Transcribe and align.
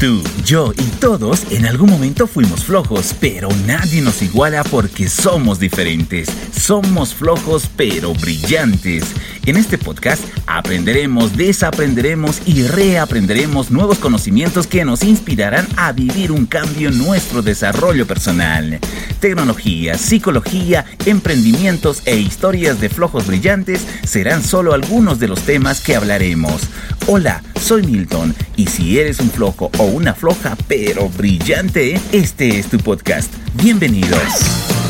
Tú, 0.00 0.22
yo 0.44 0.72
y 0.78 0.84
todos 1.00 1.50
en 1.50 1.66
algún 1.66 1.90
momento 1.90 2.28
fuimos 2.28 2.64
flojos, 2.64 3.16
pero 3.18 3.48
nadie 3.66 4.00
nos 4.00 4.22
iguala 4.22 4.62
porque 4.62 5.08
somos 5.08 5.58
diferentes. 5.58 6.28
Somos 6.56 7.12
flojos 7.12 7.68
pero 7.76 8.14
brillantes. 8.14 9.02
En 9.48 9.56
este 9.56 9.78
podcast 9.78 10.22
aprenderemos, 10.46 11.34
desaprenderemos 11.34 12.42
y 12.44 12.64
reaprenderemos 12.64 13.70
nuevos 13.70 13.98
conocimientos 13.98 14.66
que 14.66 14.84
nos 14.84 15.02
inspirarán 15.02 15.66
a 15.78 15.92
vivir 15.92 16.32
un 16.32 16.44
cambio 16.44 16.90
en 16.90 16.98
nuestro 16.98 17.40
desarrollo 17.40 18.06
personal. 18.06 18.78
Tecnología, 19.20 19.96
psicología, 19.96 20.84
emprendimientos 21.06 22.02
e 22.04 22.18
historias 22.18 22.78
de 22.78 22.90
flojos 22.90 23.26
brillantes 23.26 23.86
serán 24.04 24.44
solo 24.44 24.74
algunos 24.74 25.18
de 25.18 25.28
los 25.28 25.40
temas 25.40 25.80
que 25.80 25.96
hablaremos. 25.96 26.68
Hola, 27.06 27.42
soy 27.58 27.84
Milton 27.84 28.34
y 28.54 28.66
si 28.66 28.98
eres 28.98 29.18
un 29.18 29.30
flojo 29.30 29.70
o 29.78 29.84
una 29.84 30.12
floja 30.12 30.58
pero 30.68 31.08
brillante, 31.08 31.98
este 32.12 32.58
es 32.58 32.66
tu 32.66 32.76
podcast. 32.76 33.32
Bienvenidos. 33.54 34.87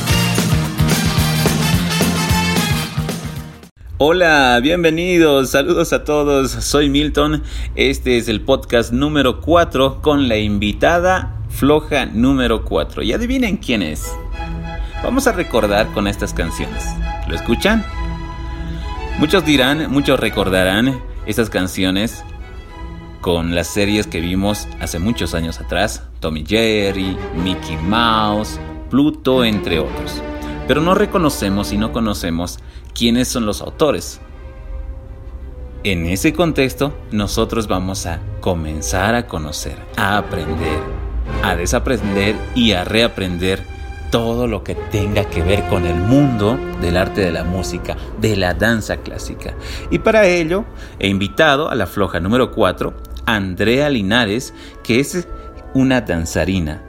Hola, 4.00 4.60
bienvenidos, 4.62 5.50
saludos 5.50 5.92
a 5.92 6.04
todos, 6.04 6.52
soy 6.52 6.88
Milton, 6.88 7.42
este 7.74 8.16
es 8.16 8.28
el 8.28 8.40
podcast 8.42 8.92
número 8.92 9.40
4 9.40 10.00
con 10.02 10.28
la 10.28 10.36
invitada 10.36 11.42
floja 11.48 12.06
número 12.06 12.64
4 12.64 13.02
y 13.02 13.12
adivinen 13.12 13.56
quién 13.56 13.82
es. 13.82 14.06
Vamos 15.02 15.26
a 15.26 15.32
recordar 15.32 15.92
con 15.94 16.06
estas 16.06 16.32
canciones. 16.32 16.84
¿Lo 17.26 17.34
escuchan? 17.34 17.84
Muchos 19.18 19.44
dirán, 19.44 19.90
muchos 19.90 20.20
recordarán 20.20 21.00
estas 21.26 21.50
canciones 21.50 22.22
con 23.20 23.56
las 23.56 23.66
series 23.66 24.06
que 24.06 24.20
vimos 24.20 24.68
hace 24.78 25.00
muchos 25.00 25.34
años 25.34 25.58
atrás, 25.58 26.04
Tommy 26.20 26.44
Jerry, 26.46 27.16
Mickey 27.42 27.76
Mouse, 27.78 28.60
Pluto, 28.90 29.44
entre 29.44 29.80
otros. 29.80 30.22
Pero 30.68 30.82
no 30.82 30.94
reconocemos 30.94 31.72
y 31.72 31.78
no 31.78 31.90
conocemos 31.90 32.60
quiénes 32.94 33.28
son 33.28 33.46
los 33.46 33.60
autores. 33.60 34.20
En 35.84 36.06
ese 36.06 36.32
contexto, 36.32 36.92
nosotros 37.12 37.68
vamos 37.68 38.06
a 38.06 38.20
comenzar 38.40 39.14
a 39.14 39.26
conocer, 39.26 39.76
a 39.96 40.18
aprender, 40.18 40.80
a 41.42 41.54
desaprender 41.54 42.34
y 42.54 42.72
a 42.72 42.84
reaprender 42.84 43.62
todo 44.10 44.46
lo 44.46 44.64
que 44.64 44.74
tenga 44.74 45.24
que 45.24 45.42
ver 45.42 45.66
con 45.68 45.86
el 45.86 45.94
mundo 45.94 46.58
del 46.80 46.96
arte 46.96 47.20
de 47.20 47.32
la 47.32 47.44
música, 47.44 47.96
de 48.20 48.36
la 48.36 48.54
danza 48.54 48.98
clásica. 48.98 49.54
Y 49.90 50.00
para 50.00 50.26
ello 50.26 50.64
he 50.98 51.08
invitado 51.08 51.70
a 51.70 51.74
la 51.74 51.86
floja 51.86 52.20
número 52.20 52.50
4 52.52 52.94
Andrea 53.26 53.90
Linares, 53.90 54.54
que 54.82 55.00
es 55.00 55.28
una 55.74 56.00
danzarina. 56.00 56.82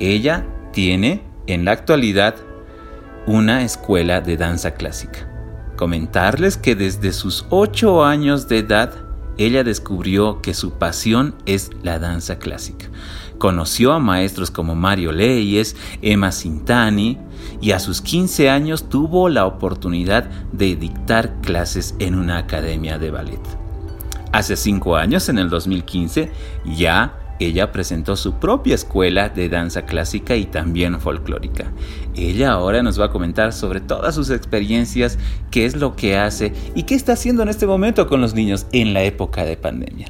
Ella 0.00 0.44
tiene 0.72 1.22
en 1.46 1.64
la 1.64 1.72
actualidad 1.72 2.34
una 3.26 3.62
escuela 3.62 4.20
de 4.20 4.36
danza 4.36 4.74
clásica. 4.74 5.33
Comentarles 5.84 6.56
que 6.56 6.74
desde 6.74 7.12
sus 7.12 7.44
8 7.50 8.06
años 8.06 8.48
de 8.48 8.60
edad 8.60 8.94
ella 9.36 9.64
descubrió 9.64 10.40
que 10.40 10.54
su 10.54 10.78
pasión 10.78 11.34
es 11.44 11.72
la 11.82 11.98
danza 11.98 12.38
clásica. 12.38 12.86
Conoció 13.36 13.92
a 13.92 13.98
maestros 13.98 14.50
como 14.50 14.74
Mario 14.74 15.12
Leyes, 15.12 15.76
Emma 16.00 16.32
Sintani 16.32 17.18
y 17.60 17.72
a 17.72 17.80
sus 17.80 18.00
15 18.00 18.48
años 18.48 18.88
tuvo 18.88 19.28
la 19.28 19.44
oportunidad 19.44 20.24
de 20.52 20.74
dictar 20.74 21.42
clases 21.42 21.94
en 21.98 22.14
una 22.14 22.38
academia 22.38 22.98
de 22.98 23.10
ballet. 23.10 23.42
Hace 24.32 24.56
cinco 24.56 24.96
años, 24.96 25.28
en 25.28 25.38
el 25.38 25.50
2015, 25.50 26.32
ya 26.64 27.23
ella 27.46 27.72
presentó 27.72 28.16
su 28.16 28.34
propia 28.34 28.74
escuela 28.74 29.28
de 29.28 29.48
danza 29.48 29.82
clásica 29.82 30.36
y 30.36 30.46
también 30.46 31.00
folclórica. 31.00 31.72
Ella 32.14 32.52
ahora 32.52 32.82
nos 32.82 33.00
va 33.00 33.06
a 33.06 33.10
comentar 33.10 33.52
sobre 33.52 33.80
todas 33.80 34.14
sus 34.14 34.30
experiencias, 34.30 35.18
qué 35.50 35.64
es 35.64 35.76
lo 35.76 35.96
que 35.96 36.16
hace 36.16 36.52
y 36.74 36.84
qué 36.84 36.94
está 36.94 37.12
haciendo 37.12 37.42
en 37.42 37.48
este 37.48 37.66
momento 37.66 38.06
con 38.06 38.20
los 38.20 38.34
niños 38.34 38.66
en 38.72 38.94
la 38.94 39.02
época 39.02 39.44
de 39.44 39.56
pandemia. 39.56 40.06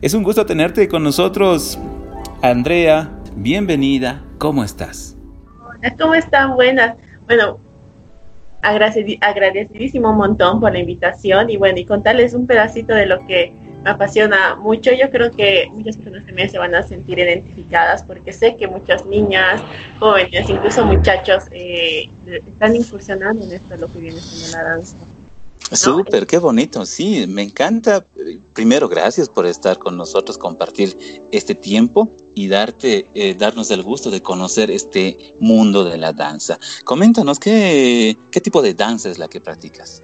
Es 0.00 0.14
un 0.14 0.22
gusto 0.22 0.46
tenerte 0.46 0.88
con 0.88 1.02
nosotros, 1.02 1.78
Andrea. 2.42 3.10
Bienvenida. 3.36 4.22
¿Cómo 4.38 4.64
estás? 4.64 5.16
Hola, 5.60 5.94
¿cómo 5.98 6.14
están? 6.14 6.54
Buenas. 6.54 6.96
Bueno, 7.26 7.60
agradecidísimo 8.62 10.10
un 10.10 10.16
montón 10.16 10.60
por 10.60 10.72
la 10.72 10.80
invitación 10.80 11.50
y 11.50 11.56
bueno, 11.56 11.78
y 11.78 11.84
contarles 11.84 12.34
un 12.34 12.46
pedacito 12.46 12.94
de 12.94 13.06
lo 13.06 13.24
que 13.26 13.52
apasiona 13.84 14.56
mucho. 14.56 14.90
Yo 14.92 15.10
creo 15.10 15.30
que 15.30 15.68
muchas 15.70 15.96
personas 15.96 16.26
también 16.26 16.50
se 16.50 16.58
van 16.58 16.74
a 16.74 16.82
sentir 16.82 17.18
identificadas 17.18 18.02
porque 18.02 18.32
sé 18.32 18.56
que 18.56 18.66
muchas 18.66 19.06
niñas, 19.06 19.62
jóvenes, 19.98 20.48
incluso 20.48 20.84
muchachos 20.84 21.44
eh, 21.50 22.08
están 22.26 22.76
incursionando 22.76 23.44
en 23.44 23.52
esto, 23.52 23.76
lo 23.76 23.90
que 23.92 24.00
viene 24.00 24.20
siendo 24.20 24.56
la 24.56 24.64
danza. 24.64 24.96
Súper, 25.70 26.26
qué 26.26 26.38
bonito, 26.38 26.86
sí, 26.86 27.26
me 27.26 27.42
encanta. 27.42 28.06
Primero, 28.54 28.88
gracias 28.88 29.28
por 29.28 29.44
estar 29.44 29.78
con 29.78 29.96
nosotros, 29.96 30.38
compartir 30.38 30.96
este 31.30 31.54
tiempo 31.54 32.10
y 32.34 32.48
darte, 32.48 33.10
eh, 33.14 33.34
darnos 33.34 33.70
el 33.70 33.82
gusto 33.82 34.10
de 34.10 34.22
conocer 34.22 34.70
este 34.70 35.34
mundo 35.40 35.84
de 35.84 35.98
la 35.98 36.12
danza. 36.12 36.58
Coméntanos, 36.84 37.38
¿qué, 37.38 38.16
qué 38.30 38.40
tipo 38.40 38.62
de 38.62 38.72
danza 38.74 39.10
es 39.10 39.18
la 39.18 39.28
que 39.28 39.40
practicas? 39.40 40.02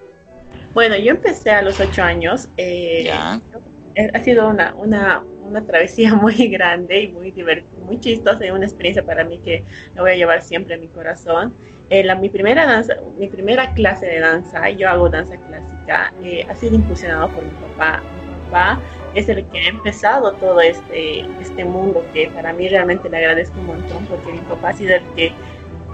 Bueno, 0.73 0.97
yo 0.97 1.11
empecé 1.11 1.51
a 1.51 1.61
los 1.61 1.79
ocho 1.79 2.03
años. 2.03 2.49
Eh, 2.57 3.09
ha 3.09 4.19
sido 4.19 4.49
una, 4.49 4.73
una, 4.75 5.23
una, 5.43 5.65
travesía 5.65 6.13
muy 6.15 6.47
grande 6.47 7.01
y 7.01 7.07
muy 7.07 7.31
divertida, 7.31 7.85
muy 7.85 7.99
chistosa 7.99 8.45
y 8.45 8.49
una 8.49 8.65
experiencia 8.65 9.05
para 9.05 9.23
mí 9.23 9.39
que 9.39 9.63
la 9.95 10.01
voy 10.01 10.11
a 10.11 10.15
llevar 10.15 10.41
siempre 10.41 10.75
en 10.75 10.81
mi 10.81 10.87
corazón. 10.87 11.53
Eh, 11.89 12.03
la, 12.03 12.15
mi 12.15 12.29
primera 12.29 12.65
danza, 12.65 12.95
mi 13.17 13.27
primera 13.27 13.73
clase 13.73 14.05
de 14.07 14.19
danza, 14.19 14.69
yo 14.69 14.89
hago 14.89 15.07
danza 15.07 15.37
clásica, 15.37 16.13
eh, 16.21 16.45
ha 16.49 16.55
sido 16.55 16.75
impulsionado 16.75 17.29
por 17.29 17.43
mi 17.43 17.51
papá. 17.51 18.01
Mi 18.01 18.45
papá 18.45 18.79
es 19.13 19.29
el 19.29 19.45
que 19.45 19.59
ha 19.59 19.67
empezado 19.69 20.33
todo 20.33 20.59
este, 20.61 21.21
este 21.39 21.63
mundo 21.63 22.05
que 22.13 22.27
para 22.27 22.51
mí 22.53 22.67
realmente 22.67 23.09
le 23.09 23.17
agradezco 23.17 23.59
un 23.59 23.67
montón 23.67 24.05
porque 24.07 24.33
mi 24.33 24.39
papá 24.39 24.69
ha 24.69 24.73
sido 24.73 24.95
el 24.95 25.03
que 25.15 25.31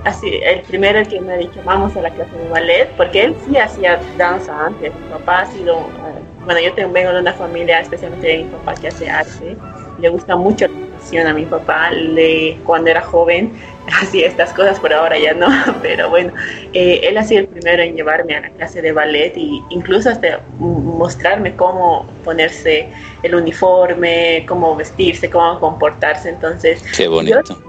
así, 0.03 0.39
el 0.43 0.61
primero 0.61 0.99
el 0.99 1.07
que 1.07 1.21
me 1.21 1.33
ha 1.33 1.37
dicho 1.37 1.61
vamos 1.63 1.95
a 1.95 2.01
la 2.01 2.09
clase 2.09 2.35
de 2.37 2.49
ballet, 2.49 2.89
porque 2.97 3.23
él 3.25 3.35
sí 3.45 3.57
hacía 3.57 3.99
danza 4.17 4.65
antes, 4.65 4.93
mi 4.95 5.09
papá 5.09 5.41
ha 5.41 5.45
sido, 5.47 5.79
eh, 5.79 6.21
bueno, 6.45 6.59
yo 6.59 6.73
tengo, 6.73 6.91
vengo 6.91 7.13
de 7.13 7.19
una 7.19 7.33
familia, 7.33 7.79
especialmente 7.79 8.27
de 8.27 8.37
mi 8.39 8.49
papá 8.49 8.75
que 8.75 8.87
hace 8.87 9.09
arte, 9.09 9.55
le 9.99 10.09
gusta 10.09 10.35
mucho 10.35 10.67
la 10.67 10.97
pasión 10.97 11.27
a 11.27 11.33
mi 11.33 11.45
papá, 11.45 11.91
le, 11.91 12.57
cuando 12.65 12.89
era 12.89 13.01
joven 13.01 13.51
hacía 14.01 14.27
estas 14.27 14.53
cosas, 14.53 14.79
por 14.79 14.93
ahora 14.93 15.17
ya 15.17 15.33
no, 15.33 15.47
pero 15.81 16.09
bueno, 16.09 16.33
eh, 16.73 17.01
él 17.03 17.17
ha 17.17 17.23
sido 17.23 17.41
el 17.41 17.47
primero 17.47 17.83
en 17.83 17.95
llevarme 17.95 18.35
a 18.35 18.41
la 18.41 18.49
clase 18.49 18.81
de 18.81 18.91
ballet 18.91 19.35
e 19.35 19.61
incluso 19.69 20.09
hasta 20.09 20.41
mostrarme 20.57 21.55
cómo 21.55 22.05
ponerse 22.23 22.89
el 23.23 23.35
uniforme, 23.35 24.45
cómo 24.47 24.75
vestirse, 24.75 25.29
cómo 25.29 25.59
comportarse, 25.59 26.29
entonces... 26.29 26.83
Qué 26.95 27.07
bonito. 27.07 27.61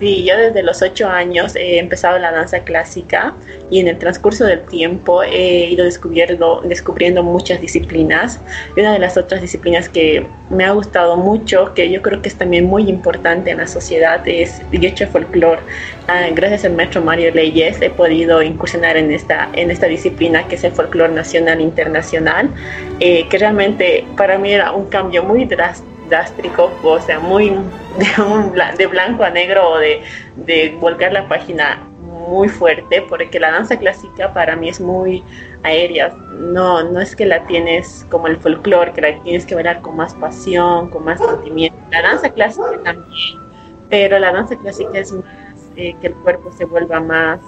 Sí, 0.00 0.24
yo 0.24 0.34
desde 0.34 0.62
los 0.62 0.80
ocho 0.80 1.10
años 1.10 1.54
he 1.56 1.78
empezado 1.78 2.18
la 2.18 2.32
danza 2.32 2.60
clásica 2.60 3.34
y 3.70 3.80
en 3.80 3.88
el 3.88 3.98
transcurso 3.98 4.46
del 4.46 4.62
tiempo 4.62 5.22
he 5.22 5.68
ido 5.68 5.84
descubriendo, 5.84 6.62
descubriendo 6.64 7.22
muchas 7.22 7.60
disciplinas. 7.60 8.40
Y 8.74 8.80
una 8.80 8.94
de 8.94 8.98
las 8.98 9.18
otras 9.18 9.42
disciplinas 9.42 9.90
que 9.90 10.26
me 10.48 10.64
ha 10.64 10.70
gustado 10.70 11.18
mucho, 11.18 11.74
que 11.74 11.90
yo 11.90 12.00
creo 12.00 12.22
que 12.22 12.30
es 12.30 12.34
también 12.34 12.64
muy 12.64 12.88
importante 12.88 13.50
en 13.50 13.58
la 13.58 13.66
sociedad, 13.66 14.26
es 14.26 14.62
el 14.72 14.82
hecho 14.86 15.06
folclore. 15.06 15.60
Ah, 16.08 16.28
gracias 16.32 16.64
al 16.64 16.72
maestro 16.72 17.02
Mario 17.02 17.30
Leyes 17.34 17.82
he 17.82 17.90
podido 17.90 18.42
incursionar 18.42 18.96
en 18.96 19.10
esta, 19.12 19.50
en 19.52 19.70
esta 19.70 19.86
disciplina 19.86 20.48
que 20.48 20.54
es 20.54 20.64
el 20.64 20.72
folclore 20.72 21.12
nacional 21.12 21.60
e 21.60 21.62
internacional, 21.62 22.48
eh, 23.00 23.28
que 23.28 23.36
realmente 23.36 24.06
para 24.16 24.38
mí 24.38 24.50
era 24.50 24.72
un 24.72 24.86
cambio 24.86 25.22
muy 25.24 25.44
drástico 25.44 25.90
drástico, 26.10 26.70
o 26.82 27.00
sea, 27.00 27.18
muy 27.18 27.56
de, 28.76 28.86
blanco 28.86 29.24
a 29.24 29.30
negro 29.30 29.70
o 29.70 29.78
de, 29.78 30.02
de 30.36 30.76
volcar 30.78 31.12
la 31.12 31.26
página 31.28 31.82
muy 32.28 32.48
fuerte, 32.48 33.02
porque 33.08 33.40
la 33.40 33.50
danza 33.50 33.78
clásica 33.78 34.32
para 34.32 34.54
mí 34.56 34.68
es 34.68 34.80
muy 34.80 35.24
aérea. 35.62 36.14
No, 36.38 36.82
no 36.82 37.00
es 37.00 37.16
que 37.16 37.24
la 37.26 37.44
tienes 37.46 38.06
como 38.10 38.26
el 38.26 38.36
folclore, 38.36 38.92
que 38.92 39.00
la 39.00 39.22
tienes 39.22 39.46
que 39.46 39.54
bailar 39.54 39.80
con 39.80 39.96
más 39.96 40.14
pasión, 40.14 40.90
con 40.90 41.04
más 41.04 41.18
sentimiento. 41.18 41.78
La 41.90 42.02
danza 42.02 42.28
clásica 42.30 42.78
también, 42.84 43.38
pero 43.88 44.18
la 44.18 44.32
danza 44.32 44.56
clásica 44.56 44.98
es 44.98 45.12
más 45.12 45.24
eh, 45.76 45.94
que 46.00 46.08
el 46.08 46.14
cuerpo 46.14 46.52
se 46.52 46.64
vuelva 46.64 47.00
más 47.00 47.40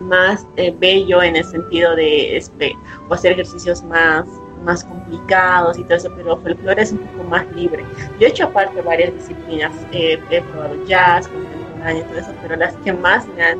más 0.00 0.46
eh, 0.56 0.74
bello 0.78 1.22
en 1.22 1.36
el 1.36 1.44
sentido 1.44 1.94
de 1.94 2.36
este, 2.36 2.74
hacer 3.10 3.32
ejercicios 3.32 3.82
más 3.82 4.26
más 4.64 4.84
complicados 4.84 5.78
y 5.78 5.84
todo 5.84 5.96
eso, 5.96 6.12
pero 6.16 6.36
folclore 6.38 6.82
es 6.82 6.92
un 6.92 6.98
poco 6.98 7.24
más 7.24 7.44
libre. 7.54 7.84
Yo 8.18 8.26
he 8.26 8.30
hecho 8.30 8.44
aparte 8.44 8.80
varias 8.82 9.14
disciplinas, 9.14 9.72
eh, 9.92 10.18
he 10.30 10.40
probado 10.42 10.84
jazz, 10.86 11.28
contemporáneo 11.28 12.02
y 12.02 12.04
todo 12.04 12.18
eso, 12.18 12.32
pero 12.42 12.56
las 12.56 12.74
que 12.76 12.92
más 12.92 13.26
me 13.36 13.42
han, 13.42 13.58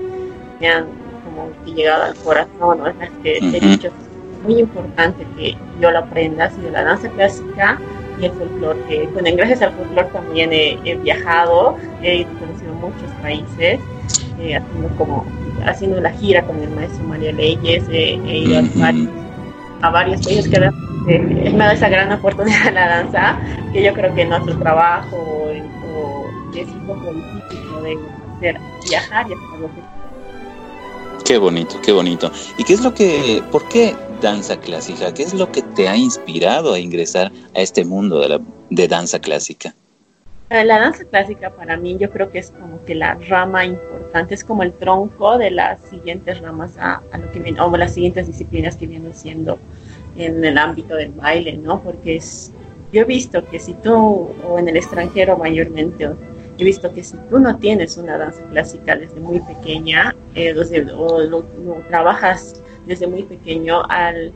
me 0.60 0.68
han 0.68 0.86
como 1.24 1.50
llegado 1.74 2.04
al 2.04 2.14
corazón, 2.16 2.82
las 2.98 3.10
que 3.22 3.38
he 3.38 3.60
dicho, 3.60 3.88
es 3.88 4.44
muy 4.44 4.60
importante 4.60 5.26
que 5.36 5.56
yo 5.80 5.90
lo 5.90 5.98
aprenda, 5.98 6.50
si 6.50 6.60
de 6.60 6.70
la 6.70 6.84
danza 6.84 7.08
clásica 7.10 7.78
y 8.20 8.26
el 8.26 8.32
folclore. 8.32 9.08
bueno, 9.12 9.28
gracias 9.36 9.62
al 9.62 9.72
folclore 9.72 10.08
también 10.08 10.50
he, 10.52 10.96
viajado, 11.02 11.76
he 12.02 12.24
conocido 12.24 12.74
muchos 12.74 13.10
países, 13.22 13.80
eh, 14.38 14.56
haciendo 14.56 14.88
como 14.96 15.26
haciendo 15.66 16.00
la 16.00 16.10
gira 16.10 16.42
con 16.42 16.60
el 16.62 16.70
maestro 16.70 17.04
Mario 17.04 17.32
Leyes, 17.32 17.84
he 17.90 18.14
ido 18.14 18.58
a, 19.82 19.90
varios, 19.90 20.24
países 20.24 20.48
que 20.48 20.70
me 21.52 21.58
da 21.58 21.72
esa 21.72 21.88
gran 21.88 22.12
oportunidad 22.12 22.64
de 22.64 22.72
la 22.72 22.88
danza, 22.88 23.38
que 23.72 23.82
yo 23.82 23.92
creo 23.94 24.14
que 24.14 24.24
nuestro 24.24 24.58
trabajo 24.58 25.16
o, 25.16 25.50
es 26.54 26.66
un 26.68 26.86
poco 26.86 27.12
difícil 27.12 27.68
poder 27.72 27.98
hacer, 28.36 28.60
viajar 28.88 29.30
y 29.30 29.34
hacer 29.34 29.60
lo 29.60 29.68
que 29.68 30.00
Qué 31.24 31.38
bonito, 31.38 31.80
qué 31.80 31.92
bonito. 31.92 32.32
¿Y 32.58 32.64
qué 32.64 32.72
es 32.72 32.80
lo 32.80 32.92
que, 32.92 33.42
por 33.52 33.68
qué 33.68 33.94
danza 34.20 34.58
clásica? 34.58 35.14
¿Qué 35.14 35.22
es 35.22 35.32
lo 35.32 35.52
que 35.52 35.62
te 35.62 35.88
ha 35.88 35.96
inspirado 35.96 36.74
a 36.74 36.78
ingresar 36.78 37.30
a 37.54 37.60
este 37.60 37.84
mundo 37.84 38.20
de, 38.20 38.28
la, 38.30 38.40
de 38.70 38.88
danza 38.88 39.20
clásica? 39.20 39.74
Eh, 40.50 40.64
la 40.64 40.80
danza 40.80 41.04
clásica 41.04 41.50
para 41.50 41.76
mí 41.76 41.96
yo 42.00 42.10
creo 42.10 42.32
que 42.32 42.40
es 42.40 42.50
como 42.50 42.84
que 42.84 42.96
la 42.96 43.14
rama 43.14 43.64
importante, 43.64 44.34
es 44.34 44.42
como 44.42 44.64
el 44.64 44.72
tronco 44.72 45.38
de 45.38 45.52
las 45.52 45.80
siguientes 45.82 46.40
ramas 46.40 46.76
a, 46.78 47.02
lo 47.16 47.30
que 47.30 47.38
viene, 47.38 47.60
o 47.60 47.76
las 47.76 47.94
siguientes 47.94 48.26
disciplinas 48.26 48.74
que 48.74 48.88
vienen 48.88 49.14
siendo 49.14 49.60
en 50.16 50.44
el 50.44 50.58
ámbito 50.58 50.94
del 50.94 51.12
baile, 51.12 51.56
¿no? 51.56 51.82
Porque 51.82 52.16
es, 52.16 52.52
yo 52.92 53.02
he 53.02 53.04
visto 53.04 53.44
que 53.48 53.58
si 53.58 53.74
tú, 53.74 54.30
o 54.44 54.58
en 54.58 54.68
el 54.68 54.76
extranjero 54.76 55.36
mayormente, 55.36 56.08
he 56.58 56.64
visto 56.64 56.92
que 56.92 57.02
si 57.02 57.16
tú 57.28 57.38
no 57.38 57.56
tienes 57.56 57.96
una 57.96 58.18
danza 58.18 58.42
clásica 58.50 58.96
desde 58.96 59.20
muy 59.20 59.40
pequeña, 59.40 60.14
eh, 60.34 60.54
o 60.96 61.20
lo, 61.22 61.42
trabajas 61.88 62.62
desde 62.86 63.06
muy 63.06 63.22
pequeño, 63.22 63.82
al, 63.88 64.32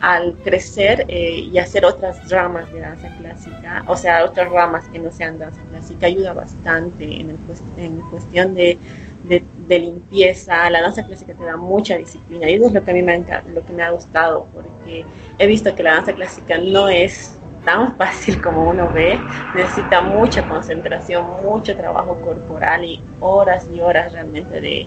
al 0.00 0.34
crecer 0.44 1.04
eh, 1.08 1.48
y 1.52 1.58
hacer 1.58 1.84
otras 1.84 2.28
ramas 2.30 2.72
de 2.72 2.80
danza 2.80 3.08
clásica, 3.18 3.84
o 3.86 3.96
sea, 3.96 4.24
otras 4.24 4.50
ramas 4.50 4.86
que 4.88 4.98
no 4.98 5.10
sean 5.10 5.38
danza 5.38 5.60
clásica, 5.70 6.06
ayuda 6.06 6.32
bastante 6.32 7.04
en, 7.04 7.30
el, 7.30 7.36
en 7.78 8.00
cuestión 8.10 8.54
de, 8.54 8.78
de, 9.24 9.78
limpieza. 9.78 10.70
La 10.70 10.82
danza 10.82 11.04
clásica 11.04 11.34
te 11.34 11.44
da 11.44 11.56
mucha 11.56 11.96
disciplina 11.96 12.48
y 12.48 12.54
eso 12.54 12.66
es 12.66 12.72
lo 12.72 12.84
que 12.84 12.90
a 12.90 12.94
mí 12.94 13.02
me, 13.02 13.18
lo 13.52 13.64
que 13.64 13.72
me 13.72 13.82
ha 13.82 13.90
gustado, 13.90 14.46
porque 14.54 15.04
he 15.38 15.46
visto 15.46 15.74
que 15.74 15.82
la 15.82 15.94
danza 15.94 16.12
clásica 16.12 16.58
no 16.58 16.88
es 16.88 17.38
tan 17.64 17.96
fácil 17.96 18.40
como 18.42 18.68
uno 18.68 18.90
ve, 18.92 19.18
necesita 19.54 20.02
mucha 20.02 20.46
concentración, 20.46 21.24
mucho 21.42 21.74
trabajo 21.74 22.16
corporal 22.20 22.84
y 22.84 23.00
horas 23.20 23.66
y 23.74 23.80
horas 23.80 24.12
realmente 24.12 24.60
de, 24.60 24.86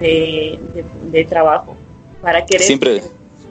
de, 0.00 1.24
trabajo 1.24 1.76
para 2.20 2.44
querer 2.44 2.62
Siempre. 2.62 3.02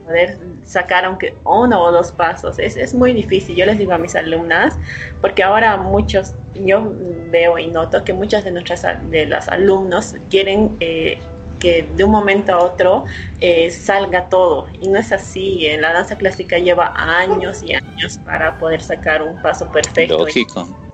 Poder 0.08 0.38
sacar 0.64 1.04
aunque 1.04 1.36
uno 1.44 1.82
o 1.82 1.92
dos 1.92 2.10
pasos. 2.12 2.58
Es, 2.58 2.76
es 2.76 2.94
muy 2.94 3.12
difícil, 3.12 3.54
yo 3.54 3.66
les 3.66 3.78
digo 3.78 3.92
a 3.92 3.98
mis 3.98 4.16
alumnas, 4.16 4.76
porque 5.20 5.42
ahora 5.42 5.76
muchos, 5.76 6.32
yo 6.54 6.92
veo 7.30 7.58
y 7.58 7.66
noto 7.66 8.02
que 8.04 8.14
muchas 8.14 8.44
de 8.44 8.50
nuestras 8.50 8.82
de 9.10 9.26
los 9.26 9.46
alumnos 9.48 10.16
quieren 10.30 10.76
eh, 10.80 11.18
que 11.60 11.82
de 11.94 12.04
un 12.04 12.10
momento 12.10 12.52
a 12.52 12.58
otro 12.58 13.04
eh, 13.40 13.70
salga 13.70 14.28
todo. 14.28 14.68
Y 14.80 14.88
no 14.88 14.98
es 14.98 15.12
así. 15.12 15.66
En 15.66 15.82
la 15.82 15.92
danza 15.92 16.16
clásica 16.16 16.58
lleva 16.58 16.92
años 16.96 17.62
y 17.62 17.74
años 17.74 18.18
para 18.24 18.58
poder 18.58 18.80
sacar 18.80 19.22
un 19.22 19.42
paso 19.42 19.70
perfecto. 19.70 20.18
Lógico. 20.18 20.87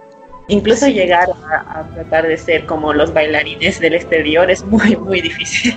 Incluso 0.48 0.88
llegar 0.88 1.28
a, 1.50 1.88
tratar 1.94 2.28
de 2.28 2.36
ser 2.36 2.66
como 2.66 2.92
los 2.92 3.14
bailarines 3.14 3.80
del 3.80 3.94
exterior 3.94 4.50
es 4.50 4.62
muy, 4.64 4.94
muy 4.96 5.22
difícil. 5.22 5.74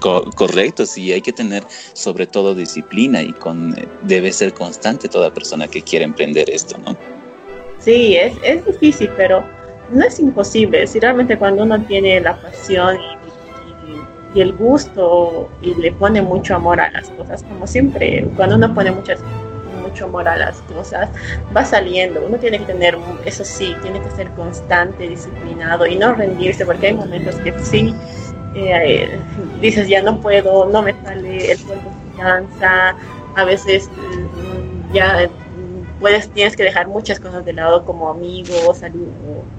correcto, 0.34 0.86
sí, 0.86 1.12
hay 1.12 1.20
que 1.20 1.32
tener 1.32 1.62
sobre 1.92 2.26
todo 2.26 2.54
disciplina 2.54 3.20
y 3.20 3.32
con, 3.32 3.78
eh, 3.78 3.86
debe 4.02 4.32
ser 4.32 4.54
constante 4.54 5.08
toda 5.08 5.32
persona 5.32 5.68
que 5.68 5.82
quiere 5.82 6.04
emprender 6.04 6.48
esto, 6.48 6.78
¿no? 6.78 6.96
Sí, 7.78 8.16
es, 8.16 8.34
es 8.42 8.64
difícil, 8.64 9.10
pero 9.16 9.44
no 9.90 10.04
es 10.04 10.18
imposible. 10.18 10.86
Si 10.86 10.98
realmente 10.98 11.36
cuando 11.36 11.64
uno 11.64 11.80
tiene 11.82 12.20
la 12.20 12.40
pasión 12.40 12.96
y 12.96 13.16
y 14.36 14.42
el 14.42 14.52
gusto 14.52 15.48
y 15.62 15.74
le 15.74 15.92
pone 15.92 16.20
mucho 16.20 16.54
amor 16.54 16.78
a 16.78 16.90
las 16.90 17.08
cosas, 17.10 17.42
como 17.42 17.66
siempre, 17.66 18.28
cuando 18.36 18.56
uno 18.56 18.74
pone 18.74 18.90
muchas, 18.90 19.18
mucho 19.86 20.06
amor 20.06 20.28
a 20.28 20.36
las 20.36 20.56
cosas, 20.62 21.08
va 21.56 21.64
saliendo. 21.64 22.24
Uno 22.26 22.38
tiene 22.38 22.58
que 22.58 22.66
tener, 22.66 22.96
eso 23.24 23.44
sí, 23.44 23.74
tiene 23.82 24.00
que 24.00 24.10
ser 24.10 24.30
constante, 24.30 25.08
disciplinado 25.08 25.86
y 25.86 25.96
no 25.96 26.14
rendirse, 26.14 26.64
porque 26.64 26.88
hay 26.88 26.94
momentos 26.94 27.36
que 27.36 27.52
sí, 27.62 27.94
eh, 28.54 29.18
dices 29.60 29.88
ya 29.88 30.02
no 30.02 30.20
puedo, 30.20 30.66
no 30.66 30.82
me 30.82 30.94
sale, 31.04 31.52
el 31.52 31.58
cuerpo 31.60 31.90
se 31.90 32.22
cansa, 32.22 32.96
a 33.36 33.44
veces 33.44 33.88
mm, 33.88 34.92
ya 34.94 35.28
puedes, 36.00 36.30
tienes 36.30 36.56
que 36.56 36.62
dejar 36.62 36.88
muchas 36.88 37.20
cosas 37.20 37.44
de 37.44 37.52
lado 37.52 37.84
como 37.84 38.08
amigos 38.08 38.82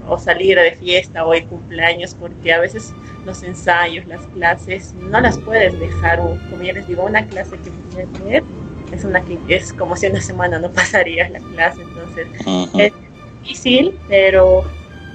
o, 0.08 0.18
salir 0.18 0.58
de 0.58 0.72
fiesta 0.72 1.26
o 1.26 1.32
de 1.32 1.44
cumpleaños 1.44 2.14
porque 2.14 2.52
a 2.52 2.58
veces 2.58 2.92
los 3.24 3.42
ensayos, 3.42 4.06
las 4.06 4.26
clases, 4.28 4.94
no 4.94 5.20
las 5.20 5.38
puedes 5.38 5.78
dejar, 5.78 6.18
como 6.18 6.62
ya 6.62 6.72
les 6.72 6.86
digo, 6.86 7.04
una 7.04 7.26
clase 7.26 7.56
que 7.58 7.70
puedes 7.92 8.12
tener 8.12 8.42
es 8.92 9.04
una 9.04 9.22
es 9.48 9.72
como 9.72 9.96
si 9.96 10.06
una 10.06 10.20
semana 10.20 10.58
no 10.58 10.70
pasarías 10.72 11.30
la 11.30 11.40
clase, 11.40 11.82
entonces 11.82 12.26
es 12.78 12.92
difícil, 13.42 13.94
pero 14.08 14.64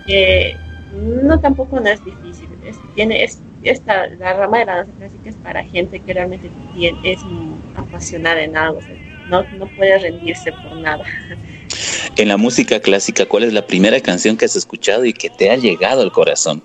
eh, 0.07 0.55
no 0.93 1.39
tampoco 1.39 1.79
no 1.79 1.89
es 1.89 2.03
difícil, 2.03 2.47
es, 2.65 2.77
tiene, 2.95 3.23
es, 3.23 3.39
esta, 3.63 4.07
la 4.07 4.33
rama 4.33 4.59
de 4.59 4.65
la 4.65 4.75
danza 4.77 4.91
clásica 4.97 5.29
es 5.29 5.35
para 5.37 5.63
gente 5.63 5.99
que 5.99 6.13
realmente 6.13 6.49
es 7.03 7.19
apasionada 7.75 8.43
en 8.43 8.57
algo, 8.57 8.79
no, 9.29 9.43
no 9.57 9.67
puede 9.75 9.97
rendirse 9.99 10.51
por 10.51 10.75
nada. 10.75 11.03
En 12.15 12.27
la 12.27 12.37
música 12.37 12.79
clásica, 12.79 13.25
¿cuál 13.25 13.43
es 13.43 13.53
la 13.53 13.65
primera 13.65 13.99
canción 13.99 14.37
que 14.37 14.45
has 14.45 14.55
escuchado 14.55 15.03
y 15.03 15.13
que 15.13 15.31
te 15.31 15.49
ha 15.49 15.55
llegado 15.55 16.01
al 16.01 16.11
corazón? 16.11 16.61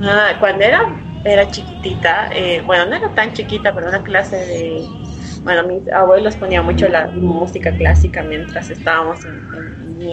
Ah, 0.00 0.36
cuando 0.38 0.64
era, 0.64 0.96
era 1.24 1.50
chiquitita, 1.50 2.30
eh, 2.34 2.62
bueno, 2.64 2.86
no 2.86 2.96
era 2.96 3.14
tan 3.14 3.34
chiquita, 3.34 3.74
pero 3.74 3.88
una 3.88 4.02
clase 4.02 4.36
de... 4.36 4.88
Bueno, 5.42 5.66
mis 5.66 5.88
abuelos 5.92 6.36
ponían 6.36 6.64
mucho 6.64 6.88
la 6.88 7.08
música 7.08 7.72
clásica 7.72 8.22
mientras 8.22 8.70
estábamos 8.70 9.24
en, 9.24 9.40
en 9.54 10.08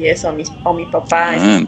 y 0.00 0.06
eso, 0.08 0.34
o 0.64 0.72
mi 0.72 0.86
papá. 0.86 1.32
Ah 1.36 1.62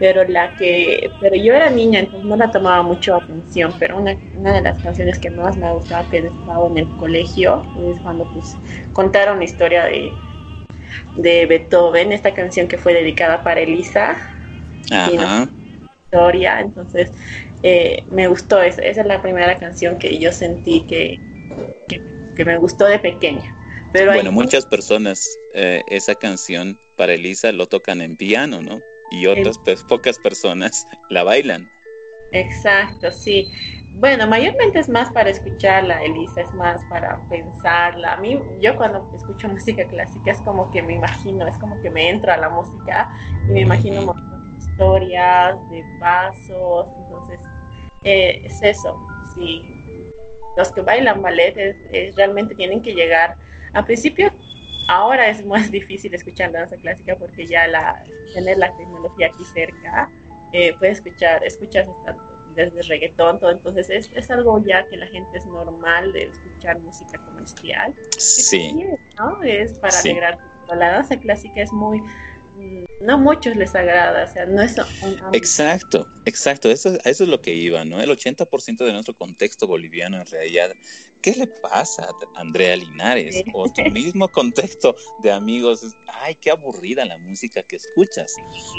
pero 0.00 0.24
la 0.26 0.56
que, 0.56 1.12
pero 1.20 1.36
yo 1.36 1.52
era 1.52 1.68
niña, 1.68 2.00
entonces 2.00 2.24
no 2.24 2.34
la 2.34 2.50
tomaba 2.50 2.82
mucho 2.82 3.16
atención, 3.16 3.74
pero 3.78 3.98
una, 3.98 4.16
una 4.34 4.54
de 4.54 4.62
las 4.62 4.78
canciones 4.78 5.18
que 5.18 5.30
más 5.30 5.58
me 5.58 5.70
gustaba 5.74 6.08
que 6.08 6.18
estaba 6.18 6.66
en 6.68 6.78
el 6.78 6.88
colegio 6.96 7.62
es 7.90 8.00
cuando 8.00 8.24
pues 8.24 8.56
contaron 8.94 9.38
la 9.38 9.44
historia 9.44 9.84
de, 9.84 10.10
de 11.16 11.44
Beethoven, 11.44 12.12
esta 12.12 12.32
canción 12.32 12.66
que 12.66 12.78
fue 12.78 12.94
dedicada 12.94 13.44
para 13.44 13.60
Elisa. 13.60 14.16
Ajá. 14.90 15.48
historia, 16.06 16.60
entonces 16.60 17.12
eh, 17.62 18.02
me 18.10 18.26
gustó, 18.26 18.62
esa, 18.62 18.80
esa 18.80 19.02
es 19.02 19.06
la 19.06 19.20
primera 19.20 19.58
canción 19.58 19.98
que 19.98 20.18
yo 20.18 20.32
sentí 20.32 20.80
que, 20.80 21.20
que, 21.88 22.44
me 22.44 22.56
gustó 22.56 22.86
de 22.86 22.98
pequeña. 22.98 23.56
Pero 23.92 24.12
bueno, 24.12 24.32
muchas 24.32 24.64
personas 24.66 25.28
eh, 25.54 25.82
esa 25.88 26.14
canción 26.14 26.78
para 26.96 27.14
Elisa 27.14 27.50
lo 27.52 27.66
tocan 27.66 28.00
en 28.00 28.16
piano, 28.16 28.62
¿no? 28.62 28.80
y 29.10 29.26
otras 29.26 29.58
pues, 29.58 29.84
pocas 29.84 30.18
personas 30.18 30.86
la 31.10 31.24
bailan. 31.24 31.70
Exacto, 32.32 33.10
sí. 33.10 33.50
Bueno, 33.92 34.24
mayormente 34.28 34.78
es 34.78 34.88
más 34.88 35.12
para 35.12 35.30
escucharla, 35.30 36.04
Elisa, 36.04 36.42
es 36.42 36.54
más 36.54 36.84
para 36.84 37.20
pensarla. 37.28 38.12
A 38.12 38.16
mí, 38.18 38.40
yo 38.60 38.76
cuando 38.76 39.10
escucho 39.12 39.48
música 39.52 39.86
clásica 39.86 40.30
es 40.30 40.38
como 40.38 40.70
que 40.70 40.80
me 40.80 40.94
imagino, 40.94 41.46
es 41.46 41.56
como 41.56 41.80
que 41.82 41.90
me 41.90 42.08
entro 42.08 42.32
a 42.32 42.36
la 42.36 42.48
música 42.48 43.10
y 43.48 43.52
me 43.52 43.60
imagino 43.62 44.02
uh 44.06 44.14
historias, 44.60 45.56
de 45.70 45.84
pasos, 45.98 46.88
entonces 46.96 47.40
eh, 48.04 48.42
es 48.44 48.62
eso. 48.62 48.98
Sí, 49.34 49.72
los 50.56 50.72
que 50.72 50.82
bailan 50.82 51.22
ballet 51.22 51.76
realmente 52.16 52.54
tienen 52.54 52.82
que 52.82 52.94
llegar. 52.94 53.36
Al 53.72 53.84
principio 53.84 54.32
Ahora 54.90 55.28
es 55.28 55.46
más 55.46 55.70
difícil 55.78 56.12
escuchar 56.14 56.50
danza 56.52 56.76
clásica 56.76 57.16
porque 57.16 57.46
ya 57.46 57.68
la, 57.68 58.02
tener 58.34 58.58
la 58.58 58.76
tecnología 58.76 59.28
aquí 59.28 59.44
cerca, 59.54 60.10
eh, 60.52 60.74
puedes 60.78 60.98
escuchar, 60.98 61.44
escuchas 61.44 61.88
desde 62.56 62.82
reggaetón, 62.82 63.38
todo, 63.38 63.52
entonces 63.52 63.88
es, 63.88 64.10
es, 64.12 64.28
algo 64.32 64.58
ya 64.58 64.84
que 64.88 64.96
la 64.96 65.06
gente 65.06 65.38
es 65.38 65.46
normal 65.46 66.12
de 66.12 66.24
escuchar 66.24 66.80
música 66.80 67.18
comercial. 67.18 67.94
Sí. 68.18 68.84
¿no? 69.16 69.40
Es 69.44 69.78
para 69.78 69.96
alegrar. 69.96 70.38
La 70.76 70.90
danza 70.90 71.16
clásica 71.16 71.62
es 71.62 71.72
muy, 71.72 72.02
no 73.00 73.18
muchos 73.18 73.56
les 73.56 73.74
agrada, 73.74 74.24
o 74.24 74.32
sea, 74.32 74.46
no 74.46 74.60
es 74.60 74.76
Exacto, 75.32 76.08
exacto, 76.26 76.70
eso, 76.70 76.94
eso 77.04 77.24
es 77.24 77.28
lo 77.28 77.40
que 77.40 77.54
iba, 77.54 77.84
¿no? 77.84 78.00
El 78.00 78.10
80% 78.10 78.84
de 78.84 78.92
nuestro 78.92 79.14
contexto 79.14 79.66
boliviano 79.66 80.18
en 80.18 80.26
realidad, 80.26 80.74
¿qué 81.22 81.32
le 81.32 81.46
pasa 81.46 82.04
a 82.04 82.40
Andrea 82.40 82.76
Linares? 82.76 83.42
O 83.54 83.70
tu 83.70 83.82
mismo 83.86 84.28
contexto 84.32 84.94
de 85.22 85.32
amigos, 85.32 85.82
ay, 86.08 86.34
qué 86.34 86.50
aburrida 86.50 87.04
la 87.04 87.18
música 87.18 87.62
que 87.62 87.76
escuchas. 87.76 88.34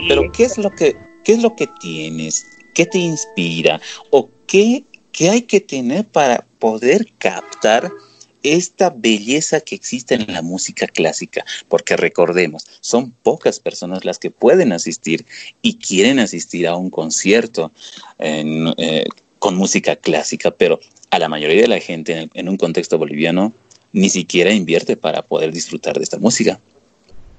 Pero 0.08 0.32
¿qué 0.32 0.44
es 0.44 0.58
lo 0.58 0.70
que, 0.70 0.96
qué 1.24 1.34
es 1.34 1.42
lo 1.42 1.56
que 1.56 1.68
tienes? 1.80 2.46
¿Qué 2.76 2.86
te 2.86 3.00
inspira? 3.00 3.82
¿O 4.12 4.30
qué, 4.48 4.84
qué 5.12 5.30
hay 5.30 5.42
que 5.42 5.60
tener 5.60 6.06
para 6.06 6.46
poder 6.60 7.08
captar 7.18 7.92
esta 8.44 8.94
belleza 8.96 9.62
que 9.62 9.76
existe 9.76 10.16
en 10.16 10.32
la 10.34 10.42
música 10.42 10.88
clásica, 10.88 11.46
porque 11.68 11.98
recordemos, 11.98 12.66
son 12.80 13.12
pocas 13.12 13.60
personas 13.60 14.06
las 14.06 14.20
que 14.20 14.32
pueden 14.32 14.72
asistir 14.72 15.26
y 15.62 15.78
quieren 15.78 16.20
asistir 16.20 16.68
a 16.68 16.76
un 16.76 16.90
concierto 16.90 17.72
eh, 18.20 19.06
con 19.40 19.56
música 19.56 19.96
clásica, 19.96 20.52
pero 20.52 20.80
a 21.10 21.20
la 21.20 21.30
mayoría 21.30 21.64
de 21.64 21.68
la 21.68 21.80
gente 21.80 22.30
en, 22.34 22.50
un 22.50 22.58
contexto 22.58 22.98
boliviano 22.98 23.54
ni 23.92 24.10
siquiera 24.10 24.54
invierte 24.54 24.96
para 24.96 25.22
poder 25.22 25.52
disfrutar 25.52 25.98
de 25.98 26.04
esta 26.04 26.18
música. 26.18 26.60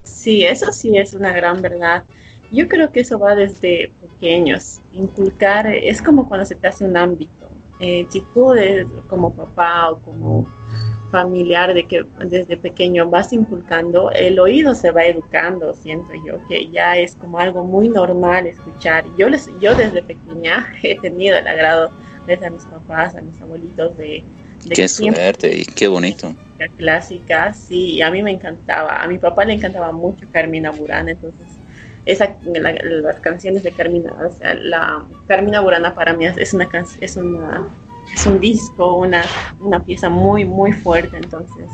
Sí, 0.03 0.43
eso 0.43 0.73
sí 0.73 0.97
es 0.97 1.15
una 1.15 1.33
gran 1.33 1.63
verdad. 1.63 2.05
Yo 2.51 2.69
creo 2.69 2.93
que 2.93 3.01
eso 3.01 3.19
va 3.19 3.35
desde 3.35 3.93
pequeños. 4.03 4.81
Inculcar 4.93 5.67
es 5.67 6.03
como 6.03 6.29
cuando 6.29 6.45
se 6.45 6.55
te 6.55 6.67
hace 6.67 6.85
un 6.85 6.97
ámbito. 6.97 7.51
Eh, 7.81 8.07
si 8.11 8.21
tú 8.35 8.53
como 9.09 9.33
papá 9.33 9.93
o 9.93 9.99
como 10.01 10.47
familiar 11.13 11.75
de 11.75 11.87
que 11.87 12.05
desde 12.25 12.57
pequeño 12.57 13.09
vas 13.09 13.33
inculcando, 13.35 14.11
el 14.11 14.41
oído 14.41 14.75
se 14.75 14.91
va 14.91 15.05
educando, 15.05 15.75
siento 15.75 16.13
yo, 16.27 16.45
que 16.49 16.71
ya 16.71 16.97
es 16.97 17.15
como 17.15 17.39
algo 17.39 17.65
muy 17.65 17.91
normal 17.91 18.47
escuchar. 18.47 19.05
Yo, 19.19 19.29
les, 19.29 19.49
yo 19.61 19.75
desde 19.75 20.03
pequeña 20.03 20.73
he 20.83 20.99
tenido 20.99 21.37
el 21.37 21.47
agrado 21.47 21.93
de 22.27 22.35
a 22.35 22.51
mis 22.51 22.65
papás, 22.65 23.15
a 23.15 23.21
mis 23.21 23.41
abuelitos 23.43 23.97
de... 23.99 24.25
de 24.65 24.75
qué 24.75 24.89
suerte 24.89 25.55
y 25.55 25.65
qué 25.67 25.87
bonito. 25.87 26.35
Clásica, 26.79 27.53
sí, 27.53 28.01
a 28.01 28.11
mí 28.11 28.23
me 28.23 28.31
encantaba. 28.31 29.03
A 29.03 29.07
mi 29.07 29.19
papá 29.19 29.45
le 29.45 29.55
encantaba 29.55 29.93
mucho 29.93 30.27
Carmina 30.33 30.71
Burana, 30.71 31.11
entonces 31.11 31.47
esa, 32.07 32.37
las 32.45 33.21
canciones 33.21 33.63
de 33.65 33.73
Carmina, 33.73 34.13
o 34.13 34.33
sea, 34.33 34.55
la 34.55 35.05
Carmina 35.27 35.61
Burana 35.61 35.95
para 35.95 36.15
mí 36.15 36.25
es 36.25 36.55
una, 36.55 36.69
es 37.01 37.17
una 37.17 37.69
es 38.15 38.27
un 38.27 38.41
disco, 38.41 38.95
una, 38.95 39.25
una 39.61 39.81
pieza 39.81 40.09
muy, 40.09 40.45
muy 40.45 40.73
fuerte. 40.73 41.17
Entonces, 41.17 41.67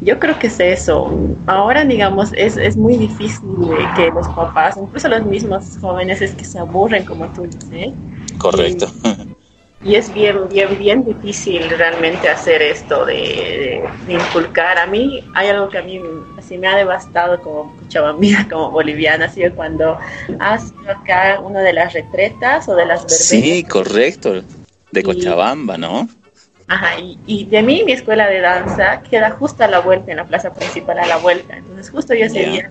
yo 0.00 0.18
creo 0.18 0.38
que 0.38 0.48
es 0.48 0.60
eso. 0.60 1.10
Ahora, 1.46 1.84
digamos, 1.84 2.32
es, 2.34 2.56
es 2.56 2.76
muy 2.76 2.96
difícil 2.96 3.48
que 3.96 4.10
los 4.10 4.28
papás, 4.28 4.76
incluso 4.76 5.08
los 5.08 5.24
mismos 5.24 5.78
jóvenes, 5.80 6.20
es 6.22 6.32
que 6.32 6.44
se 6.44 6.58
aburren, 6.58 7.04
como 7.04 7.26
tú 7.28 7.42
dices. 7.42 7.92
Correcto. 8.38 8.88
Y, 9.84 9.94
es 9.94 10.12
bien, 10.12 10.48
bien, 10.48 10.78
bien 10.78 11.04
difícil 11.04 11.68
realmente 11.70 12.28
hacer 12.28 12.60
esto 12.60 13.06
de, 13.06 13.84
inculcar. 14.08 14.78
A 14.78 14.86
mí 14.86 15.22
hay 15.34 15.48
algo 15.48 15.68
que 15.68 15.78
a 15.78 15.82
mí 15.82 16.00
así 16.36 16.58
me 16.58 16.66
ha 16.66 16.76
devastado 16.76 17.40
como 17.40 17.72
chavamina, 17.88 18.48
como 18.50 18.70
boliviana, 18.70 19.26
así 19.26 19.42
cuando 19.54 19.96
has 20.40 20.72
acá 20.88 21.40
una 21.40 21.60
de 21.60 21.72
las 21.72 21.92
retretas 21.92 22.68
o 22.68 22.74
de 22.74 22.86
las 22.86 23.02
verbenas. 23.02 23.28
Sí, 23.28 23.62
correcto 23.62 24.42
de 24.90 25.02
Cochabamba, 25.02 25.76
¿no? 25.76 26.08
Ajá, 26.68 26.98
y, 27.26 27.44
de 27.44 27.62
mí 27.62 27.82
mi 27.84 27.92
escuela 27.92 28.26
de 28.26 28.40
danza 28.40 29.00
queda 29.02 29.30
justo 29.30 29.62
a 29.62 29.68
la 29.68 29.78
vuelta, 29.80 30.10
en 30.10 30.16
la 30.16 30.24
plaza 30.24 30.52
principal 30.52 30.98
a 30.98 31.06
la 31.06 31.16
vuelta. 31.18 31.56
Entonces 31.56 31.90
justo 31.90 32.12
yo 32.12 32.24
ese 32.26 32.44
día, 32.44 32.70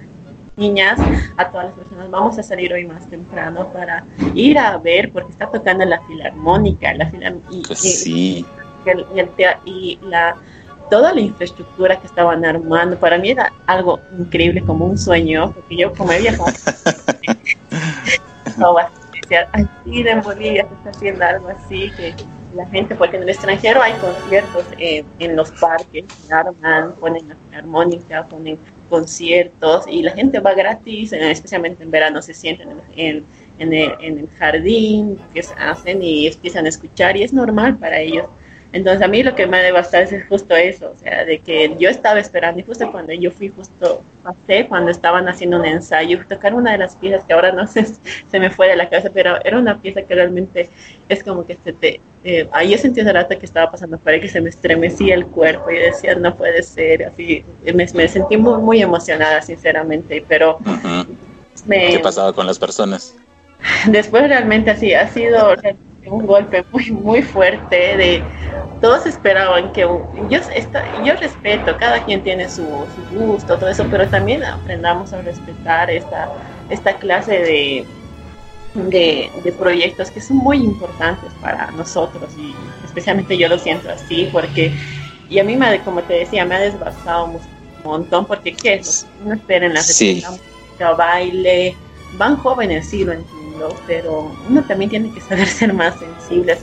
niñas, 0.58 1.00
a 1.38 1.50
todas 1.50 1.68
las 1.68 1.76
personas, 1.76 2.12
vamos 2.12 2.38
a 2.38 2.44
salir 2.44 2.74
hoy 2.74 2.86
más 2.86 3.10
temprano 3.10 3.72
para 3.72 4.04
ir 4.34 4.60
a 4.60 4.78
ver, 4.78 5.12
porque 5.14 5.32
está 5.32 5.50
tocando 5.50 5.86
la 5.86 6.02
filarmónica, 6.02 6.94
la 6.94 7.10
y, 7.50 7.62
pues 7.62 7.80
sí. 7.80 8.46
y, 9.66 9.70
y 9.70 10.00
la 10.04 10.36
toda 10.90 11.14
la 11.14 11.22
infraestructura 11.22 12.00
que 12.00 12.08
estaban 12.08 12.46
armando, 12.46 13.00
para 13.00 13.18
mí 13.18 13.32
era 13.32 13.52
algo 13.66 14.00
increíble, 14.18 14.62
como 14.62 14.86
un 14.86 14.98
sueño, 14.98 15.52
porque 15.54 15.78
yo 15.78 15.94
como 15.94 16.12
he 16.12 16.20
viajado, 19.28 19.68
así 19.84 20.08
en 20.08 20.22
Bolivia 20.22 20.68
se 20.68 20.76
está 20.76 20.90
haciendo 20.90 21.26
algo 21.26 21.50
así, 21.50 21.92
que 21.98 22.14
la 22.56 22.66
gente, 22.68 22.96
porque 22.96 23.18
en 23.18 23.24
el 23.24 23.30
extranjero 23.30 23.82
hay 23.82 23.94
conciertos 23.94 24.66
en 24.78 25.36
los 25.36 25.52
parques, 25.52 26.06
arman, 26.32 26.94
ponen 26.94 27.34
armónica, 27.54 28.26
ponen 28.28 28.58
conciertos 28.90 29.86
y 29.88 30.04
la 30.04 30.12
gente 30.12 30.40
va 30.40 30.54
gratis, 30.54 31.12
especialmente 31.12 31.84
en 31.84 31.92
verano 31.92 32.22
se 32.22 32.34
sienten 32.34 32.70
en, 32.96 33.26
en, 33.58 33.74
el, 33.74 33.94
en 34.00 34.20
el 34.20 34.30
jardín, 34.38 35.20
que 35.34 35.44
hacen 35.58 36.02
y 36.02 36.28
empiezan 36.28 36.66
a 36.66 36.70
escuchar 36.70 37.18
y 37.18 37.24
es 37.24 37.34
normal 37.34 37.78
para 37.78 38.00
ellos. 38.00 38.28
Entonces 38.76 39.02
a 39.02 39.08
mí 39.08 39.24
lo 39.24 39.36
que 39.36 39.48
me 39.48 39.56
ha 39.56 39.62
devastado 39.62 40.04
es 40.04 40.28
justo 40.28 40.54
eso, 40.54 40.92
o 40.92 41.00
sea, 41.00 41.24
de 41.24 41.40
que 41.40 41.74
yo 41.80 41.90
estaba 41.90 42.20
esperando 42.20 42.60
y 42.60 42.64
justo 42.64 42.92
cuando 42.92 43.14
yo 43.14 43.32
fui, 43.32 43.48
justo 43.48 44.04
pasé, 44.22 44.68
cuando 44.68 44.92
estaban 44.92 45.30
haciendo 45.30 45.58
un 45.58 45.66
ensayo, 45.66 46.20
tocar 46.28 46.54
una 46.54 46.74
de 46.74 46.80
las 46.80 46.98
piezas 46.98 47.24
que 47.24 47.32
ahora 47.32 47.54
no 47.54 47.68
sé, 47.68 47.86
se 48.32 48.38
me 48.38 48.50
fue 48.50 48.68
de 48.68 48.76
la 48.76 48.90
cabeza, 48.90 49.12
pero 49.14 49.38
era 49.46 49.58
una 49.58 49.82
pieza 49.82 50.02
que 50.02 50.14
realmente 50.14 50.70
es 51.08 51.24
como 51.24 51.46
que 51.46 51.58
se 51.64 51.72
te... 51.72 52.02
Eh, 52.26 52.50
ahí 52.52 52.72
yo 52.72 52.78
sentí 52.78 53.00
esa 53.00 53.14
rata 53.14 53.38
que 53.38 53.46
estaba 53.46 53.72
pasando 53.72 53.98
para 53.98 54.20
que 54.20 54.28
se 54.28 54.42
me 54.42 54.50
estremecía 54.50 55.16
el 55.16 55.26
cuerpo 55.26 55.72
y 55.72 55.76
decía, 55.76 56.14
no 56.16 56.36
puede 56.36 56.62
ser, 56.62 57.06
así, 57.06 57.46
me, 57.64 57.88
me 57.94 58.08
sentí 58.10 58.36
muy, 58.36 58.58
muy 58.62 58.82
emocionada, 58.82 59.42
sinceramente, 59.42 60.26
pero... 60.28 60.60
¿Qué 61.66 62.00
pasaba 62.04 62.34
con 62.34 62.46
las 62.46 62.60
personas? 62.60 63.16
Después 63.88 64.28
realmente 64.28 64.72
así, 64.72 64.94
ha 64.94 65.08
sido 65.08 65.56
un 66.08 66.26
golpe 66.26 66.64
muy, 66.72 66.92
muy 66.92 67.22
fuerte 67.22 67.98
de 67.98 68.24
todos 68.82 69.06
esperaban 69.06 69.72
que 69.74 69.82
yo, 69.82 70.12
yo 71.04 71.16
respeto, 71.16 71.76
cada 71.78 72.04
quien 72.04 72.22
tiene 72.22 72.50
su, 72.50 72.66
gusto, 73.12 73.58
todo 73.58 73.70
eso, 73.70 73.86
pero 73.90 74.08
también 74.08 74.44
aprendamos 74.44 75.14
a 75.14 75.22
respetar 75.22 75.90
esta, 75.90 76.32
esta 76.70 76.94
clase 76.96 77.40
de, 77.40 77.86
de, 78.76 79.52
proyectos 79.54 80.12
que 80.12 80.22
son 80.22 80.38
muy 80.38 80.58
importantes 80.58 81.32
para 81.42 81.72
nosotros 81.72 82.30
y 82.38 82.54
especialmente 82.84 83.38
yo 83.38 83.48
lo 83.48 83.58
siento 83.58 83.90
así 83.90 84.30
porque 84.32 84.74
y 85.30 85.40
a 85.40 85.44
mí 85.44 85.56
me, 85.56 85.80
como 85.82 86.02
te 86.04 86.14
decía 86.14 86.46
me 86.46 86.56
ha 86.56 86.60
desbastado 86.60 87.26
un 87.26 87.40
montón 87.84 88.26
porque 88.26 88.54
qué 88.54 88.76
es 88.76 89.08
no 89.24 89.34
esperen 89.34 89.74
la 89.74 89.82
sí. 89.82 90.24
baile 90.98 91.76
van 92.18 92.36
jóvenes 92.36 92.90
sí 92.90 93.06
lo 93.06 93.14
entiendo 93.14 93.45
pero 93.88 94.32
uno 94.50 94.64
también 94.64 94.90
tiene 94.90 95.12
que 95.12 95.22
saber 95.22 95.48
ser 95.62 95.74
más 95.74 95.96
sensible 96.00 96.58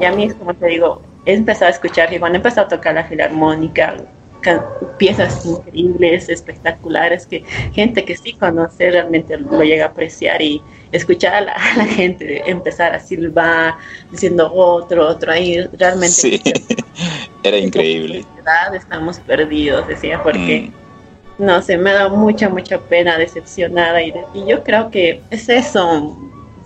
y 0.00 0.04
a 0.04 0.12
mí 0.12 0.24
es 0.24 0.34
como 0.34 0.54
te 0.54 0.66
digo 0.66 1.02
he 1.26 1.34
empezado 1.34 1.66
a 1.66 1.70
escuchar 1.70 2.12
y 2.12 2.18
cuando 2.18 2.36
he 2.36 2.40
empezado 2.40 2.66
a 2.66 2.70
tocar 2.70 2.94
la 2.94 3.04
filarmónica, 3.04 3.96
piezas 4.96 5.44
increíbles, 5.44 6.28
espectaculares, 6.28 7.26
que 7.26 7.44
gente 7.72 8.04
que 8.04 8.16
sí 8.16 8.32
conoce 8.32 8.90
realmente 8.90 9.36
lo 9.36 9.62
llega 9.62 9.86
a 9.86 9.88
apreciar 9.88 10.40
y 10.40 10.62
escuchar 10.92 11.34
a 11.34 11.40
la, 11.42 11.54
gente 11.96 12.42
empezar 12.46 12.94
a 12.94 13.00
silbar, 13.00 13.74
diciendo 14.10 14.52
otro, 14.52 15.08
otro, 15.08 15.32
ahí 15.32 15.60
realmente... 15.72 16.14
Sí, 16.14 16.42
era 17.42 17.58
increíble. 17.58 18.24
Estamos 18.74 19.18
perdidos, 19.20 19.86
decía, 19.88 20.22
porque... 20.22 20.70
Mm. 20.70 20.80
No 21.40 21.62
sé, 21.62 21.78
me 21.78 21.92
da 21.92 22.08
mucha, 22.08 22.48
mucha 22.48 22.78
pena, 22.78 23.16
decepcionada 23.18 24.02
y, 24.02 24.12
y 24.34 24.46
yo 24.46 24.62
creo 24.62 24.90
que 24.90 25.22
es 25.30 25.48
eso, 25.48 26.16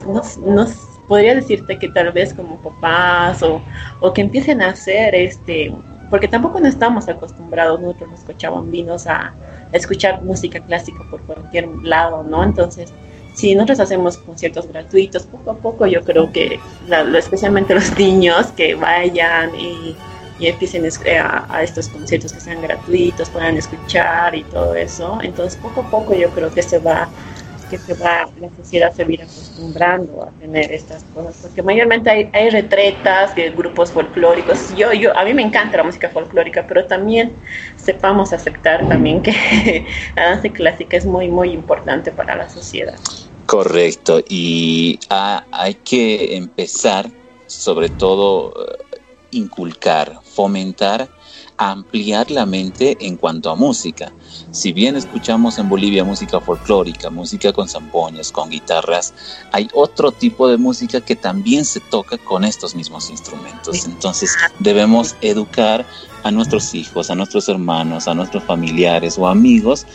nos, 0.07 0.37
nos 0.39 0.73
podría 1.07 1.35
decirte 1.35 1.79
que 1.79 1.89
tal 1.89 2.11
vez 2.13 2.35
como 2.35 2.57
papás 2.59 3.43
o, 3.43 3.63
o 4.01 4.13
que 4.13 4.23
empiecen 4.23 4.63
a 4.63 4.71
hacer 4.71 5.15
este, 5.15 5.73
porque 6.11 6.29
tampoco 6.29 6.61
no 6.61 6.69
estamos 6.69 7.09
acostumbrados 7.09 7.81
nosotros 7.81 8.11
los 8.11 8.21
cochabambinos 8.21 9.07
a, 9.07 9.35
escuchar 9.73 10.23
música 10.23 10.61
clásica 10.61 11.01
por 11.11 11.21
cualquier 11.23 11.67
lado, 11.83 12.23
¿no? 12.23 12.45
Entonces, 12.45 12.93
si 13.35 13.57
nosotros 13.57 13.81
hacemos 13.81 14.17
conciertos 14.19 14.69
gratuitos, 14.69 15.25
poco 15.25 15.51
a 15.51 15.57
poco 15.57 15.87
yo 15.87 16.05
creo 16.05 16.31
que, 16.31 16.61
especialmente 17.19 17.75
los 17.75 17.99
niños 17.99 18.53
que 18.53 18.77
vayan 18.77 19.51
y, 19.59 19.97
y 20.39 20.49
empiecen 20.49 20.85
a, 21.21 21.47
a, 21.49 21.63
estos 21.63 21.89
conciertos 21.89 22.33
que 22.33 22.41
sean 22.41 22.61
gratuitos, 22.63 23.31
puedan 23.31 23.57
escuchar 23.57 24.35
y 24.35 24.43
todo 24.45 24.75
eso, 24.75 25.19
entonces 25.23 25.59
poco 25.61 25.83
a 25.83 25.91
poco 25.91 26.15
yo 26.15 26.31
creo 26.31 26.53
que 26.53 26.63
se 26.63 26.79
va 26.79 27.09
que 27.71 27.79
se 27.79 27.95
va, 27.95 28.29
la 28.41 28.49
sociedad 28.57 28.93
se 28.95 29.05
va 29.05 29.15
acostumbrando 29.15 30.25
a 30.25 30.31
tener 30.39 30.71
estas 30.73 31.05
cosas, 31.15 31.37
porque 31.43 31.63
mayormente 31.63 32.11
hay, 32.11 32.31
hay 32.33 32.51
retretas, 32.51 33.35
de 33.35 33.51
grupos 33.51 33.93
folclóricos. 33.93 34.75
Yo, 34.77 34.93
yo, 34.93 35.17
a 35.17 35.25
mí 35.25 35.35
me 35.35 35.43
encanta 35.43 35.79
la 35.79 35.85
música 35.85 36.09
folclórica, 36.11 36.67
pero 36.67 36.85
también 36.85 37.33
sepamos 37.77 38.33
aceptar 38.33 38.87
también 38.89 39.23
que 39.23 39.87
la 40.17 40.31
danza 40.31 40.49
clásica 40.51 40.97
es 40.97 41.07
muy, 41.07 41.29
muy 41.29 41.51
importante 41.51 42.11
para 42.13 42.37
la 42.37 42.49
sociedad. 42.49 42.99
Correcto, 43.47 44.23
y 44.29 44.99
hay 45.11 45.75
que 45.75 46.37
empezar, 46.37 47.11
sobre 47.47 47.89
todo, 47.91 48.55
eh, 48.57 48.99
inculcar, 49.33 50.19
fomentar 50.35 51.09
ampliar 51.57 52.31
la 52.31 52.47
mente 52.47 52.97
en 53.01 53.17
cuanto 53.17 53.51
a 53.51 53.55
música. 53.55 54.13
Si 54.51 54.73
bien 54.73 54.97
escuchamos 54.97 55.59
en 55.59 55.69
Bolivia 55.69 56.05
música 56.05 56.41
folclórica, 56.41 57.11
música 57.11 57.53
con 57.53 57.69
zampoñas, 57.69 58.33
con 58.33 58.51
guitarras, 58.51 59.15
hay 59.53 59.69
otro 59.73 60.13
tipo 60.13 60.49
de 60.49 60.57
música 60.57 61.01
que 61.01 61.17
también 61.17 61.65
se 61.65 61.81
toca 61.81 62.19
con 62.19 62.45
estos 62.45 62.75
mismos 62.75 63.11
instrumentos. 63.11 63.85
Entonces 63.85 64.35
debemos 64.59 65.17
educar 65.21 65.87
a 66.23 66.31
nuestros 66.31 66.75
hijos, 66.75 67.11
a 67.11 67.15
nuestros 67.15 67.49
hermanos, 67.49 68.09
a 68.09 68.15
nuestros 68.15 68.43
familiares 68.45 69.19
o 69.19 69.29
amigos 69.29 69.87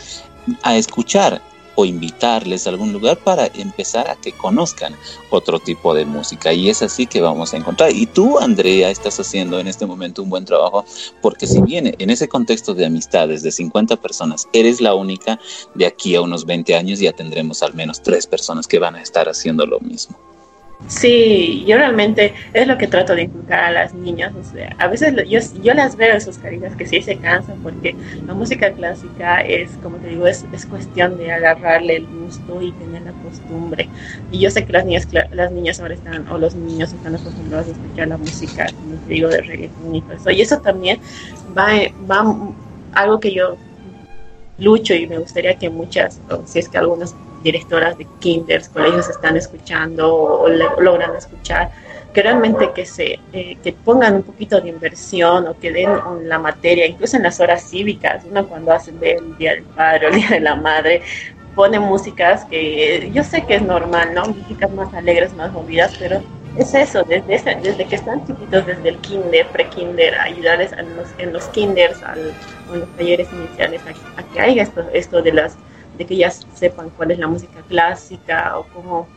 a 0.62 0.76
escuchar 0.76 1.42
o 1.74 1.84
invitarles 1.84 2.66
a 2.66 2.70
algún 2.70 2.92
lugar 2.92 3.18
para 3.18 3.46
empezar 3.46 4.08
a 4.08 4.16
que 4.16 4.32
conozcan 4.32 4.94
otro 5.30 5.58
tipo 5.58 5.94
de 5.94 6.04
música. 6.04 6.52
Y 6.52 6.68
es 6.68 6.82
así 6.82 7.06
que 7.06 7.20
vamos 7.20 7.54
a 7.54 7.56
encontrar. 7.56 7.92
Y 7.92 8.06
tú, 8.06 8.38
Andrea, 8.38 8.90
estás 8.90 9.18
haciendo 9.20 9.58
en 9.58 9.68
este 9.68 9.86
momento 9.86 10.22
un 10.22 10.30
buen 10.30 10.44
trabajo, 10.44 10.84
porque 11.22 11.46
si 11.46 11.60
bien 11.60 11.94
en 11.98 12.10
ese 12.10 12.28
contexto 12.28 12.74
de 12.74 12.86
amistades 12.86 13.42
de 13.42 13.52
50 13.52 13.96
personas 13.96 14.48
eres 14.52 14.80
la 14.80 14.94
única, 14.94 15.40
de 15.74 15.86
aquí 15.86 16.14
a 16.14 16.20
unos 16.20 16.44
20 16.46 16.74
años 16.74 16.98
ya 16.98 17.12
tendremos 17.12 17.62
al 17.62 17.74
menos 17.74 18.02
tres 18.02 18.26
personas 18.26 18.66
que 18.66 18.78
van 18.78 18.96
a 18.96 19.02
estar 19.02 19.28
haciendo 19.28 19.66
lo 19.66 19.80
mismo. 19.80 20.29
Sí, 20.86 21.64
yo 21.66 21.76
realmente 21.76 22.34
es 22.52 22.66
lo 22.66 22.76
que 22.76 22.88
trato 22.88 23.14
de 23.14 23.22
inculcar 23.22 23.60
a 23.60 23.70
las 23.70 23.94
niñas. 23.94 24.34
O 24.34 24.42
sea, 24.42 24.74
a 24.78 24.88
veces 24.88 25.14
yo, 25.28 25.74
las 25.74 25.94
veo 25.94 26.14
en 26.14 26.20
sus 26.20 26.38
caritas 26.38 26.74
que 26.74 26.84
sí 26.86 27.00
se 27.00 27.18
cansan 27.18 27.60
porque 27.62 27.96
la 28.26 28.34
música 28.34 28.72
clásica 28.72 29.40
es, 29.40 29.78
como 29.82 29.98
te 29.98 30.08
digo, 30.08 30.26
es, 30.26 30.46
es 30.52 30.66
cuestión 30.66 31.16
de 31.16 31.30
agarrarle 31.32 31.96
el 31.96 32.08
gusto 32.08 32.60
y 32.60 32.72
tener 32.72 33.02
la 33.02 33.12
costumbre. 33.12 33.88
Y 34.32 34.40
yo 34.40 34.50
sé 34.50 34.64
que 34.66 34.72
las 34.72 34.84
niñas, 34.84 35.06
las 35.30 35.52
niñas 35.52 35.78
ahora 35.80 35.94
están, 35.94 36.26
o 36.28 36.38
los 36.38 36.56
niños 36.56 36.92
están 36.92 37.14
acostumbrados 37.14 37.68
a 37.68 37.72
escuchar 37.72 38.08
la 38.08 38.18
música, 38.18 38.66
como 38.74 38.96
te 38.96 39.12
digo, 39.12 39.28
de 39.28 39.42
reggaeton 39.42 39.94
y 39.94 40.02
todo 40.02 40.14
eso. 40.14 40.30
Y 40.30 40.40
eso 40.40 40.60
también 40.60 40.98
va, 41.56 41.68
va 42.10 42.52
algo 42.92 43.20
que 43.20 43.32
yo 43.32 43.56
lucho 44.58 44.94
y 44.94 45.06
me 45.06 45.18
gustaría 45.18 45.56
que 45.56 45.70
muchas, 45.70 46.20
o 46.28 46.44
si 46.46 46.58
es 46.58 46.68
que 46.68 46.78
algunas 46.78 47.14
directoras 47.42 47.96
de 47.98 48.06
kinders, 48.18 48.68
colegios 48.68 49.08
están 49.08 49.36
escuchando 49.36 50.14
o, 50.14 50.48
logran 50.48 51.14
escuchar, 51.16 51.70
que 52.12 52.22
realmente 52.22 52.72
que 52.74 52.84
se 52.84 53.20
eh, 53.32 53.56
que 53.62 53.72
pongan 53.72 54.16
un 54.16 54.22
poquito 54.22 54.60
de 54.60 54.68
inversión 54.68 55.46
o 55.46 55.58
que 55.58 55.70
den 55.70 55.90
la 56.24 56.38
materia, 56.38 56.86
incluso 56.86 57.16
en 57.16 57.22
las 57.22 57.38
horas 57.40 57.68
cívicas, 57.68 58.24
uno 58.28 58.46
cuando 58.48 58.72
hacen 58.72 58.98
el 59.00 59.36
Día 59.38 59.52
del 59.52 59.62
Padre 59.62 60.06
o 60.06 60.10
el 60.10 60.16
Día 60.16 60.30
de 60.30 60.40
la 60.40 60.56
Madre, 60.56 61.02
pone 61.54 61.78
músicas 61.78 62.44
que 62.46 63.10
yo 63.12 63.22
sé 63.22 63.44
que 63.46 63.56
es 63.56 63.62
normal, 63.62 64.14
¿no? 64.14 64.24
Músicas 64.26 64.70
más 64.72 64.92
alegres, 64.94 65.34
más 65.34 65.52
movidas, 65.52 65.94
pero 65.98 66.20
es 66.56 66.74
eso, 66.74 67.04
desde, 67.04 67.38
desde 67.62 67.84
que 67.84 67.94
están 67.94 68.26
chiquitos, 68.26 68.66
desde 68.66 68.88
el 68.88 68.96
kinder, 68.98 69.46
pre-kinder, 69.48 70.18
ayudarles 70.18 70.72
en 70.72 70.96
los, 70.96 71.08
en 71.18 71.32
los 71.32 71.44
kinders, 71.48 72.02
al, 72.02 72.32
en 72.72 72.80
los 72.80 72.96
talleres 72.96 73.28
iniciales, 73.32 73.80
a, 74.16 74.22
que 74.22 74.40
haya 74.40 74.62
esto, 74.62 74.84
esto 74.92 75.22
de 75.22 75.32
las 75.32 75.56
de 75.98 76.06
que 76.06 76.16
ya 76.16 76.30
sepan 76.30 76.90
cuál 76.96 77.10
es 77.10 77.18
la 77.18 77.26
música 77.26 77.62
clásica 77.68 78.58
o 78.58 78.66
cómo 78.74 79.08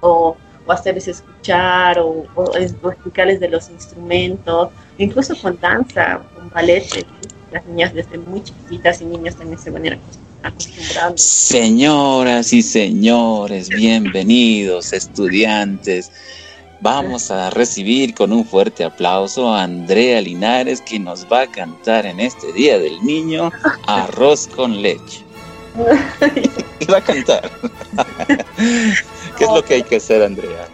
o, 0.00 0.36
hacerles 0.68 1.08
escuchar 1.08 1.98
o, 1.98 2.26
explicarles 2.56 3.40
de 3.40 3.48
los 3.48 3.70
instrumentos, 3.70 4.68
incluso 4.98 5.34
con 5.40 5.58
danza, 5.58 6.20
con 6.34 6.50
ballet, 6.50 7.06
las 7.50 7.64
niñas 7.64 7.94
desde 7.94 8.18
muy 8.18 8.42
chiquitas 8.42 9.00
y 9.00 9.06
niños 9.06 9.34
también 9.36 9.58
se 9.58 9.70
van 9.70 9.84
a 9.84 9.86
ir. 9.86 9.98
Señoras 11.16 12.52
y 12.52 12.62
señores, 12.62 13.68
bienvenidos 13.68 14.92
estudiantes. 14.92 16.12
Vamos 16.80 17.32
a 17.32 17.50
recibir 17.50 18.14
con 18.14 18.32
un 18.32 18.44
fuerte 18.44 18.84
aplauso 18.84 19.52
a 19.52 19.64
Andrea 19.64 20.20
Linares, 20.20 20.80
que 20.80 21.00
nos 21.00 21.26
va 21.26 21.42
a 21.42 21.46
cantar 21.48 22.06
en 22.06 22.20
este 22.20 22.52
Día 22.52 22.78
del 22.78 23.02
Niño 23.02 23.50
Arroz 23.88 24.46
con 24.46 24.80
leche. 24.80 25.24
va 26.92 26.98
a 26.98 27.00
cantar. 27.00 27.50
¿Qué 29.36 29.44
es 29.44 29.50
lo 29.50 29.64
que 29.64 29.74
hay 29.74 29.82
que 29.82 29.96
hacer, 29.96 30.22
Andrea? 30.22 30.66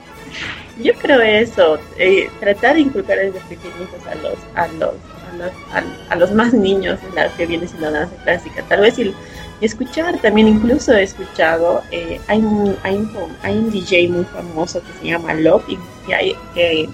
Yo 0.83 0.93
creo 0.95 1.21
eso, 1.21 1.79
eh, 1.99 2.29
tratar 2.41 2.75
de 2.75 2.81
inculcar 2.81 3.17
desde 3.17 3.39
pequeñitos 3.41 4.05
a 4.07 4.15
los, 4.17 4.95
a 6.11 6.17
los, 6.17 6.33
más 6.33 6.53
niños 6.53 6.99
la 7.15 7.29
que 7.37 7.47
viene 7.47 7.69
siendo 7.69 7.93
danza 7.93 8.17
clásica. 8.25 8.63
Tal 8.69 8.81
vez 8.81 8.99
y, 8.99 9.15
escuchar 9.61 10.19
también, 10.19 10.49
incluso 10.49 10.93
he 10.93 11.05
escuchado, 11.05 11.83
eh, 11.93 12.21
hay, 12.27 12.39
un, 12.39 12.77
hay, 12.83 12.97
un, 12.97 13.37
hay 13.43 13.57
un 13.57 13.71
DJ 13.71 14.09
muy 14.09 14.25
famoso 14.25 14.83
que 14.83 14.93
se 15.01 15.07
llama 15.13 15.33
Love 15.35 15.65
y 15.69 15.79
que, 16.07 16.15
hay, 16.15 16.37
que, 16.55 16.89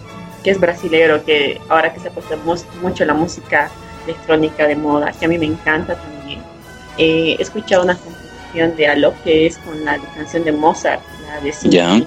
que 0.45 0.50
es 0.50 0.61
brasilero, 0.61 1.25
que 1.25 1.59
ahora 1.69 1.93
que 1.93 2.00
se 2.00 2.09
ha 2.09 2.11
puesto 2.11 2.37
mucho 2.83 3.05
la 3.07 3.14
música 3.14 3.71
electrónica 4.05 4.67
de 4.67 4.76
moda, 4.76 5.12
que 5.19 5.25
a 5.25 5.29
mí 5.29 5.38
me 5.38 5.47
encanta 5.47 5.95
también 5.95 6.20
he 6.99 7.40
escuchado 7.40 7.85
una 7.85 7.97
composición 7.97 8.76
de 8.76 8.87
Alok 8.88 9.14
que 9.23 9.47
es 9.47 9.59
con 9.59 9.85
la 9.85 9.99
canción 9.99 10.44
de 10.44 10.52
Mozart, 10.52 11.02
la 11.26 11.40
de 11.40 11.52
Symphony, 11.52 12.06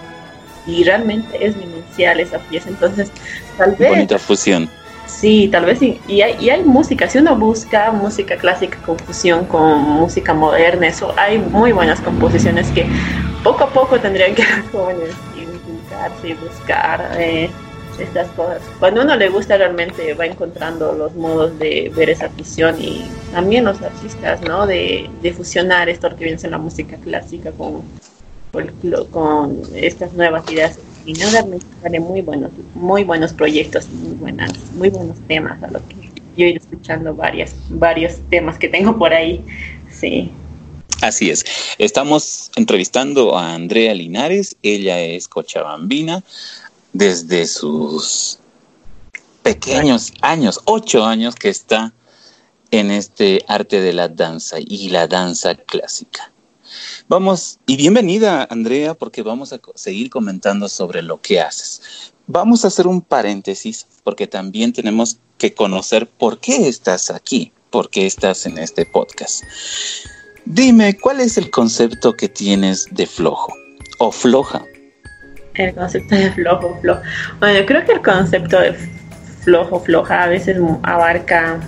y 0.65 0.83
realmente 0.83 1.45
es 1.45 1.57
demencial 1.57 2.19
esa 2.19 2.39
pieza, 2.39 2.69
entonces 2.69 3.11
tal 3.57 3.75
vez... 3.75 3.89
Bonita 3.89 4.19
fusión. 4.19 4.69
Sí, 5.05 5.49
tal 5.51 5.65
vez 5.65 5.79
sí. 5.79 5.99
Y 6.07 6.21
hay, 6.21 6.37
y 6.39 6.49
hay 6.49 6.63
música, 6.63 7.07
si 7.09 7.17
uno 7.17 7.35
busca 7.35 7.91
música 7.91 8.37
clásica 8.37 8.77
con 8.85 8.97
fusión 8.97 9.45
con 9.45 9.81
música 9.81 10.33
moderna, 10.33 10.87
eso 10.87 11.13
hay 11.17 11.37
muy 11.37 11.71
buenas 11.71 12.01
composiciones 12.01 12.69
que 12.71 12.87
poco 13.43 13.65
a 13.65 13.69
poco 13.69 13.99
tendrían 13.99 14.33
que 14.33 14.43
los 14.57 14.69
jóvenes 14.71 15.13
y 16.23 16.33
buscar. 16.33 17.11
Eh, 17.17 17.49
estas 17.99 18.27
cosas. 18.29 18.61
Cuando 18.79 19.01
uno 19.01 19.15
le 19.15 19.29
gusta 19.29 19.57
realmente 19.57 20.13
va 20.13 20.25
encontrando 20.25 20.93
los 20.93 21.13
modos 21.15 21.57
de 21.59 21.91
ver 21.95 22.09
esa 22.09 22.27
visión 22.29 22.81
y 22.81 23.05
también 23.31 23.65
los 23.65 23.81
artistas, 23.81 24.41
¿no? 24.41 24.65
De, 24.67 25.09
fusionar 25.35 25.89
esto 25.89 26.09
que 26.15 26.25
viene 26.25 26.39
en 26.43 26.51
la 26.51 26.57
música 26.57 26.97
clásica 26.97 27.51
con, 27.51 27.83
con, 29.11 29.61
estas 29.73 30.13
nuevas 30.13 30.49
ideas 30.51 30.77
y 31.05 31.13
no 31.13 31.29
realmente 31.31 31.65
sale 31.81 31.99
muy 31.99 32.21
buenos, 32.21 32.51
muy 32.75 33.03
buenos 33.03 33.33
proyectos, 33.33 33.89
muy 33.89 34.15
buenas, 34.15 34.51
muy 34.75 34.89
buenos 34.89 35.17
temas 35.27 35.61
a 35.63 35.71
lo 35.71 35.79
que 35.87 35.95
yo 36.37 36.45
he 36.45 36.49
ido 36.49 36.59
escuchando 36.59 37.13
varias, 37.15 37.55
varios 37.69 38.17
temas 38.29 38.57
que 38.57 38.67
tengo 38.67 38.97
por 38.97 39.13
ahí, 39.13 39.43
sí. 39.91 40.31
Así 41.01 41.29
es. 41.29 41.45
Estamos 41.79 42.51
entrevistando 42.55 43.37
a 43.37 43.53
Andrea 43.53 43.93
Linares, 43.93 44.55
ella 44.63 45.01
es 45.01 45.27
cochabambina, 45.27 46.23
desde 46.93 47.47
sus 47.47 48.39
pequeños 49.41 50.13
años, 50.21 50.61
ocho 50.65 51.03
años 51.03 51.35
que 51.35 51.49
está 51.49 51.91
en 52.71 52.91
este 52.91 53.43
arte 53.47 53.81
de 53.81 53.93
la 53.93 54.07
danza 54.07 54.57
y 54.59 54.89
la 54.89 55.07
danza 55.07 55.55
clásica. 55.55 56.31
Vamos, 57.07 57.59
y 57.67 57.75
bienvenida 57.75 58.47
Andrea, 58.49 58.93
porque 58.93 59.21
vamos 59.21 59.53
a 59.53 59.59
seguir 59.75 60.09
comentando 60.09 60.69
sobre 60.69 61.01
lo 61.01 61.21
que 61.21 61.41
haces. 61.41 61.81
Vamos 62.25 62.63
a 62.63 62.69
hacer 62.69 62.87
un 62.87 63.01
paréntesis, 63.01 63.85
porque 64.03 64.27
también 64.27 64.71
tenemos 64.71 65.17
que 65.37 65.53
conocer 65.53 66.09
por 66.09 66.39
qué 66.39 66.67
estás 66.67 67.11
aquí, 67.11 67.51
por 67.69 67.89
qué 67.89 68.05
estás 68.05 68.45
en 68.45 68.57
este 68.57 68.85
podcast. 68.85 69.43
Dime, 70.45 70.97
¿cuál 70.97 71.19
es 71.19 71.37
el 71.37 71.51
concepto 71.51 72.15
que 72.15 72.29
tienes 72.29 72.87
de 72.91 73.05
flojo 73.05 73.53
o 73.99 74.11
floja? 74.11 74.65
El 75.55 75.73
concepto 75.73 76.15
de 76.15 76.31
flojo, 76.31 76.77
flojo. 76.81 77.01
Bueno, 77.39 77.59
yo 77.59 77.65
creo 77.65 77.85
que 77.85 77.91
el 77.93 78.01
concepto 78.01 78.59
de 78.59 78.73
flojo, 79.43 79.79
floja 79.79 80.23
a 80.23 80.27
veces 80.27 80.57
abarca, 80.83 81.59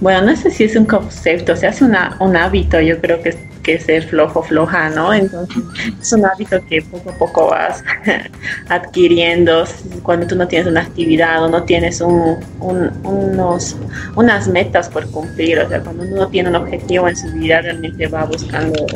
bueno, 0.00 0.22
no 0.22 0.36
sé 0.36 0.50
si 0.50 0.64
es 0.64 0.76
un 0.76 0.84
concepto, 0.84 1.56
se 1.56 1.66
hace 1.66 1.84
una, 1.84 2.16
un 2.20 2.36
hábito, 2.36 2.80
yo 2.80 3.00
creo 3.00 3.20
que, 3.22 3.36
que 3.62 3.78
ser 3.78 4.04
flojo, 4.04 4.42
floja, 4.42 4.90
¿no? 4.90 5.12
Entonces, 5.12 5.62
es 6.00 6.12
un 6.12 6.24
hábito 6.24 6.64
que 6.66 6.82
poco 6.82 7.10
a 7.10 7.14
poco 7.14 7.46
vas 7.48 7.84
adquiriendo 8.68 9.64
cuando 10.02 10.26
tú 10.26 10.36
no 10.36 10.48
tienes 10.48 10.68
una 10.68 10.80
actividad 10.82 11.44
o 11.44 11.48
no 11.48 11.64
tienes 11.64 12.00
un, 12.00 12.38
unos, 12.60 13.76
unas 14.16 14.48
metas 14.48 14.88
por 14.88 15.08
cumplir, 15.10 15.60
o 15.60 15.68
sea, 15.68 15.80
cuando 15.80 16.04
uno 16.04 16.28
tiene 16.28 16.48
un 16.48 16.56
objetivo 16.56 17.08
en 17.08 17.16
su 17.16 17.30
vida, 17.32 17.60
realmente 17.60 18.06
va 18.08 18.24
buscando 18.24 18.86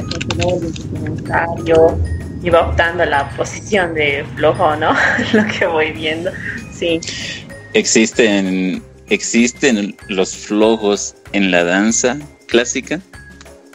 un 0.47 0.73
comentario 0.93 1.99
va 2.51 2.69
optando 2.69 3.05
la 3.05 3.29
posición 3.31 3.95
de 3.95 4.25
flojo, 4.37 4.77
¿no? 4.77 4.95
Lo 5.33 5.47
que 5.47 5.67
voy 5.67 5.93
viendo, 5.93 6.31
sí. 6.73 7.01
¿Existen, 7.75 8.83
¿Existen 9.09 9.97
los 10.09 10.35
flojos 10.35 11.15
en 11.33 11.51
la 11.51 11.65
danza 11.65 12.19
clásica? 12.47 13.01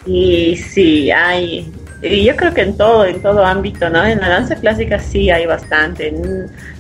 Y 0.06 0.58
sí, 0.58 1.12
hay. 1.12 1.72
Y 2.02 2.24
yo 2.24 2.36
creo 2.36 2.54
que 2.54 2.62
en 2.62 2.78
todo, 2.78 3.06
en 3.06 3.22
todo 3.22 3.46
ámbito, 3.46 3.90
¿no? 3.90 4.06
En 4.06 4.20
la 4.20 4.30
danza 4.30 4.56
clásica 4.56 5.00
sí 5.00 5.30
hay 5.30 5.46
bastante. 5.46 6.14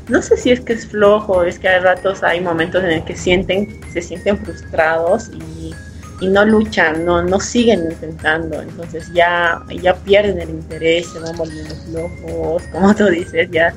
No 0.07 0.21
sé 0.21 0.37
si 0.37 0.51
es 0.51 0.61
que 0.61 0.73
es 0.73 0.87
flojo, 0.87 1.43
es 1.43 1.59
que 1.59 1.67
hay 1.67 1.81
ratos, 1.81 2.23
hay 2.23 2.39
momentos 2.39 2.83
en 2.83 2.91
el 2.91 3.03
que 3.03 3.15
sienten, 3.15 3.79
se 3.91 4.01
sienten 4.01 4.37
frustrados 4.37 5.29
y 5.29 5.75
y 6.19 6.27
no 6.27 6.45
luchan, 6.45 7.05
no, 7.05 7.21
no 7.21 7.39
siguen 7.39 7.91
intentando, 7.91 8.61
entonces 8.61 9.11
ya, 9.13 9.61
ya 9.81 9.95
pierden 9.95 10.39
el 10.39 10.49
interés, 10.49 11.07
se 11.11 11.19
van 11.19 11.35
volviendo 11.37 11.75
flojos, 11.75 12.63
como 12.71 12.95
tú 12.95 13.05
dices, 13.05 13.49
ya 13.51 13.73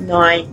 no 0.00 0.22
hay, 0.22 0.48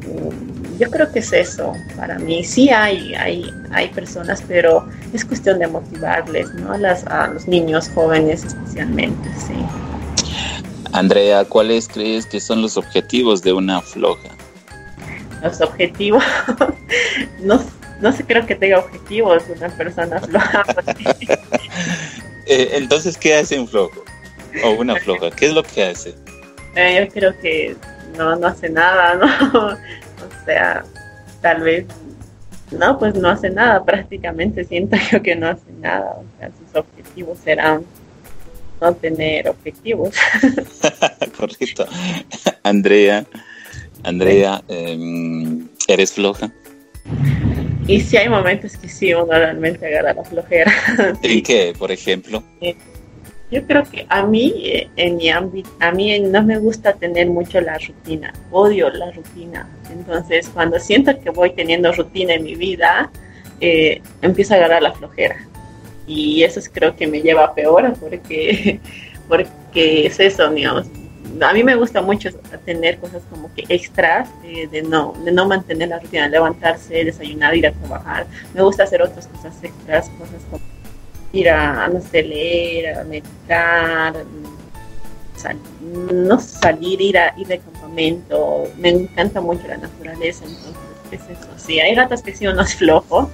yo 0.79 0.89
creo 0.91 1.11
que 1.11 1.19
es 1.19 1.33
eso 1.33 1.73
para 1.97 2.19
mí, 2.19 2.43
sí 2.43 2.69
hay, 2.69 3.15
hay, 3.15 3.51
hay 3.71 3.89
personas, 3.89 4.43
pero 4.47 4.87
es 5.13 5.25
cuestión 5.25 5.59
de 5.59 5.67
motivarles, 5.67 6.53
¿no? 6.53 6.77
Las, 6.77 7.05
a 7.07 7.27
los 7.27 7.47
niños 7.47 7.89
jóvenes 7.93 8.43
especialmente, 8.43 9.29
sí. 9.35 9.55
Andrea, 10.93 11.45
¿cuáles 11.45 11.87
crees 11.87 12.25
que 12.25 12.39
son 12.39 12.61
los 12.61 12.77
objetivos 12.77 13.41
de 13.41 13.53
una 13.53 13.81
floja? 13.81 14.29
Los 15.41 15.59
objetivos, 15.61 16.23
no 17.41 17.57
sé 17.57 17.80
no 18.01 18.11
sé, 18.11 18.23
creo 18.25 18.45
que 18.45 18.55
tenga 18.55 18.79
objetivos 18.79 19.43
una 19.55 19.69
persona 19.69 20.19
floja. 20.19 20.63
Eh, 22.47 22.71
entonces, 22.73 23.15
¿qué 23.15 23.35
hace 23.35 23.57
un 23.57 23.67
flojo? 23.67 24.03
o 24.63 24.71
una 24.71 24.95
floja. 24.97 25.31
¿Qué 25.31 25.45
es 25.45 25.53
lo 25.53 25.63
que 25.63 25.83
hace? 25.83 26.15
Eh, 26.75 27.05
yo 27.05 27.13
creo 27.13 27.39
que 27.39 27.75
no, 28.17 28.35
no 28.35 28.47
hace 28.47 28.69
nada, 28.69 29.15
¿no? 29.15 29.67
o 29.67 30.45
sea, 30.45 30.83
tal 31.41 31.61
vez, 31.61 31.85
no, 32.71 32.97
pues 32.97 33.15
no 33.15 33.29
hace 33.29 33.49
nada, 33.49 33.83
prácticamente 33.83 34.63
siento 34.65 34.97
yo 35.11 35.21
que 35.21 35.35
no 35.35 35.47
hace 35.47 35.71
nada. 35.79 36.17
O 36.17 36.25
sea, 36.39 36.49
sus 36.49 36.75
objetivos 36.75 37.37
serán 37.39 37.85
no 38.79 38.93
tener 38.95 39.47
objetivos. 39.47 40.15
Correcto. 41.37 41.85
Andrea, 42.63 43.25
Andrea, 44.03 44.63
em, 44.67 45.67
¿eres 45.87 46.13
floja? 46.13 46.51
Y 47.87 47.99
sí 47.99 48.17
hay 48.17 48.29
momentos 48.29 48.77
que 48.77 48.87
sí, 48.87 49.13
uno 49.13 49.31
realmente 49.31 49.85
agarra 49.85 50.13
la 50.13 50.23
flojera. 50.23 50.71
¿En 51.23 51.43
qué, 51.43 51.73
por 51.77 51.91
ejemplo? 51.91 52.43
Eh, 52.61 52.75
yo 53.51 53.65
creo 53.67 53.83
que 53.83 54.05
a 54.07 54.23
mí, 54.23 54.53
eh, 54.63 54.89
en 54.95 55.17
mi 55.17 55.29
ámbito, 55.29 55.69
a 55.79 55.91
mí 55.91 56.17
no 56.19 56.41
me 56.43 56.57
gusta 56.57 56.93
tener 56.93 57.27
mucho 57.27 57.59
la 57.59 57.77
rutina, 57.77 58.33
odio 58.49 58.89
la 58.89 59.11
rutina. 59.11 59.67
Entonces, 59.91 60.49
cuando 60.53 60.79
siento 60.79 61.19
que 61.19 61.31
voy 61.31 61.51
teniendo 61.51 61.91
rutina 61.91 62.33
en 62.35 62.43
mi 62.43 62.55
vida, 62.55 63.11
eh, 63.59 64.01
empiezo 64.21 64.53
a 64.53 64.57
agarrar 64.57 64.81
la 64.83 64.93
flojera. 64.93 65.35
Y 66.07 66.43
eso 66.43 66.59
es, 66.59 66.69
creo 66.69 66.95
que 66.95 67.07
me 67.07 67.21
lleva 67.21 67.53
peor 67.53 67.93
porque, 67.99 68.79
porque 69.27 70.05
es 70.05 70.19
eso, 70.19 70.49
digamos, 70.49 70.87
a 71.39 71.53
mí 71.53 71.63
me 71.63 71.75
gusta 71.75 72.01
mucho 72.01 72.29
tener 72.65 72.97
cosas 72.99 73.23
como 73.29 73.53
que 73.53 73.63
extras 73.69 74.29
eh, 74.43 74.67
de 74.67 74.81
no 74.81 75.13
de 75.23 75.31
no 75.31 75.47
mantener 75.47 75.89
la 75.89 75.99
rutina, 75.99 76.27
levantarse, 76.27 77.05
desayunar, 77.05 77.55
ir 77.55 77.67
a 77.67 77.71
trabajar. 77.71 78.27
Me 78.53 78.61
gusta 78.61 78.83
hacer 78.83 79.01
otras 79.01 79.27
cosas 79.27 79.53
extras, 79.63 80.09
cosas 80.17 80.41
como 80.49 80.63
ir 81.33 81.49
a, 81.49 81.87
no 81.87 82.01
sé, 82.01 82.23
leer, 82.23 82.97
a 82.97 83.03
meditar, 83.03 84.13
no 85.91 86.39
salir, 86.39 87.01
ir 87.01 87.17
a 87.17 87.33
ir 87.37 87.47
de 87.47 87.59
campamento. 87.59 88.67
Me 88.77 88.89
encanta 88.89 89.41
mucho 89.41 89.67
la 89.67 89.77
naturaleza, 89.77 90.43
entonces 90.45 90.75
es 91.11 91.21
eso. 91.37 91.47
Sí, 91.57 91.79
hay 91.79 91.95
ratos 91.95 92.21
que 92.21 92.35
sí 92.35 92.47
uno 92.47 92.61
es 92.61 92.75
flojo. 92.77 93.29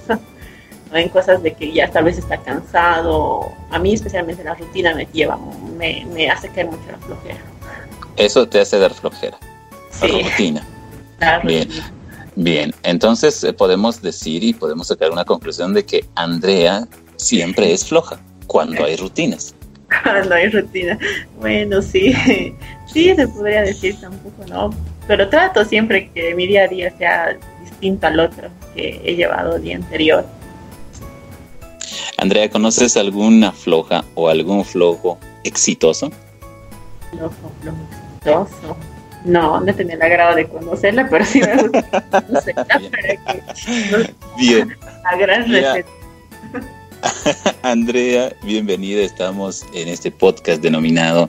en 0.92 1.08
cosas 1.10 1.42
de 1.42 1.52
que 1.52 1.70
ya 1.72 1.90
tal 1.90 2.04
vez 2.04 2.18
está 2.18 2.38
cansado. 2.38 3.52
A 3.70 3.78
mí 3.78 3.92
especialmente 3.94 4.42
la 4.44 4.54
rutina 4.54 4.94
me 4.94 5.06
lleva, 5.12 5.38
me, 5.76 6.06
me 6.14 6.30
hace 6.30 6.48
caer 6.48 6.66
mucho 6.66 6.90
la 6.90 6.98
flojera. 6.98 7.57
Eso 8.18 8.48
te 8.48 8.60
hace 8.60 8.78
dar 8.78 8.92
flojera. 8.92 9.38
La 10.02 10.08
rutina. 10.08 10.66
Bien. 11.44 11.68
Bien, 12.40 12.72
entonces 12.84 13.42
eh, 13.42 13.52
podemos 13.52 14.00
decir 14.00 14.44
y 14.44 14.52
podemos 14.52 14.86
sacar 14.86 15.10
una 15.10 15.24
conclusión 15.24 15.74
de 15.74 15.84
que 15.84 16.04
Andrea 16.14 16.86
siempre 17.16 17.72
es 17.72 17.84
floja 17.84 18.20
cuando 18.46 18.84
hay 18.84 18.94
rutinas. 18.96 19.56
Cuando 20.04 20.34
hay 20.34 20.48
rutina. 20.50 20.98
Bueno, 21.40 21.80
sí, 21.80 22.12
sí 22.92 23.14
se 23.16 23.26
podría 23.26 23.62
decir 23.62 23.98
tampoco, 24.00 24.44
¿no? 24.46 24.70
Pero 25.08 25.28
trato 25.30 25.64
siempre 25.64 26.10
que 26.14 26.34
mi 26.34 26.46
día 26.46 26.64
a 26.64 26.68
día 26.68 26.96
sea 26.98 27.38
distinto 27.64 28.06
al 28.06 28.20
otro 28.20 28.50
que 28.74 29.00
he 29.02 29.16
llevado 29.16 29.56
el 29.56 29.62
día 29.62 29.76
anterior. 29.76 30.26
Andrea, 32.18 32.50
¿conoces 32.50 32.96
alguna 32.96 33.50
floja 33.50 34.04
o 34.14 34.28
algún 34.28 34.64
flojo 34.64 35.18
exitoso? 35.42 36.12
Flojo, 37.10 37.50
flojo 37.62 37.97
no, 39.24 39.60
no 39.60 39.74
tenía 39.74 39.94
el 39.94 40.02
agrado 40.02 40.36
de 40.36 40.48
conocerla, 40.48 41.08
pero 41.08 41.24
sí 41.24 41.40
me 41.40 41.56
gusta 41.56 42.04
conocerla 42.10 42.66
Bien. 44.38 44.76
La 45.04 45.16
gran 45.16 45.50
receta. 45.50 45.88
Andrea, 47.62 48.32
bienvenida. 48.42 49.02
Estamos 49.02 49.64
en 49.74 49.88
este 49.88 50.10
podcast 50.10 50.62
denominado 50.62 51.28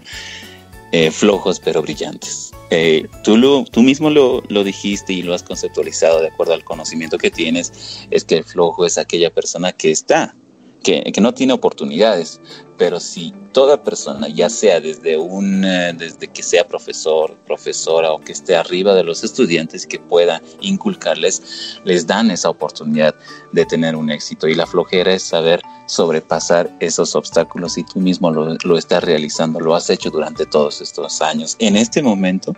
eh, 0.92 1.12
Flojos 1.12 1.60
pero 1.60 1.82
Brillantes. 1.82 2.52
Eh, 2.72 3.08
tú, 3.24 3.38
lo, 3.38 3.64
tú 3.66 3.82
mismo 3.82 4.10
lo, 4.10 4.44
lo, 4.50 4.64
dijiste 4.64 5.14
y 5.14 5.24
lo 5.24 5.34
has 5.34 5.44
conceptualizado 5.44 6.22
de 6.22 6.28
acuerdo 6.28 6.54
al 6.54 6.64
conocimiento 6.64 7.18
que 7.18 7.32
tienes, 7.32 8.08
es 8.12 8.24
que 8.24 8.38
el 8.38 8.44
flojo 8.44 8.86
es 8.86 8.98
aquella 9.00 9.32
persona 9.32 9.72
que 9.72 9.90
está, 9.90 10.36
que, 10.84 11.02
que 11.12 11.22
no 11.22 11.34
tiene 11.34 11.54
oportunidades, 11.54 12.40
pero 12.80 13.02
si 13.02 13.34
toda 13.52 13.84
persona, 13.84 14.30
ya 14.30 14.50
sea 14.50 14.80
desde 14.80 15.18
un, 15.18 15.66
eh, 15.66 15.94
desde 15.94 16.30
que 16.30 16.42
sea 16.42 16.66
profesor, 16.66 17.36
profesora 17.46 18.14
o 18.14 18.22
que 18.22 18.32
esté 18.32 18.56
arriba 18.56 18.96
de 18.96 19.04
los 19.04 19.24
estudiantes 19.24 19.86
que 19.86 20.00
pueda 20.00 20.42
inculcarles, 20.62 21.78
les 21.84 22.08
dan 22.08 22.32
esa 22.32 22.50
oportunidad 22.50 23.14
de 23.52 23.66
tener 23.66 23.98
un 23.98 24.10
éxito. 24.10 24.48
Y 24.48 24.56
la 24.56 24.66
flojera 24.66 25.12
es 25.12 25.24
saber 25.24 25.62
sobrepasar 25.88 26.70
esos 26.80 27.16
obstáculos 27.16 27.78
y 27.78 27.84
tú 27.84 28.00
mismo 28.00 28.32
lo, 28.32 28.56
lo 28.64 28.78
estás 28.78 29.04
realizando, 29.04 29.60
lo 29.60 29.76
has 29.76 29.90
hecho 29.90 30.10
durante 30.10 30.46
todos 30.46 30.80
estos 30.80 31.22
años. 31.22 31.58
En 31.60 31.76
este 31.76 32.02
momento 32.02 32.54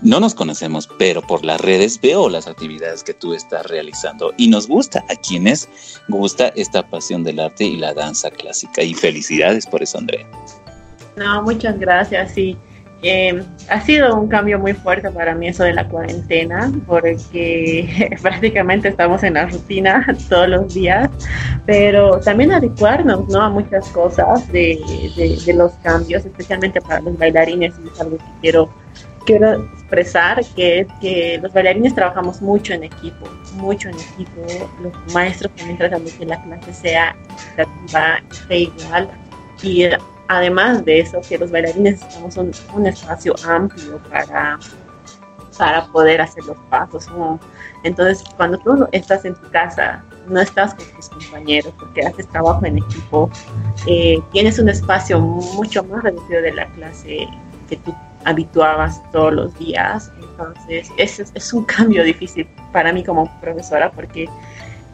no 0.00 0.18
nos 0.18 0.34
conocemos, 0.34 0.88
pero 0.98 1.22
por 1.22 1.44
las 1.44 1.60
redes 1.60 2.00
veo 2.00 2.28
las 2.28 2.48
actividades 2.48 3.04
que 3.04 3.14
tú 3.14 3.34
estás 3.34 3.66
realizando 3.66 4.32
y 4.38 4.48
nos 4.48 4.66
gusta 4.66 5.04
a 5.08 5.16
quienes 5.16 5.68
gusta 6.08 6.48
esta 6.56 6.88
pasión 6.88 7.22
del 7.22 7.40
arte 7.40 7.64
y 7.64 7.76
la 7.76 7.92
danza 7.92 8.30
clásica. 8.30 8.82
Y 8.82 8.94
felicidades 8.94 9.51
por 9.70 9.82
eso, 9.82 9.98
Andrea. 9.98 10.26
No, 11.16 11.42
muchas 11.42 11.78
gracias. 11.78 12.32
Sí, 12.32 12.56
eh, 13.04 13.42
ha 13.68 13.80
sido 13.80 14.14
un 14.16 14.28
cambio 14.28 14.60
muy 14.60 14.74
fuerte 14.74 15.10
para 15.10 15.34
mí 15.34 15.48
eso 15.48 15.64
de 15.64 15.72
la 15.72 15.88
cuarentena, 15.88 16.72
porque 16.86 18.16
prácticamente 18.22 18.88
estamos 18.88 19.24
en 19.24 19.34
la 19.34 19.46
rutina 19.46 20.06
todos 20.28 20.48
los 20.48 20.72
días, 20.72 21.10
pero 21.66 22.20
también 22.20 22.52
adecuarnos 22.52 23.28
¿no? 23.28 23.42
a 23.42 23.50
muchas 23.50 23.88
cosas 23.88 24.50
de, 24.52 24.78
de, 25.16 25.54
los 25.54 25.72
cambios, 25.82 26.24
especialmente 26.24 26.80
para 26.80 27.00
los 27.00 27.18
bailarines, 27.18 27.74
es 27.92 28.00
algo 28.00 28.18
que 28.18 28.24
quiero, 28.40 28.72
quiero 29.26 29.64
expresar, 29.64 30.44
que 30.54 30.86
que 31.00 31.40
los 31.42 31.52
bailarines 31.52 31.96
trabajamos 31.96 32.40
mucho 32.40 32.72
en 32.72 32.84
equipo, 32.84 33.28
mucho 33.56 33.88
en 33.88 33.96
equipo, 33.96 34.70
los 34.80 35.12
maestros 35.12 35.50
también 35.56 35.76
tratan 35.76 36.04
de 36.04 36.12
que 36.12 36.24
la 36.24 36.40
clase 36.40 36.72
sea 36.72 37.16
equitativa, 37.56 38.20
igual, 38.48 39.08
y 39.62 39.88
además 40.28 40.84
de 40.84 41.00
eso, 41.00 41.20
que 41.20 41.38
los 41.38 41.50
bailarines 41.50 42.00
necesitamos 42.00 42.36
un, 42.74 42.86
espacio 42.86 43.34
amplio 43.46 43.98
para, 44.10 44.58
para 45.56 45.86
poder 45.86 46.20
hacer 46.20 46.44
los 46.44 46.56
pasos. 46.70 47.08
Entonces, 47.84 48.24
cuando 48.36 48.58
tú 48.58 48.88
estás 48.92 49.24
en 49.24 49.34
tu 49.34 49.50
casa, 49.50 50.02
no 50.28 50.40
estás 50.40 50.74
con 50.74 50.86
tus 50.96 51.08
compañeros 51.08 51.72
porque 51.78 52.02
haces 52.02 52.28
trabajo 52.28 52.64
en 52.64 52.78
equipo, 52.78 53.30
eh, 53.86 54.20
tienes 54.32 54.58
un 54.58 54.68
espacio 54.68 55.20
mucho 55.20 55.84
más 55.84 56.02
reducido 56.02 56.42
de 56.42 56.52
la 56.52 56.66
clase 56.72 57.28
que 57.68 57.76
tú 57.76 57.94
habituabas 58.24 59.00
todos 59.10 59.32
los 59.32 59.58
días. 59.58 60.10
Entonces, 60.20 60.88
es, 60.96 61.20
es 61.34 61.52
un 61.52 61.64
cambio 61.66 62.02
difícil 62.04 62.48
para 62.72 62.92
mí 62.92 63.04
como 63.04 63.30
profesora 63.40 63.90
porque 63.90 64.28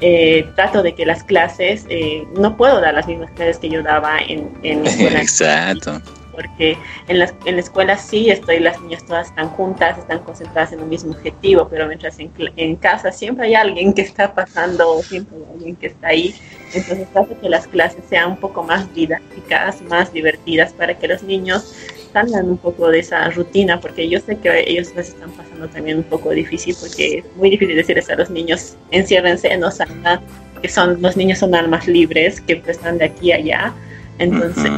eh, 0.00 0.48
trato 0.54 0.82
de 0.82 0.94
que 0.94 1.04
las 1.04 1.24
clases, 1.24 1.84
eh, 1.88 2.26
no 2.38 2.56
puedo 2.56 2.80
dar 2.80 2.94
las 2.94 3.06
mismas 3.06 3.30
clases 3.32 3.58
que 3.58 3.68
yo 3.68 3.82
daba 3.82 4.18
en, 4.18 4.50
en 4.62 4.84
la 4.84 4.90
escuela. 4.90 5.20
Exacto. 5.22 6.00
Porque 6.32 6.78
en 7.08 7.18
la, 7.18 7.32
en 7.46 7.56
la 7.56 7.60
escuela 7.60 7.96
sí 7.96 8.30
estoy, 8.30 8.60
las 8.60 8.80
niñas 8.80 9.04
todas 9.04 9.26
están 9.26 9.48
juntas, 9.48 9.98
están 9.98 10.20
concentradas 10.20 10.72
en 10.72 10.80
un 10.80 10.88
mismo 10.88 11.10
objetivo, 11.10 11.66
pero 11.68 11.88
mientras 11.88 12.16
en, 12.20 12.30
en 12.54 12.76
casa 12.76 13.10
siempre 13.10 13.46
hay 13.46 13.54
alguien 13.56 13.92
que 13.92 14.02
está 14.02 14.32
pasando, 14.32 15.02
siempre 15.02 15.36
hay 15.36 15.52
alguien 15.54 15.74
que 15.74 15.88
está 15.88 16.08
ahí. 16.08 16.36
Entonces 16.72 17.08
trato 17.12 17.40
que 17.40 17.48
las 17.48 17.66
clases 17.66 18.04
sean 18.08 18.30
un 18.30 18.36
poco 18.36 18.62
más 18.62 18.94
didácticas, 18.94 19.82
más 19.82 20.12
divertidas, 20.12 20.72
para 20.72 20.96
que 20.96 21.08
los 21.08 21.24
niños 21.24 21.74
salgan 22.12 22.48
un 22.48 22.58
poco 22.58 22.88
de 22.88 23.00
esa 23.00 23.28
rutina, 23.30 23.80
porque 23.80 24.08
yo 24.08 24.20
sé 24.20 24.36
que 24.36 24.64
ellos 24.66 24.92
les 24.94 25.08
están 25.08 25.30
pasando 25.32 25.68
también 25.68 25.98
un 25.98 26.04
poco 26.04 26.30
difícil, 26.30 26.74
porque 26.80 27.18
es 27.18 27.24
muy 27.36 27.50
difícil 27.50 27.76
decirles 27.76 28.08
a 28.10 28.16
los 28.16 28.30
niños, 28.30 28.76
enciérrense, 28.90 29.56
no 29.56 29.70
salgan, 29.70 30.20
que 30.60 30.68
son, 30.68 31.00
los 31.00 31.16
niños 31.16 31.38
son 31.38 31.54
almas 31.54 31.86
libres, 31.86 32.40
que 32.40 32.56
pues, 32.56 32.76
están 32.76 32.98
de 32.98 33.06
aquí 33.06 33.32
a 33.32 33.36
allá. 33.36 33.74
Entonces, 34.18 34.70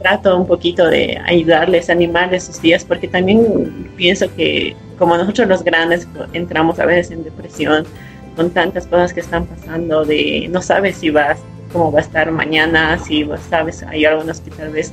trato 0.00 0.36
un 0.36 0.46
poquito 0.46 0.88
de 0.88 1.18
ayudarles, 1.24 1.90
animarles 1.90 2.44
sus 2.44 2.60
días, 2.60 2.84
porque 2.84 3.08
también 3.08 3.90
pienso 3.96 4.32
que 4.34 4.76
como 4.98 5.16
nosotros 5.16 5.48
los 5.48 5.64
grandes 5.64 6.06
entramos 6.32 6.78
a 6.78 6.86
veces 6.86 7.10
en 7.10 7.24
depresión, 7.24 7.84
con 8.36 8.50
tantas 8.50 8.86
cosas 8.86 9.12
que 9.12 9.20
están 9.20 9.46
pasando, 9.46 10.04
de 10.04 10.48
no 10.50 10.60
sabes 10.60 10.96
si 10.96 11.10
vas, 11.10 11.38
cómo 11.72 11.90
va 11.90 12.00
a 12.00 12.02
estar 12.02 12.30
mañana, 12.30 12.98
si 12.98 13.28
sabes, 13.50 13.82
hay 13.82 14.04
algunos 14.04 14.40
que 14.40 14.50
tal 14.50 14.70
vez 14.70 14.92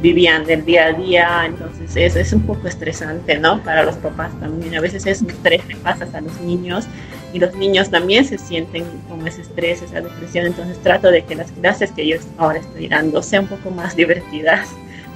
vivían 0.00 0.44
del 0.44 0.64
día 0.64 0.86
a 0.86 0.92
día, 0.92 1.42
entonces 1.46 1.94
eso 1.96 2.18
es 2.18 2.32
un 2.32 2.42
poco 2.42 2.68
estresante, 2.68 3.38
¿no? 3.38 3.62
Para 3.62 3.82
los 3.84 3.96
papás 3.96 4.32
también, 4.40 4.74
a 4.74 4.80
veces 4.80 5.06
es 5.06 5.22
un 5.22 5.30
estrés 5.30 5.62
que 5.62 5.76
pasas 5.76 6.14
a 6.14 6.20
los 6.20 6.40
niños 6.40 6.86
y 7.32 7.38
los 7.38 7.54
niños 7.54 7.90
también 7.90 8.24
se 8.24 8.38
sienten 8.38 8.84
como 9.08 9.26
ese 9.26 9.42
estrés, 9.42 9.82
esa 9.82 10.00
depresión, 10.00 10.46
entonces 10.46 10.78
trato 10.82 11.10
de 11.10 11.24
que 11.24 11.34
las 11.34 11.50
clases 11.52 11.90
que 11.92 12.06
yo 12.06 12.16
ahora 12.38 12.58
estoy 12.58 12.88
dando 12.88 13.22
sean 13.22 13.44
un 13.44 13.50
poco 13.50 13.70
más 13.70 13.96
divertidas, 13.96 14.68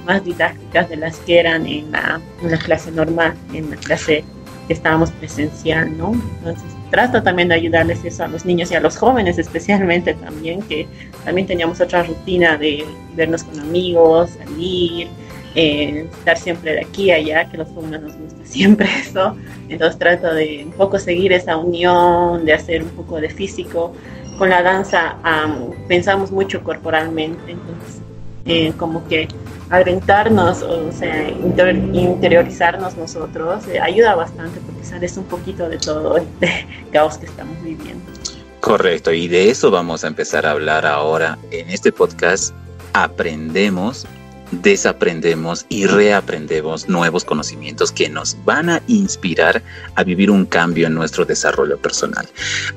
más 0.05 0.23
didácticas 0.23 0.89
de 0.89 0.97
las 0.97 1.17
que 1.17 1.39
eran 1.39 1.65
en 1.65 1.91
la, 1.91 2.21
en 2.41 2.51
la 2.51 2.57
clase 2.57 2.91
normal, 2.91 3.33
en 3.53 3.69
la 3.69 3.75
clase 3.77 4.23
que 4.67 4.73
estábamos 4.73 5.11
presencial, 5.11 5.97
¿no? 5.97 6.13
Entonces 6.39 6.76
trato 6.89 7.21
también 7.23 7.49
de 7.49 7.55
ayudarles 7.55 8.03
eso 8.05 8.23
a 8.23 8.27
los 8.27 8.45
niños 8.45 8.71
y 8.71 8.75
a 8.75 8.79
los 8.79 8.97
jóvenes 8.97 9.37
especialmente 9.37 10.13
también, 10.13 10.61
que 10.61 10.87
también 11.23 11.47
teníamos 11.47 11.81
otra 11.81 12.03
rutina 12.03 12.57
de 12.57 12.85
vernos 13.15 13.43
con 13.43 13.59
amigos, 13.59 14.31
salir, 14.31 15.07
eh, 15.55 16.07
estar 16.19 16.37
siempre 16.37 16.73
de 16.73 16.81
aquí 16.81 17.11
a 17.11 17.15
allá, 17.15 17.49
que 17.49 17.57
los 17.57 17.67
jóvenes 17.69 18.01
nos 18.01 18.15
gusta 18.15 18.45
siempre 18.45 18.87
eso. 19.01 19.35
Entonces 19.69 19.97
trato 19.97 20.33
de 20.33 20.63
un 20.65 20.71
poco 20.73 20.99
seguir 20.99 21.33
esa 21.33 21.57
unión, 21.57 22.45
de 22.45 22.53
hacer 22.53 22.83
un 22.83 22.89
poco 22.89 23.19
de 23.19 23.29
físico. 23.29 23.93
Con 24.37 24.49
la 24.49 24.61
danza 24.61 25.15
pensamos 25.87 26.31
mucho 26.31 26.63
corporalmente, 26.63 27.53
entonces 27.53 28.01
eh, 28.45 28.71
como 28.77 29.07
que 29.07 29.27
aventarnos, 29.69 30.61
o 30.63 30.91
sea, 30.91 31.29
interiorizarnos 31.29 32.95
nosotros, 32.95 33.67
eh, 33.67 33.79
ayuda 33.79 34.15
bastante 34.15 34.59
porque 34.61 34.83
sales 34.85 35.17
un 35.17 35.25
poquito 35.25 35.67
de 35.67 35.77
todo 35.77 36.17
este 36.17 36.67
caos 36.91 37.17
que 37.17 37.25
estamos 37.25 37.61
viviendo. 37.63 38.05
Correcto, 38.61 39.13
y 39.13 39.27
de 39.27 39.49
eso 39.49 39.71
vamos 39.71 40.03
a 40.03 40.07
empezar 40.07 40.45
a 40.45 40.51
hablar 40.51 40.85
ahora 40.85 41.37
en 41.51 41.69
este 41.69 41.91
podcast. 41.91 42.53
Aprendemos, 42.93 44.07
desaprendemos 44.51 45.65
y 45.69 45.85
reaprendemos 45.85 46.89
nuevos 46.89 47.23
conocimientos 47.23 47.91
que 47.91 48.09
nos 48.09 48.35
van 48.45 48.69
a 48.69 48.81
inspirar 48.87 49.61
a 49.95 50.03
vivir 50.03 50.31
un 50.31 50.45
cambio 50.45 50.87
en 50.87 50.95
nuestro 50.95 51.23
desarrollo 51.23 51.77
personal. 51.77 52.27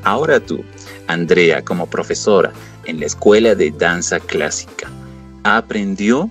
Ahora 0.03 0.39
tú, 0.39 0.65
Andrea, 1.07 1.65
como 1.65 1.87
profesora 1.87 2.53
en 2.85 3.01
la 3.01 3.07
Escuela 3.07 3.55
de 3.55 3.71
Danza 3.71 4.21
Clásica, 4.21 4.89
aprendió 5.45 6.31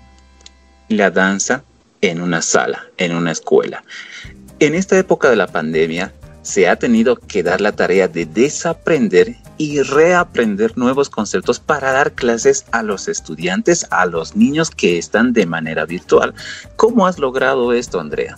la 0.90 1.12
danza 1.12 1.64
en 2.02 2.22
una 2.22 2.42
sala, 2.42 2.88
en 2.98 3.16
una 3.16 3.32
escuela. 3.32 3.84
En 4.60 4.76
esta 4.76 4.98
época 4.98 5.30
de 5.30 5.36
la 5.36 5.48
pandemia 5.48 6.14
se 6.42 6.68
ha 6.68 6.76
tenido 6.78 7.16
que 7.16 7.44
dar 7.44 7.62
la 7.62 7.72
tarea 7.72 8.08
de 8.08 8.26
desaprender 8.26 9.36
y 9.58 9.82
reaprender 9.82 10.78
nuevos 10.78 11.10
conceptos 11.10 11.60
para 11.60 11.92
dar 11.92 12.14
clases 12.14 12.66
a 12.72 12.82
los 12.82 13.08
estudiantes, 13.08 13.86
a 13.92 14.06
los 14.06 14.36
niños 14.36 14.72
que 14.72 14.98
están 14.98 15.34
de 15.34 15.46
manera 15.46 15.86
virtual. 15.86 16.34
¿Cómo 16.76 17.06
has 17.06 17.20
logrado 17.20 17.74
esto, 17.74 18.00
Andrea? 18.00 18.38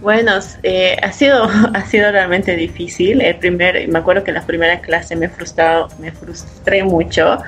Bueno, 0.00 0.32
eh, 0.62 0.96
ha, 1.02 1.12
sido, 1.12 1.44
ha 1.74 1.84
sido 1.86 2.10
realmente 2.12 2.56
difícil. 2.56 3.20
El 3.20 3.36
primer, 3.36 3.88
me 3.88 3.98
acuerdo 3.98 4.24
que 4.24 4.30
en 4.30 4.36
la 4.36 4.46
primera 4.46 4.80
clase 4.80 5.16
me, 5.16 5.28
frustrado, 5.28 5.88
me 5.98 6.12
frustré 6.12 6.84
mucho 6.84 7.38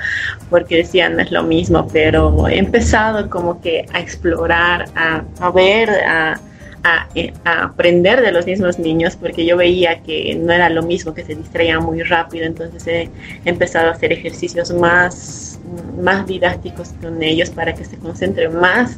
porque 0.49 0.79
decían 0.79 1.17
no 1.17 1.23
es 1.23 1.31
lo 1.31 1.43
mismo, 1.43 1.87
pero 1.93 2.49
he 2.49 2.59
empezado 2.59 3.31
como 3.31 3.61
que 3.61 3.87
a 3.93 4.01
explorar, 4.01 4.87
a, 4.97 5.23
a 5.39 5.51
ver, 5.51 5.91
a, 5.91 6.41
a, 6.83 7.09
eh, 7.15 7.33
a, 7.45 7.65
aprender 7.65 8.21
de 8.21 8.33
los 8.33 8.47
mismos 8.47 8.79
niños 8.79 9.17
porque 9.17 9.45
yo 9.45 9.57
veía 9.57 10.01
que 10.01 10.35
no 10.35 10.53
era 10.53 10.69
lo 10.71 10.83
mismo, 10.83 11.15
que 11.15 11.25
se 11.25 11.37
distraían 11.37 11.85
muy 11.85 12.03
rápido, 12.03 12.47
entonces 12.47 12.87
he 12.87 13.11
empezado 13.45 13.89
a 13.89 13.93
hacer 13.93 14.13
ejercicios 14.13 14.73
más, 14.73 15.61
más 16.01 16.27
didácticos 16.27 16.91
con 17.01 17.23
ellos 17.23 17.51
para 17.51 17.75
que 17.75 17.85
se 17.85 17.97
concentren 17.97 18.57
más 18.57 18.97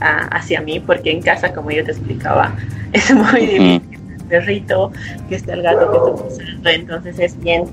hacia 0.00 0.60
mí, 0.60 0.80
porque 0.80 1.10
en 1.10 1.22
casa, 1.22 1.52
como 1.52 1.70
yo 1.70 1.84
te 1.84 1.92
explicaba, 1.92 2.54
es 2.92 3.14
muy 3.14 3.40
difícil. 3.40 3.82
El 4.18 4.24
perrito, 4.28 4.92
que 5.28 5.36
está 5.36 5.54
el 5.54 5.62
gato 5.62 5.90
que 5.90 5.96
está 5.96 6.28
pasando, 6.28 6.70
entonces 6.70 7.18
es 7.18 7.40
bien 7.40 7.64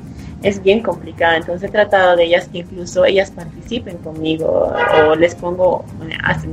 es 0.45 0.61
bien 0.61 0.81
complicado. 0.81 1.37
Entonces 1.37 1.69
he 1.69 1.71
tratado 1.71 2.15
de 2.15 2.25
ellas 2.25 2.47
que 2.47 2.59
incluso 2.59 3.03
ellas 3.03 3.31
participen 3.31 3.97
conmigo 3.97 4.73
o 5.09 5.15
les 5.15 5.33
pongo, 5.33 5.83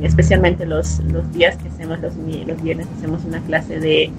especialmente 0.03 0.65
los, 0.65 1.01
los 1.01 1.31
días 1.33 1.57
que 1.59 1.69
hacemos 1.69 2.01
los, 2.01 2.15
los 2.17 2.63
viernes, 2.63 2.87
hacemos 2.97 3.25
una 3.25 3.41
clase 3.41 3.79
de 3.81 4.11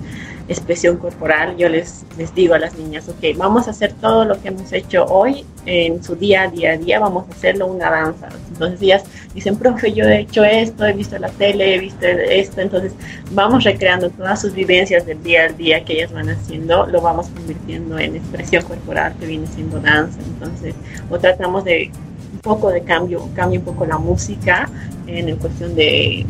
expresión 0.48 0.98
corporal, 0.98 1.56
yo 1.58 1.70
les, 1.70 2.06
les 2.18 2.34
digo 2.36 2.54
a 2.54 2.60
las 2.60 2.78
niñas, 2.78 3.08
ok, 3.08 3.38
vamos 3.38 3.68
a 3.68 3.72
hacer 3.72 3.94
todo 3.94 4.26
lo 4.26 4.42
que 4.42 4.50
hemos 4.50 4.72
hecho 4.74 5.06
hoy 5.06 5.46
en 5.66 6.04
su 6.04 6.16
día 6.16 6.44
a 6.44 6.50
día, 6.50 7.00
vamos 7.00 7.26
a 7.30 7.32
hacerlo 7.32 7.68
una 7.68 7.90
danza. 7.90 8.28
Entonces 8.50 8.82
ellas 8.82 9.04
dicen, 9.34 9.56
profe, 9.56 9.94
yo 9.94 10.04
he 10.04 10.20
hecho 10.20 10.44
esto, 10.44 10.86
he 10.86 10.94
visto 10.94 11.18
la 11.18 11.30
tele, 11.30 11.76
he 11.76 11.80
visto 11.80 12.06
esto, 12.06 12.62
entonces 12.62 12.94
vamos 13.32 13.64
recreando 13.64 14.10
todas 14.10 14.42
sus 14.42 14.54
vivencias 14.54 15.06
del 15.06 15.24
día 15.24 15.46
al 15.46 15.56
día 15.56 15.84
que 15.86 15.94
ellas 15.94 16.12
van 16.12 16.30
haciendo, 16.30 16.86
lo 16.88 17.02
vamos 17.02 17.28
convirtiendo 17.30 17.98
en 17.98 18.18
expresión 18.18 18.64
corporal 18.64 19.16
que 19.20 19.26
viene 19.26 19.48
siendo 19.48 19.80
danza. 19.80 20.20
Entonces, 20.26 20.76
o 21.10 21.18
tratamos 21.18 21.64
de 21.64 21.90
un 22.34 22.40
poco 22.40 22.70
de 22.70 22.82
cambio, 22.82 23.30
cambio 23.34 23.60
un 23.60 23.66
poco 23.66 23.86
la 23.86 23.98
música 23.98 24.70
en 25.08 25.36
cuestión 25.38 25.76
de 25.76 26.26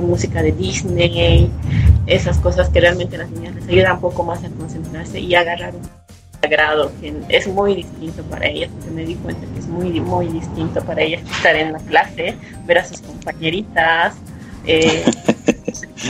música 0.00 0.42
de 0.42 0.52
Disney, 0.52 1.50
esas 2.06 2.38
cosas 2.38 2.68
que 2.68 2.80
realmente 2.80 3.16
a 3.16 3.20
las 3.20 3.30
niñas 3.30 3.54
les 3.54 3.68
ayudan 3.68 3.92
un 3.94 4.00
poco 4.00 4.24
más 4.24 4.42
a 4.44 4.48
concentrarse 4.50 5.20
y 5.20 5.34
agarrar 5.34 5.74
un 5.74 5.82
grado 6.48 6.92
que 7.00 7.14
es 7.28 7.46
muy 7.46 7.76
distinto 7.76 8.22
para 8.24 8.46
ellas, 8.46 8.70
porque 8.72 8.90
me 8.90 9.04
di 9.04 9.14
cuenta 9.16 9.46
que 9.52 9.58
es 9.60 9.66
muy, 9.66 10.00
muy 10.00 10.26
distinto 10.28 10.84
para 10.84 11.02
ellas 11.02 11.22
estar 11.30 11.56
en 11.56 11.72
la 11.72 11.78
clase, 11.78 12.36
ver 12.66 12.78
a 12.78 12.84
sus 12.84 13.00
compañeritas. 13.00 14.14
Eh, 14.66 15.04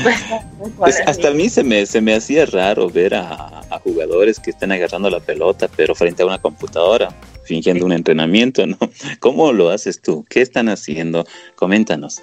pues, 0.79 1.01
hasta 1.07 1.29
a 1.29 1.33
mí 1.33 1.49
se 1.49 1.63
me, 1.63 1.87
se 1.87 2.01
me 2.01 2.15
hacía 2.15 2.47
raro 2.47 2.89
ver 2.89 3.15
a, 3.15 3.59
jugadores 3.85 4.39
que 4.39 4.51
están 4.51 4.71
agarrando 4.71 5.11
la 5.11 5.19
pelota, 5.19 5.69
pero 5.75 5.95
frente 5.95 6.23
a 6.23 6.27
una 6.27 6.39
computadora, 6.39 7.09
fingiendo 7.45 7.85
un 7.85 7.93
entrenamiento, 7.93 8.65
¿no? 8.67 8.79
¿Cómo 9.19 9.51
lo 9.51 9.71
haces 9.71 10.01
tú? 10.01 10.25
¿Qué 10.29 10.41
están 10.41 10.69
haciendo? 10.69 11.27
Coméntanos. 11.57 12.23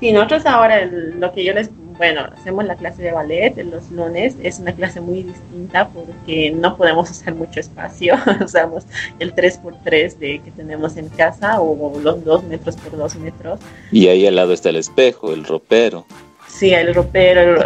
Sí, 0.00 0.12
nosotros 0.12 0.46
ahora 0.46 0.84
lo 0.84 1.32
que 1.32 1.44
yo 1.44 1.52
les, 1.52 1.70
bueno, 1.96 2.28
hacemos 2.36 2.64
la 2.64 2.76
clase 2.76 3.02
de 3.02 3.10
ballet 3.10 3.56
los 3.64 3.90
lunes, 3.90 4.36
es 4.42 4.60
una 4.60 4.72
clase 4.72 5.00
muy 5.00 5.24
distinta 5.24 5.88
porque 5.88 6.52
no 6.52 6.76
podemos 6.76 7.10
usar 7.10 7.34
mucho 7.34 7.58
espacio, 7.58 8.14
usamos 8.44 8.84
el 9.18 9.34
3x3 9.34 10.18
de, 10.18 10.38
que 10.38 10.50
tenemos 10.52 10.96
en 10.96 11.08
casa 11.08 11.60
o 11.60 11.98
los 11.98 12.24
2 12.24 12.44
metros 12.44 12.76
por 12.76 12.96
2 12.96 13.16
metros. 13.16 13.58
Y 13.90 14.06
ahí 14.06 14.24
al 14.26 14.36
lado 14.36 14.52
está 14.52 14.68
el 14.68 14.76
espejo, 14.76 15.32
el 15.32 15.44
ropero. 15.44 16.06
Sí, 16.46 16.72
el 16.72 16.94
ropero, 16.94 17.64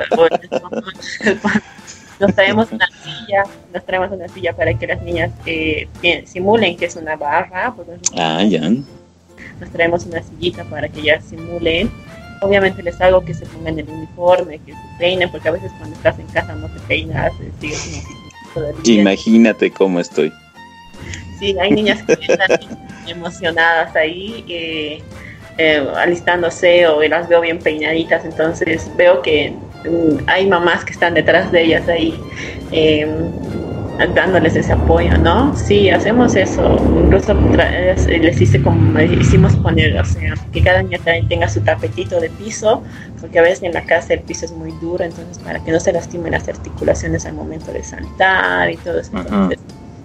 nos 2.18 2.34
traemos 2.34 2.72
una 2.72 2.86
silla, 2.86 3.44
nos 3.74 3.84
traemos 3.84 4.10
una 4.10 4.28
silla 4.28 4.54
para 4.54 4.72
que 4.74 4.86
las 4.86 5.02
niñas 5.02 5.30
eh, 5.44 5.88
simulen 6.24 6.76
que 6.76 6.86
es 6.86 6.96
una 6.96 7.16
barra. 7.16 7.74
ah, 8.16 8.42
ya. 8.44 8.70
Nos 9.60 9.70
traemos 9.70 10.06
una 10.06 10.22
sillita 10.22 10.64
para 10.64 10.88
que 10.88 11.00
ellas 11.00 11.24
simulen 11.24 11.90
Obviamente 12.42 12.82
les 12.82 13.00
hago 13.00 13.24
que 13.24 13.34
se 13.34 13.46
pongan 13.46 13.78
el 13.78 13.88
uniforme, 13.88 14.58
que 14.58 14.72
se 14.72 14.78
peinen, 14.98 15.30
porque 15.30 15.48
a 15.48 15.52
veces 15.52 15.70
cuando 15.78 15.96
estás 15.96 16.18
en 16.18 16.26
casa 16.26 16.54
no 16.54 16.68
te 16.68 16.80
peinas, 16.80 17.32
eh, 17.40 17.52
sigues 17.60 18.04
Imagínate 18.84 19.70
cómo 19.70 20.00
estoy. 20.00 20.32
Sí, 21.38 21.56
hay 21.58 21.70
niñas 21.70 22.02
que 22.02 22.12
están 22.12 22.60
emocionadas 23.06 23.94
ahí, 23.96 24.44
eh, 24.48 25.02
eh, 25.58 25.86
alistándose 25.96 26.86
o 26.86 27.02
las 27.02 27.28
veo 27.28 27.40
bien 27.40 27.58
peinaditas, 27.58 28.24
entonces 28.24 28.90
veo 28.96 29.22
que 29.22 29.50
mm, 29.84 30.24
hay 30.26 30.46
mamás 30.46 30.84
que 30.84 30.92
están 30.92 31.14
detrás 31.14 31.50
de 31.52 31.62
ellas 31.62 31.88
ahí 31.88 32.14
dándoles 34.14 34.56
ese 34.56 34.72
apoyo, 34.72 35.16
¿no? 35.18 35.54
Sí, 35.56 35.90
hacemos 35.90 36.34
eso. 36.36 36.76
Incluso 37.04 37.34
les 37.34 38.40
hice 38.40 38.62
como 38.62 39.00
hicimos 39.00 39.54
poner, 39.56 39.98
o 39.98 40.04
sea, 40.04 40.34
que 40.52 40.62
cada 40.62 40.82
niña 40.82 40.98
también 40.98 41.28
tenga 41.28 41.48
su 41.48 41.60
tapetito 41.60 42.20
de 42.20 42.30
piso, 42.30 42.82
porque 43.20 43.38
a 43.38 43.42
veces 43.42 43.62
en 43.62 43.72
la 43.72 43.84
casa 43.84 44.14
el 44.14 44.20
piso 44.20 44.46
es 44.46 44.52
muy 44.52 44.72
duro, 44.80 45.04
entonces 45.04 45.38
para 45.38 45.62
que 45.62 45.70
no 45.70 45.80
se 45.80 45.92
lastimen 45.92 46.32
las 46.32 46.48
articulaciones 46.48 47.26
al 47.26 47.34
momento 47.34 47.72
de 47.72 47.82
saltar 47.82 48.70
y 48.70 48.76
todo 48.76 49.00
eso. 49.00 49.10
Entonces, 49.14 49.58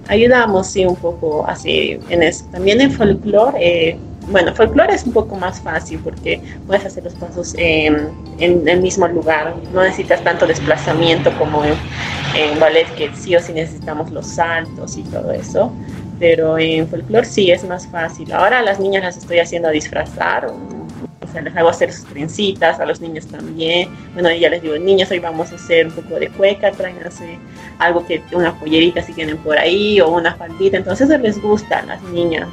ayudamos, 0.07 0.67
sí, 0.67 0.85
un 0.85 0.95
poco 0.95 1.45
así 1.47 1.99
en 2.09 2.23
eso. 2.23 2.45
También 2.51 2.81
en 2.81 2.91
folclore, 2.91 3.57
eh, 3.59 3.97
bueno, 4.29 4.53
folclore 4.53 4.93
es 4.93 5.05
un 5.05 5.13
poco 5.13 5.35
más 5.35 5.61
fácil 5.61 5.99
porque 6.03 6.41
puedes 6.65 6.85
hacer 6.85 7.03
los 7.03 7.13
pasos 7.15 7.55
en, 7.57 8.09
el 8.39 8.81
mismo 8.81 9.07
lugar, 9.07 9.55
no 9.73 9.81
necesitas 9.83 10.23
tanto 10.23 10.45
desplazamiento 10.45 11.31
como 11.37 11.63
en, 11.63 12.59
ballet, 12.59 12.87
que 12.95 13.09
sí 13.15 13.35
o 13.35 13.39
sí 13.39 13.53
necesitamos 13.53 14.11
los 14.11 14.27
saltos 14.27 14.97
y 14.97 15.03
todo 15.03 15.31
eso, 15.31 15.71
pero 16.19 16.57
en 16.57 16.87
folclore 16.87 17.25
sí 17.25 17.51
es 17.51 17.63
más 17.63 17.87
fácil. 17.87 18.31
Ahora 18.33 18.59
a 18.59 18.61
las 18.61 18.79
niñas 18.79 19.03
las 19.03 19.17
estoy 19.17 19.39
haciendo 19.39 19.69
disfrazar, 19.69 20.47
o 20.47 21.31
sea, 21.31 21.41
les 21.41 21.55
hago 21.55 21.69
hacer 21.69 21.91
sus 21.91 22.05
trencitas, 22.05 22.79
a 22.79 22.85
los 22.85 23.01
niños 23.01 23.27
también. 23.27 23.89
Bueno, 24.13 24.31
ya 24.33 24.49
les 24.49 24.61
digo, 24.61 24.77
niños, 24.77 25.09
hoy 25.09 25.19
vamos 25.19 25.51
a 25.51 25.55
hacer 25.55 25.87
un 25.87 25.93
poco 25.93 26.19
de 26.19 26.29
cueca, 26.29 26.71
tráiganse 26.71 27.39
algo 27.79 28.05
que, 28.05 28.21
una 28.33 28.53
pollerita 28.59 29.01
si 29.01 29.13
tienen 29.13 29.37
por 29.37 29.57
ahí, 29.57 29.99
o 30.01 30.09
una 30.09 30.35
faldita, 30.35 30.77
entonces 30.77 31.09
eso 31.09 31.17
les 31.17 31.41
gusta 31.41 31.79
a 31.79 31.85
las 31.85 32.01
niñas, 32.03 32.47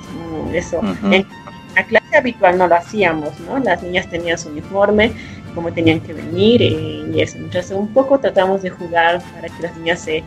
eso 0.53 0.81
habitual 2.19 2.59
no 2.59 2.67
lo 2.67 2.75
hacíamos, 2.75 3.39
¿no? 3.41 3.59
Las 3.59 3.83
niñas 3.83 4.09
tenían 4.09 4.39
su 4.39 4.49
uniforme, 4.49 5.13
cómo 5.55 5.73
tenían 5.73 6.01
que 6.01 6.13
venir 6.13 6.63
eh, 6.63 7.07
y 7.13 7.21
eso. 7.21 7.37
Entonces, 7.39 7.71
un 7.73 7.89
poco 7.93 8.19
tratamos 8.19 8.63
de 8.63 8.71
jugar 8.71 9.23
para 9.35 9.49
que 9.49 9.63
las 9.63 9.77
niñas 9.77 10.01
se 10.01 10.23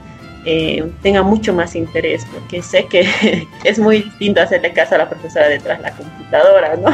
eh, 0.49 0.89
tengan 1.01 1.25
mucho 1.25 1.53
más 1.53 1.75
interés, 1.75 2.25
porque 2.31 2.61
sé 2.61 2.85
que 2.85 3.05
es 3.65 3.79
muy 3.79 4.03
distinto 4.03 4.41
hacerle 4.41 4.71
caso 4.71 4.95
a 4.95 4.99
la 4.99 5.09
profesora 5.09 5.49
detrás 5.49 5.77
de 5.79 5.83
la 5.83 5.91
computadora, 5.91 6.75
¿no? 6.77 6.89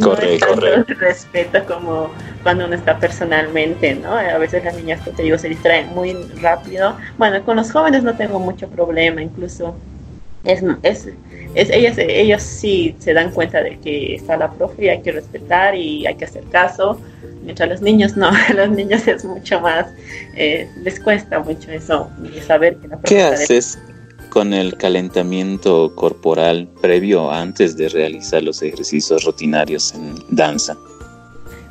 Correcto, 0.04 0.56
no 0.56 0.84
respeto 0.98 1.64
como 1.66 2.10
cuando 2.42 2.64
uno 2.64 2.74
está 2.74 2.98
personalmente, 2.98 3.94
¿no? 3.94 4.14
A 4.14 4.38
veces 4.38 4.64
las 4.64 4.74
niñas, 4.74 5.00
te 5.04 5.22
digo, 5.22 5.38
se 5.38 5.48
distraen 5.48 5.94
muy 5.94 6.14
rápido. 6.40 6.96
Bueno, 7.16 7.44
con 7.44 7.56
los 7.56 7.70
jóvenes 7.70 8.02
no 8.02 8.16
tengo 8.16 8.40
mucho 8.40 8.68
problema, 8.68 9.22
incluso 9.22 9.76
es, 10.42 10.64
es, 10.82 11.10
es, 11.54 11.70
ellas, 11.70 11.96
ellos 11.98 12.42
sí 12.42 12.94
se 12.98 13.12
dan 13.12 13.30
cuenta 13.32 13.62
de 13.62 13.78
que 13.78 14.14
está 14.14 14.36
la 14.36 14.52
profe 14.52 14.84
y 14.84 14.88
hay 14.88 15.02
que 15.02 15.12
respetar 15.12 15.74
y 15.74 16.06
hay 16.06 16.14
que 16.14 16.24
hacer 16.24 16.44
caso, 16.44 17.00
mientras 17.42 17.68
los 17.68 17.80
niños 17.80 18.16
no, 18.16 18.28
a 18.28 18.52
los 18.54 18.70
niños 18.70 19.06
es 19.08 19.24
mucho 19.24 19.60
más, 19.60 19.86
eh, 20.36 20.68
les 20.82 21.00
cuesta 21.00 21.40
mucho 21.40 21.70
eso, 21.70 22.08
saber 22.46 22.76
que 22.76 22.88
la 22.88 22.96
profe 22.98 23.14
¿Qué 23.14 23.22
haces 23.22 23.78
con 24.30 24.54
el 24.54 24.76
calentamiento 24.76 25.92
corporal 25.96 26.68
previo 26.80 27.30
antes 27.30 27.76
de 27.76 27.88
realizar 27.88 28.42
los 28.42 28.62
ejercicios 28.62 29.24
rutinarios 29.24 29.92
en 29.94 30.14
danza? 30.30 30.76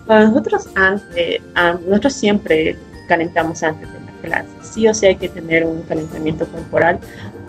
Para 0.06 0.26
nosotros, 0.28 0.68
antes, 0.76 1.42
nosotros 1.88 2.13
siempre 2.13 2.76
calentamos 3.08 3.63
antes 3.63 3.88
de 3.94 4.00
la 4.00 4.12
clase. 4.22 4.50
Sí 4.62 4.88
o 4.88 4.94
sí 4.94 5.06
hay 5.06 5.15
que 5.15 5.30
tener 5.30 5.65
un 5.65 5.84
calentamiento 5.84 6.48
corporal 6.48 7.00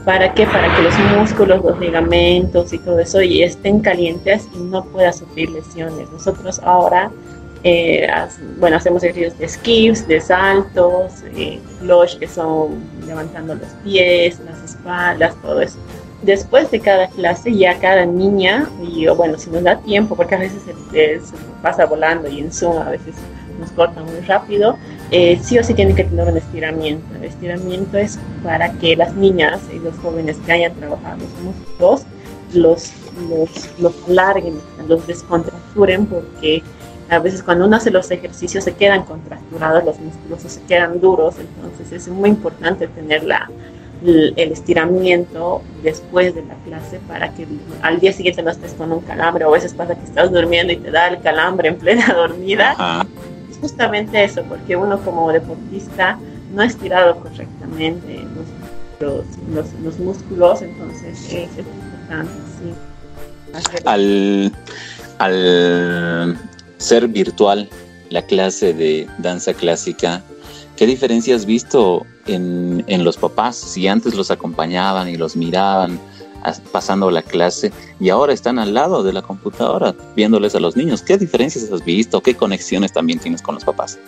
¿Para 0.05 0.33
qué? 0.33 0.47
Para 0.47 0.75
que 0.75 0.83
los 0.83 0.99
músculos, 1.17 1.63
los 1.63 1.79
ligamentos 1.79 2.73
y 2.73 2.79
todo 2.79 2.99
eso 3.01 3.21
estén 3.21 3.81
calientes 3.81 4.49
y 4.55 4.59
no 4.59 4.85
pueda 4.85 5.13
sufrir 5.13 5.51
lesiones. 5.51 6.11
Nosotros 6.11 6.59
ahora, 6.65 7.11
eh, 7.65 8.09
bueno, 8.59 8.79
hacemos 8.79 9.03
ejercicios 9.03 9.39
de 9.39 9.49
skips, 9.49 10.09
de 10.09 10.21
saltos, 10.21 11.13
eh, 11.37 11.61
que 12.19 12.29
son 12.29 12.83
levantando 13.07 13.55
los 13.55 13.69
pies, 13.85 14.41
las 14.41 14.71
espaldas, 14.71 15.35
todo 15.43 15.61
eso. 15.61 15.79
Después 16.23 16.71
de 16.71 16.81
cada 16.81 17.09
clase, 17.09 17.55
ya 17.55 17.79
cada 17.79 18.05
niña, 18.07 18.69
y 18.83 19.07
bueno, 19.09 19.39
si 19.39 19.51
nos 19.51 19.63
da 19.63 19.79
tiempo, 19.81 20.17
porque 20.17 20.35
a 20.35 20.39
veces 20.39 20.63
se, 20.63 21.21
se 21.21 21.37
pasa 21.63 21.87
volando 21.87 22.29
y 22.29 22.41
en 22.41 22.53
Zoom 22.53 22.79
a 22.79 22.91
veces 22.91 23.15
nos 23.59 23.71
corta 23.73 24.03
muy 24.03 24.21
rápido, 24.21 24.77
eh, 25.11 25.39
sí 25.43 25.59
o 25.59 25.65
sí 25.65 25.75
tienen 25.75 25.97
que 25.97 26.05
tener 26.05 26.29
un 26.29 26.37
estiramiento. 26.37 27.15
El 27.17 27.25
estiramiento 27.25 27.99
es 27.99 28.19
para 28.43 28.73
que 28.75 28.97
las 28.97 29.15
niñas 29.15 29.61
y 29.75 29.79
los 29.79 29.97
jóvenes 29.99 30.37
que 30.47 30.53
hayan 30.53 30.75
trabajado 30.75 31.19
los 31.19 31.43
músculos 31.43 32.07
los, 32.55 32.93
los, 33.29 33.71
los 33.79 33.95
alarguen, 34.09 34.59
los 34.89 35.07
descontracturen, 35.07 36.07
porque 36.07 36.63
a 37.09 37.19
veces 37.19 37.43
cuando 37.43 37.67
uno 37.67 37.77
hace 37.77 37.91
los 37.91 38.11
ejercicios 38.11 38.65
se 38.65 38.75
quedan 38.75 39.05
contracturados 39.05 39.85
los 39.85 39.99
músculos 39.99 40.43
se 40.43 40.63
quedan 40.63 41.01
duros, 41.01 41.37
entonces 41.39 41.93
es 41.93 42.09
muy 42.09 42.31
importante 42.31 42.87
tener 42.89 43.25
la, 43.25 43.51
el 44.05 44.53
estiramiento 44.53 45.63
después 45.83 46.35
de 46.35 46.43
la 46.45 46.55
clase 46.67 47.01
para 47.07 47.33
que 47.35 47.47
al 47.83 48.01
día 48.01 48.13
siguiente 48.13 48.43
no 48.43 48.51
estés 48.51 48.73
con 48.75 48.93
un 48.93 49.01
calambre. 49.01 49.45
O 49.45 49.49
a 49.49 49.53
veces 49.53 49.75
pasa 49.75 49.95
que 49.95 50.05
estás 50.05 50.31
durmiendo 50.31 50.73
y 50.73 50.77
te 50.77 50.91
da 50.91 51.09
el 51.09 51.21
calambre 51.21 51.69
en 51.69 51.77
plena 51.77 52.07
dormida 52.17 53.07
justamente 53.61 54.25
eso, 54.25 54.43
porque 54.45 54.77
uno 54.77 54.99
como 55.01 55.31
deportista 55.33 56.19
no 56.53 56.63
ha 56.63 56.67
estirado 56.67 57.17
correctamente 57.17 58.25
los, 59.01 59.27
los, 59.83 59.99
músculos, 59.99 60.63
entonces 60.63 61.19
es, 61.33 61.49
importante, 61.59 62.33
Al, 63.85 64.53
al 65.19 66.39
ser 66.79 67.09
virtual 67.09 67.69
la 68.11 68.23
clase 68.23 68.75
de 68.75 69.09
danza 69.19 69.55
clásica, 69.55 70.23
¿qué 70.77 70.87
diferencia 70.87 71.35
has 71.35 71.47
visto 71.47 72.05
en, 72.27 72.85
en 72.89 73.05
los 73.05 73.17
papás? 73.17 73.57
Si 73.57 73.87
antes 73.89 74.15
los 74.15 74.31
acompañaban 74.31 75.09
y 75.09 75.17
los 75.17 75.37
miraban, 75.37 75.99
pasando 76.73 77.11
la 77.11 77.23
clase 77.23 77.73
y 77.99 78.09
ahora 78.11 78.33
están 78.33 78.59
al 78.59 78.75
lado 78.75 79.03
de 79.03 79.13
la 79.13 79.23
computadora 79.23 79.95
viéndoles 80.17 80.55
a 80.55 80.61
los 80.61 80.77
niños. 80.77 81.03
¿Qué 81.03 81.19
diferencias 81.19 81.71
has 81.73 81.85
visto? 81.85 82.21
¿Qué 82.23 82.35
conexiones 82.35 82.93
también 82.93 83.19
tienes 83.19 83.43
con 83.43 83.55
los 83.55 83.65
papás? 83.65 83.99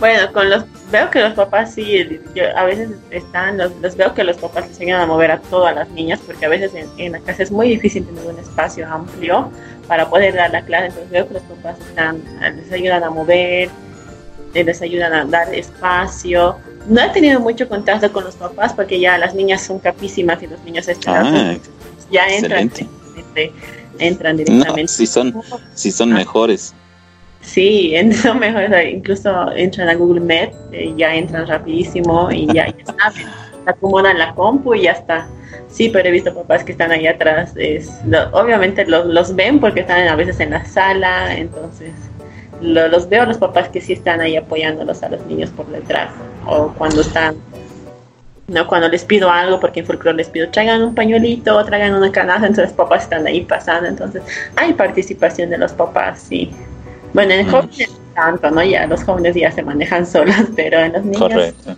Bueno, 0.00 0.32
con 0.32 0.48
los 0.48 0.64
veo 0.90 1.10
que 1.10 1.20
los 1.20 1.34
papás 1.34 1.74
sí, 1.74 2.20
yo, 2.34 2.44
a 2.56 2.64
veces 2.64 2.88
están, 3.10 3.58
los, 3.58 3.96
veo 3.96 4.14
que 4.14 4.24
los 4.24 4.38
papás 4.38 4.64
enseñan 4.64 5.02
a 5.02 5.06
mover 5.06 5.30
a 5.30 5.38
todas 5.38 5.74
las 5.74 5.90
niñas 5.90 6.18
porque 6.26 6.46
a 6.46 6.48
veces 6.48 6.72
en, 6.96 7.12
la 7.12 7.20
casa 7.20 7.42
es 7.42 7.50
muy 7.50 7.68
difícil 7.68 8.06
tener 8.06 8.24
un 8.24 8.38
espacio 8.38 8.88
amplio 8.88 9.50
para 9.86 10.08
poder 10.08 10.34
dar 10.34 10.52
la 10.52 10.64
clase, 10.64 10.86
entonces 10.86 11.10
veo 11.10 11.28
que 11.28 11.34
los 11.34 11.42
papás 11.42 11.76
les 12.56 12.72
ayudan 12.72 13.04
a 13.04 13.10
mover, 13.10 13.68
les 14.54 14.80
ayudan 14.80 15.12
a 15.12 15.24
dar 15.26 15.54
espacio, 15.54 16.56
no 16.88 17.00
he 17.00 17.08
tenido 17.10 17.40
mucho 17.40 17.68
contacto 17.68 18.12
con 18.12 18.24
los 18.24 18.36
papás 18.36 18.72
porque 18.72 18.98
ya 18.98 19.18
las 19.18 19.34
niñas 19.34 19.62
son 19.62 19.78
capísimas 19.78 20.42
y 20.42 20.46
los 20.46 20.62
niños 20.64 20.88
están 20.88 21.26
ah, 21.26 21.56
ya 22.10 22.26
entran, 22.28 22.70
entran 23.98 24.36
directamente. 24.36 24.88
si 24.88 25.06
son, 25.06 25.42
si 25.74 25.90
son 25.90 26.12
mejores. 26.12 26.74
Sí, 27.42 27.94
son 28.22 28.38
mejores, 28.38 28.70
incluso 28.92 29.52
entran 29.52 29.88
a 29.88 29.94
Google 29.94 30.20
Meet, 30.20 30.52
eh, 30.72 30.94
ya 30.96 31.14
entran 31.14 31.46
rapidísimo 31.46 32.30
y 32.30 32.46
ya, 32.46 32.66
ya 32.68 32.84
saben, 32.86 33.26
acomodan 33.66 34.18
la 34.18 34.34
compu 34.34 34.74
y 34.74 34.82
ya 34.82 34.92
está. 34.92 35.28
Sí, 35.68 35.88
pero 35.88 36.08
he 36.08 36.12
visto 36.12 36.34
papás 36.34 36.64
que 36.64 36.72
están 36.72 36.90
ahí 36.90 37.06
atrás. 37.06 37.52
Es, 37.56 37.90
obviamente 38.32 38.84
los, 38.86 39.06
los 39.06 39.34
ven 39.36 39.60
porque 39.60 39.80
están 39.80 40.08
a 40.08 40.16
veces 40.16 40.40
en 40.40 40.50
la 40.50 40.64
sala, 40.64 41.36
entonces 41.36 41.92
los 42.60 43.08
veo 43.08 43.24
los 43.24 43.38
papás 43.38 43.68
que 43.68 43.80
sí 43.80 43.92
están 43.92 44.20
ahí 44.20 44.36
apoyándolos 44.36 45.02
a 45.02 45.08
los 45.08 45.24
niños 45.26 45.50
por 45.50 45.66
detrás 45.68 46.10
o 46.46 46.72
cuando 46.76 47.00
están 47.00 47.36
no 48.48 48.66
cuando 48.66 48.88
les 48.88 49.04
pido 49.04 49.30
algo 49.30 49.60
porque 49.60 49.80
en 49.80 49.86
folclore 49.86 50.16
les 50.16 50.28
pido 50.28 50.48
traigan 50.50 50.82
un 50.82 50.94
pañuelito 50.94 51.64
traigan 51.64 51.94
una 51.94 52.12
canasta 52.12 52.46
entonces 52.46 52.76
los 52.76 52.76
papás 52.76 53.04
están 53.04 53.26
ahí 53.26 53.42
pasando 53.42 53.88
entonces 53.88 54.22
hay 54.56 54.72
participación 54.74 55.50
de 55.50 55.58
los 55.58 55.72
papás 55.72 56.26
sí. 56.28 56.50
Bueno 57.12 57.32
en 57.32 57.48
jóvenes 57.48 57.90
tanto 58.14 58.50
no 58.50 58.62
ya 58.62 58.86
los 58.86 59.04
jóvenes 59.04 59.34
ya 59.34 59.50
se 59.50 59.62
manejan 59.62 60.04
solos 60.14 60.36
pero 60.54 60.80
en 60.80 60.92
los 60.92 61.04
niños 61.04 61.20
correcto 61.20 61.76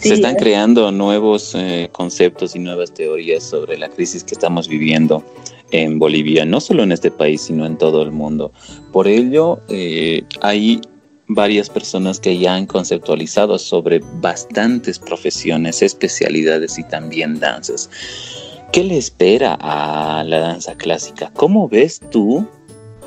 se 0.00 0.14
están 0.14 0.36
creando 0.36 0.90
nuevos 0.92 1.54
eh, 1.54 1.88
conceptos 1.92 2.54
y 2.54 2.58
nuevas 2.58 2.92
teorías 2.92 3.42
sobre 3.42 3.78
la 3.78 3.88
crisis 3.88 4.22
que 4.24 4.34
estamos 4.34 4.68
viviendo 4.68 5.24
en 5.70 5.98
Bolivia, 5.98 6.44
no 6.44 6.60
solo 6.60 6.82
en 6.82 6.92
este 6.92 7.10
país, 7.10 7.42
sino 7.42 7.66
en 7.66 7.76
todo 7.76 8.02
el 8.02 8.12
mundo. 8.12 8.52
Por 8.92 9.08
ello, 9.08 9.60
eh, 9.68 10.22
hay 10.42 10.80
varias 11.28 11.68
personas 11.68 12.20
que 12.20 12.38
ya 12.38 12.54
han 12.54 12.66
conceptualizado 12.66 13.58
sobre 13.58 14.00
bastantes 14.20 14.98
profesiones, 14.98 15.82
especialidades 15.82 16.78
y 16.78 16.84
también 16.84 17.40
danzas. 17.40 17.90
¿Qué 18.72 18.84
le 18.84 18.96
espera 18.96 19.56
a 19.60 20.22
la 20.24 20.38
danza 20.38 20.76
clásica? 20.76 21.32
¿Cómo 21.34 21.68
ves 21.68 22.00
tú, 22.10 22.46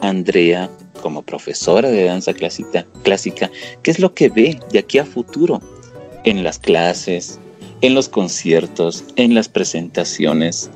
Andrea, 0.02 0.70
como 1.02 1.22
profesora 1.22 1.90
de 1.90 2.06
danza 2.06 2.34
clásica, 2.34 2.86
clásica, 3.04 3.50
qué 3.84 3.92
es 3.92 4.00
lo 4.00 4.14
que 4.14 4.30
ve 4.30 4.60
de 4.72 4.80
aquí 4.80 4.98
a 4.98 5.06
futuro 5.06 5.62
en 6.24 6.44
las 6.44 6.60
clases, 6.60 7.40
en 7.82 7.96
los 7.96 8.10
conciertos, 8.10 9.04
en 9.16 9.36
las 9.36 9.50
presentaciones? 9.50 10.70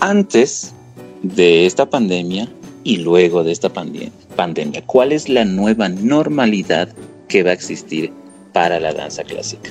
Antes 0.00 0.74
de 1.22 1.64
esta 1.66 1.88
pandemia 1.88 2.48
y 2.84 2.98
luego 2.98 3.42
de 3.42 3.52
esta 3.52 3.70
pandemia? 3.70 4.82
¿Cuál 4.86 5.12
es 5.12 5.28
la 5.28 5.44
nueva 5.44 5.88
normalidad 5.88 6.88
que 7.28 7.42
va 7.42 7.50
a 7.50 7.54
existir 7.54 8.12
para 8.52 8.78
la 8.78 8.92
danza 8.92 9.24
clásica? 9.24 9.70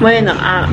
Bueno, 0.00 0.32
ah, 0.36 0.68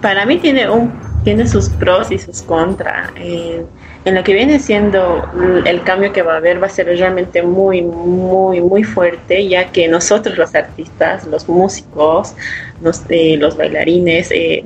para 0.00 0.26
mí 0.26 0.38
tiene 0.38 0.68
un 0.68 0.92
tiene 1.24 1.46
sus 1.46 1.70
pros 1.70 2.10
y 2.10 2.18
sus 2.18 2.42
contras. 2.42 3.10
Eh, 3.16 3.64
en 4.04 4.14
lo 4.14 4.22
que 4.22 4.34
viene 4.34 4.58
siendo 4.58 5.26
el 5.64 5.82
cambio 5.82 6.12
que 6.12 6.22
va 6.22 6.34
a 6.34 6.36
haber 6.36 6.62
va 6.62 6.66
a 6.66 6.70
ser 6.70 6.86
realmente 6.86 7.42
muy, 7.42 7.80
muy, 7.82 8.60
muy 8.60 8.84
fuerte, 8.84 9.48
ya 9.48 9.72
que 9.72 9.88
nosotros 9.88 10.36
los 10.36 10.54
artistas, 10.54 11.26
los 11.26 11.48
músicos, 11.48 12.34
los, 12.82 13.02
eh, 13.08 13.38
bailarines, 13.56 14.30
eh, 14.30 14.64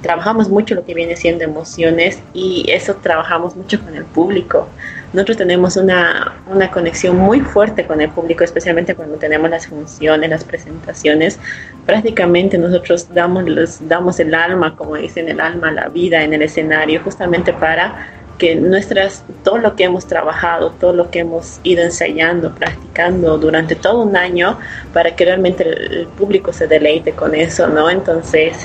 trabajamos 0.00 0.48
mucho 0.48 0.74
lo 0.74 0.84
que 0.84 0.94
viene 0.94 1.16
siendo 1.16 1.44
emociones 1.44 2.20
y 2.32 2.64
eso 2.68 2.94
trabajamos 2.96 3.56
mucho 3.56 3.78
con 3.82 3.94
el 3.94 4.04
público. 4.04 4.68
Nosotros 5.12 5.38
tenemos 5.38 5.76
una, 5.76 6.36
una, 6.50 6.70
conexión 6.70 7.16
muy 7.16 7.40
fuerte 7.40 7.86
con 7.86 8.00
el 8.00 8.10
público, 8.10 8.44
especialmente 8.44 8.94
cuando 8.94 9.16
tenemos 9.16 9.50
las 9.50 9.66
funciones, 9.66 10.28
las 10.28 10.44
presentaciones. 10.44 11.38
Prácticamente 11.86 12.58
nosotros 12.58 13.08
damos, 13.12 13.48
los, 13.48 13.88
damos 13.88 14.20
el 14.20 14.34
alma, 14.34 14.76
como 14.76 14.96
dicen, 14.96 15.28
el 15.28 15.40
alma, 15.40 15.72
la 15.72 15.88
vida 15.88 16.22
en 16.22 16.34
el 16.34 16.42
escenario, 16.42 17.00
justamente 17.02 17.54
para 17.54 18.18
que 18.38 18.54
nuestras, 18.54 19.24
todo 19.42 19.58
lo 19.58 19.74
que 19.76 19.84
hemos 19.84 20.06
trabajado, 20.06 20.70
todo 20.70 20.92
lo 20.92 21.10
que 21.10 21.20
hemos 21.20 21.60
ido 21.64 21.82
ensayando, 21.82 22.54
practicando 22.54 23.36
durante 23.36 23.74
todo 23.74 24.02
un 24.02 24.16
año, 24.16 24.58
para 24.92 25.14
que 25.14 25.24
realmente 25.24 25.68
el, 25.68 26.06
público 26.16 26.52
se 26.52 26.66
deleite 26.66 27.12
con 27.12 27.34
eso, 27.34 27.66
¿no? 27.66 27.90
Entonces, 27.90 28.56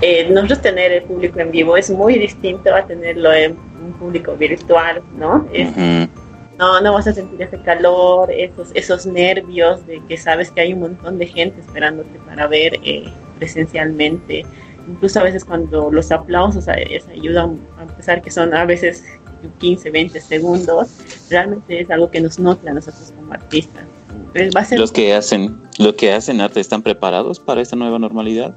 eh, 0.00 0.28
nosotros 0.30 0.62
tener 0.62 0.92
el 0.92 1.02
público 1.02 1.40
en 1.40 1.50
vivo 1.50 1.76
es 1.76 1.90
muy 1.90 2.18
distinto 2.18 2.74
a 2.74 2.86
tenerlo 2.86 3.32
en 3.32 3.56
un 3.84 3.92
público 3.94 4.34
virtual, 4.36 5.02
¿no? 5.18 5.46
No, 6.58 6.80
no 6.80 6.92
vas 6.92 7.08
a 7.08 7.12
sentir 7.12 7.42
ese 7.42 7.58
calor, 7.58 8.30
esos, 8.30 8.70
esos 8.74 9.04
nervios 9.06 9.84
de 9.86 10.00
que 10.06 10.16
sabes 10.16 10.50
que 10.50 10.60
hay 10.60 10.72
un 10.72 10.80
montón 10.80 11.18
de 11.18 11.26
gente 11.26 11.60
esperándote 11.60 12.20
para 12.26 12.46
ver 12.46 12.78
eh, 12.84 13.10
presencialmente 13.38 14.46
incluso 14.88 15.20
a 15.20 15.22
veces 15.22 15.44
cuando 15.44 15.90
los 15.90 16.10
aplausos 16.10 16.68
ayudan, 16.68 17.58
a 17.78 17.86
pesar 17.86 18.22
que 18.22 18.30
son 18.30 18.54
a 18.54 18.64
veces 18.64 19.04
15, 19.58 19.90
20 19.90 20.20
segundos, 20.20 20.88
realmente 21.30 21.80
es 21.80 21.90
algo 21.90 22.10
que 22.10 22.20
nos 22.20 22.38
nota 22.38 22.70
a 22.70 22.74
nosotros 22.74 23.12
como 23.16 23.32
artistas. 23.32 23.84
los 24.72 24.92
que 24.92 25.14
hacen, 25.14 25.60
lo 25.78 25.96
que 25.96 26.12
hacen 26.12 26.40
arte 26.40 26.60
están 26.60 26.82
preparados 26.82 27.40
para 27.40 27.60
esta 27.60 27.76
nueva 27.76 27.98
normalidad. 27.98 28.54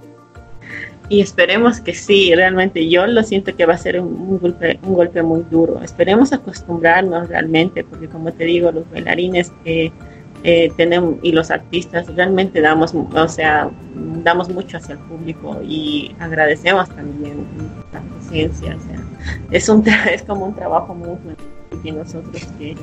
y 1.07 1.21
esperemos 1.21 1.79
que 1.79 1.93
sí, 1.93 2.33
realmente 2.33 2.89
yo 2.89 3.05
lo 3.05 3.21
siento 3.23 3.55
que 3.55 3.65
va 3.65 3.75
a 3.75 3.77
ser 3.77 3.99
un, 3.99 4.39
golpe, 4.39 4.79
un 4.83 4.95
golpe 4.95 5.21
muy 5.21 5.45
duro. 5.51 5.81
Esperemos 5.83 6.33
acostumbrarnos 6.33 7.27
realmente, 7.29 7.83
porque 7.83 8.07
como 8.07 8.31
te 8.31 8.45
digo, 8.45 8.71
los 8.71 8.89
bailarines 8.89 9.51
que 9.63 9.85
eh, 9.85 9.91
tenemos 10.77 11.15
y 11.23 11.31
los 11.31 11.49
artistas 11.49 12.07
realmente 12.15 12.61
damos, 12.61 12.93
o 12.93 13.27
sea, 13.27 13.69
damos 14.23 14.49
mucho 14.49 14.77
hacia 14.77 14.93
el 14.93 14.99
público 14.99 15.59
y 15.63 16.15
agradecemos 16.19 16.89
también 16.89 17.45
la 17.91 18.01
paciencia. 18.01 18.75
O 18.75 18.87
sea, 18.87 18.99
es, 19.51 19.69
un, 19.69 19.83
es 20.11 20.23
como 20.23 20.45
un 20.45 20.55
trabajo 20.55 20.93
muy 20.93 21.17
que 21.83 21.91
nosotros 21.91 22.43
que, 22.57 22.75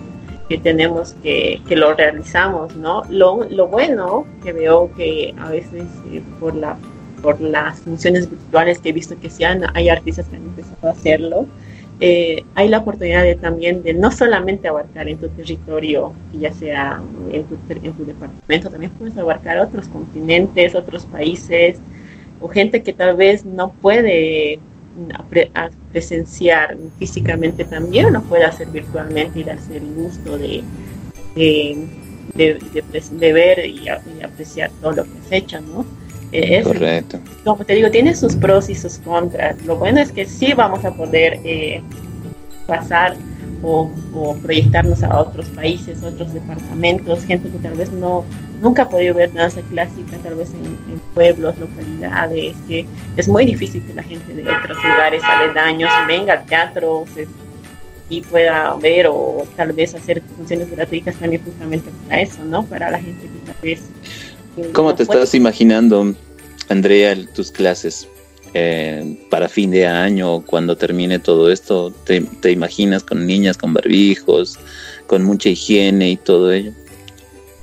que 0.49 0.59
tenemos 0.59 1.15
que, 1.23 1.61
que, 1.67 1.77
lo 1.77 1.95
realizamos, 1.95 2.77
¿no? 2.77 3.03
Lo, 3.09 3.45
lo 3.49 3.69
bueno 3.69 4.27
que 4.43 4.53
veo 4.53 4.93
que 4.95 5.35
a 5.39 5.49
veces 5.49 5.85
eh, 6.13 6.23
por 6.39 6.55
la 6.55 6.77
por 7.23 7.41
las 7.41 7.79
funciones 7.81 8.29
virtuales 8.29 8.81
que 8.81 8.89
he 8.89 8.93
visto 8.93 9.19
que 9.21 9.31
se 9.31 9.45
han, 9.45 9.65
hay 9.75 9.89
artistas 9.89 10.27
que 10.27 10.37
han 10.37 10.43
empezado 10.43 10.89
a 10.89 10.91
hacerlo, 10.91 11.47
eh, 12.05 12.45
hay 12.57 12.69
la 12.69 12.79
oportunidad 12.79 13.23
de, 13.23 13.37
también 13.37 13.85
de 13.85 13.95
no 13.95 14.11
solamente 14.11 14.67
abarcar 14.67 15.09
en 15.09 15.19
tu 15.19 15.29
territorio, 15.29 16.13
ya 16.33 16.53
sea 16.53 17.01
en 17.31 17.45
tu, 17.45 17.57
en 17.69 17.93
tu 17.93 18.05
departamento, 18.05 18.71
también 18.71 18.91
puedes 18.91 19.17
abarcar 19.17 19.61
otros 19.61 19.87
continentes, 19.87 20.75
otros 20.75 21.07
países, 21.07 21.79
o 22.41 22.49
gente 22.49 22.83
que 22.83 22.93
tal 22.93 23.17
vez 23.17 23.45
no 23.45 23.71
puede 23.75 24.59
presenciar 25.93 26.77
físicamente 26.99 27.65
también, 27.65 28.13
lo 28.13 28.21
puede 28.23 28.47
hacer 28.47 28.67
virtualmente 28.67 29.39
y 29.39 29.45
darse 29.45 29.77
el 29.77 29.95
gusto 29.95 30.37
de, 30.37 30.65
de, 32.35 33.33
ver 33.33 33.65
y, 33.65 33.89
apreciar 33.89 34.73
todo 34.81 34.91
lo 34.91 35.05
que 35.05 35.29
se 35.29 35.37
echa, 35.37 35.61
¿no? 35.61 35.87
Correcto. 36.65 37.19
Como 37.45 37.65
te 37.65 37.75
digo, 37.75 37.91
tiene 37.91 38.15
sus 38.15 38.37
pros 38.37 38.71
y 38.71 38.75
sus 38.75 38.99
contras. 38.99 39.63
Lo 39.65 39.77
bueno 39.77 40.01
es 40.01 40.13
que 40.13 40.25
sí 40.25 40.55
vamos 40.55 40.85
a 40.85 40.93
poder 40.93 41.41
eh, 41.45 41.83
pasar 42.67 43.17
o, 43.63 43.91
proyectarnos 44.43 45.03
a 45.03 45.21
otros 45.21 45.47
países, 45.51 46.03
otros 46.03 46.33
departamentos, 46.33 47.25
gente 47.25 47.49
que 47.49 47.59
tal 47.59 47.75
vez 47.75 47.93
no 47.93 48.25
nunca 48.61 48.83
ha 48.83 48.89
podido 48.89 49.15
ver 49.15 49.33
danza 49.33 49.61
clásica, 49.63 50.17
tal 50.23 50.37
vez 50.37 50.51
en, 50.55 51.01
pueblos, 51.15 51.59
localidades, 51.59 52.57
que 52.69 52.87
es 53.17 53.29
muy 53.29 53.45
difícil 53.45 53.85
que 53.85 53.93
la 53.93 54.03
gente 54.03 54.33
de 54.35 54.43
otros 54.43 54.77
lugares 54.83 55.23
aledaños 55.25 55.91
venga 56.07 56.33
al 56.35 56.47
teatro 56.47 57.05
y 58.09 58.21
pueda 58.23 58.75
ver 58.77 59.09
o 59.09 59.45
tal 59.57 59.73
vez 59.73 59.95
hacer 59.95 60.23
funciones 60.37 60.71
gratuitas 60.71 61.17
también 61.17 61.43
justamente 61.45 61.91
para 62.07 62.21
eso, 62.23 62.45
¿no? 62.45 62.65
Para 62.65 62.91
la 62.91 62.99
gente 62.99 63.23
que 63.23 63.47
tal 63.47 63.57
vez 63.63 63.83
¿Cómo 64.73 64.95
te 64.95 65.03
estás 65.03 65.35
imaginando, 65.35 66.15
Andrea, 66.69 67.17
tus 67.35 67.51
clases 67.51 68.09
eh, 68.55 69.17
para 69.31 69.49
fin 69.49 69.71
de 69.71 69.87
año, 69.87 70.43
cuando 70.43 70.77
termine 70.77 71.19
todo 71.19 71.51
esto? 71.51 71.93
¿Te, 72.05 72.51
imaginas 72.51 73.03
con 73.03 73.27
niñas 73.27 73.57
con 73.57 73.73
barbijos, 73.73 74.59
con 75.07 75.25
mucha 75.25 75.49
higiene 75.49 76.11
y 76.11 76.17
todo 76.17 76.53
ello? 76.53 76.73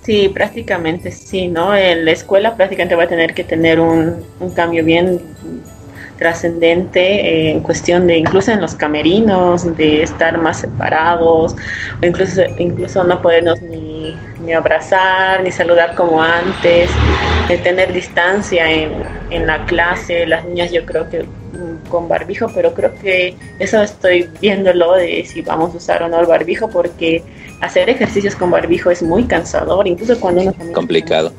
Sí, 0.04 0.30
prácticamente 0.30 1.12
sí, 1.12 1.48
¿no? 1.48 1.76
En 1.76 2.06
la 2.06 2.12
escuela 2.12 2.56
prácticamente 2.56 2.96
va 2.96 3.04
a 3.04 3.08
tener 3.08 3.34
que 3.36 3.44
tener 3.44 3.80
un, 3.80 4.24
un 4.40 4.50
cambio 4.52 4.84
bien 4.84 5.22
trascendente 6.20 7.00
eh, 7.02 7.52
en 7.52 7.62
cuestión 7.62 8.06
de 8.06 8.18
incluso 8.18 8.52
en 8.52 8.60
los 8.60 8.76
camerinos, 8.76 9.76
de 9.78 10.04
estar 10.04 10.38
más 10.38 10.60
separados, 10.60 11.56
o 12.02 12.06
incluso, 12.06 12.42
incluso 12.58 13.04
no 13.06 13.22
podernos 13.22 13.62
ni, 13.62 14.16
ni 14.44 14.54
abrazar, 14.54 15.42
ni 15.42 15.52
saludar 15.52 15.96
como 15.96 16.22
antes, 16.22 16.92
de 17.48 17.58
tener 17.58 17.94
distancia 17.94 18.70
en, 18.70 18.92
en 19.30 19.48
la 19.48 19.66
clase, 19.66 20.28
las 20.28 20.44
niñas 20.46 20.72
yo 20.72 20.86
creo 20.86 21.10
que 21.10 21.24
mm, 21.24 21.88
con 21.90 22.10
barbijo, 22.10 22.48
pero 22.54 22.74
creo 22.74 22.94
que 22.96 23.36
eso 23.58 23.82
estoy 23.82 24.30
viéndolo 24.42 24.96
de 24.96 25.24
si 25.26 25.42
vamos 25.42 25.74
a 25.74 25.78
usar 25.78 26.04
o 26.04 26.10
no 26.10 26.20
el 26.20 26.28
barbijo, 26.28 26.70
porque 26.70 27.24
hacer 27.62 27.90
ejercicios 27.90 28.36
con 28.36 28.52
barbijo 28.52 28.92
es 28.92 29.02
muy 29.02 29.24
cansador, 29.24 29.88
incluso 29.88 30.20
cuando 30.20 30.42
uno 30.42 30.54
complicado. 30.74 31.32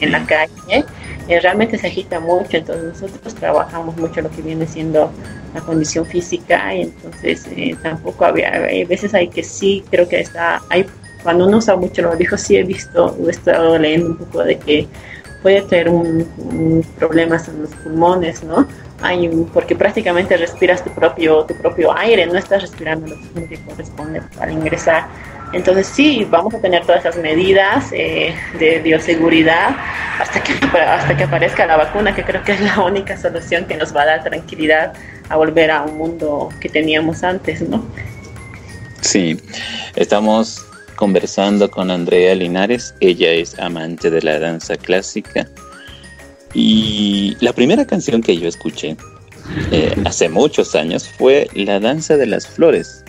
en 0.00 0.12
la 0.12 0.22
calle 0.26 0.84
eh, 1.28 1.40
realmente 1.40 1.76
se 1.78 1.86
agita 1.86 2.20
mucho, 2.20 2.56
entonces 2.56 3.02
nosotros 3.02 3.34
trabajamos 3.34 3.96
mucho 3.96 4.22
lo 4.22 4.30
que 4.30 4.40
viene 4.40 4.66
siendo 4.66 5.10
la 5.54 5.60
condición 5.60 6.06
física 6.06 6.74
y 6.74 6.82
entonces 6.82 7.46
eh, 7.54 7.76
tampoco 7.82 8.24
había, 8.24 8.50
hay 8.50 8.84
veces 8.84 9.12
hay 9.14 9.28
que 9.28 9.42
sí, 9.42 9.84
creo 9.90 10.08
que 10.08 10.20
está, 10.20 10.62
hay, 10.70 10.86
cuando 11.22 11.46
uno 11.46 11.58
usa 11.58 11.76
mucho 11.76 12.02
lo 12.02 12.16
dijo, 12.16 12.36
sí 12.36 12.56
he 12.56 12.62
visto, 12.62 13.16
he 13.26 13.30
estado 13.30 13.78
leyendo 13.78 14.10
un 14.10 14.16
poco 14.16 14.42
de 14.42 14.58
que 14.58 14.88
puede 15.42 15.62
tener 15.62 15.90
un, 15.90 16.84
problemas 16.98 17.48
en 17.48 17.62
los 17.62 17.70
pulmones, 17.70 18.42
¿no? 18.42 18.66
Hay 19.00 19.28
porque 19.52 19.76
prácticamente 19.76 20.36
respiras 20.36 20.82
tu 20.82 20.90
propio, 20.90 21.44
tu 21.44 21.54
propio 21.54 21.96
aire, 21.96 22.26
no 22.26 22.36
estás 22.36 22.62
respirando 22.62 23.14
lo 23.34 23.48
que 23.48 23.58
corresponde 23.60 24.22
para 24.36 24.50
ingresar 24.50 25.06
entonces 25.52 25.86
sí, 25.86 26.26
vamos 26.30 26.54
a 26.54 26.60
tener 26.60 26.82
todas 26.84 27.00
esas 27.00 27.16
medidas 27.16 27.86
eh, 27.92 28.34
de 28.58 28.80
bioseguridad 28.80 29.76
hasta 30.20 30.42
que, 30.42 30.52
hasta 30.78 31.16
que 31.16 31.24
aparezca 31.24 31.66
la 31.66 31.76
vacuna, 31.76 32.14
que 32.14 32.24
creo 32.24 32.42
que 32.42 32.52
es 32.52 32.60
la 32.60 32.80
única 32.80 33.16
solución 33.16 33.64
que 33.66 33.76
nos 33.76 33.94
va 33.94 34.02
a 34.02 34.06
dar 34.06 34.24
tranquilidad 34.24 34.92
a 35.28 35.36
volver 35.36 35.70
a 35.70 35.82
un 35.82 35.96
mundo 35.96 36.48
que 36.60 36.68
teníamos 36.68 37.22
antes, 37.22 37.62
¿no? 37.62 37.84
Sí, 39.00 39.40
estamos 39.96 40.64
conversando 40.96 41.70
con 41.70 41.90
Andrea 41.90 42.34
Linares, 42.34 42.94
ella 43.00 43.30
es 43.30 43.58
amante 43.58 44.10
de 44.10 44.20
la 44.22 44.38
danza 44.40 44.76
clásica 44.76 45.48
y 46.54 47.36
la 47.40 47.52
primera 47.52 47.86
canción 47.86 48.22
que 48.22 48.36
yo 48.36 48.48
escuché 48.48 48.96
eh, 49.70 49.94
hace 50.04 50.28
muchos 50.28 50.74
años 50.74 51.08
fue 51.08 51.48
La 51.54 51.80
Danza 51.80 52.16
de 52.16 52.26
las 52.26 52.46
Flores 52.46 53.04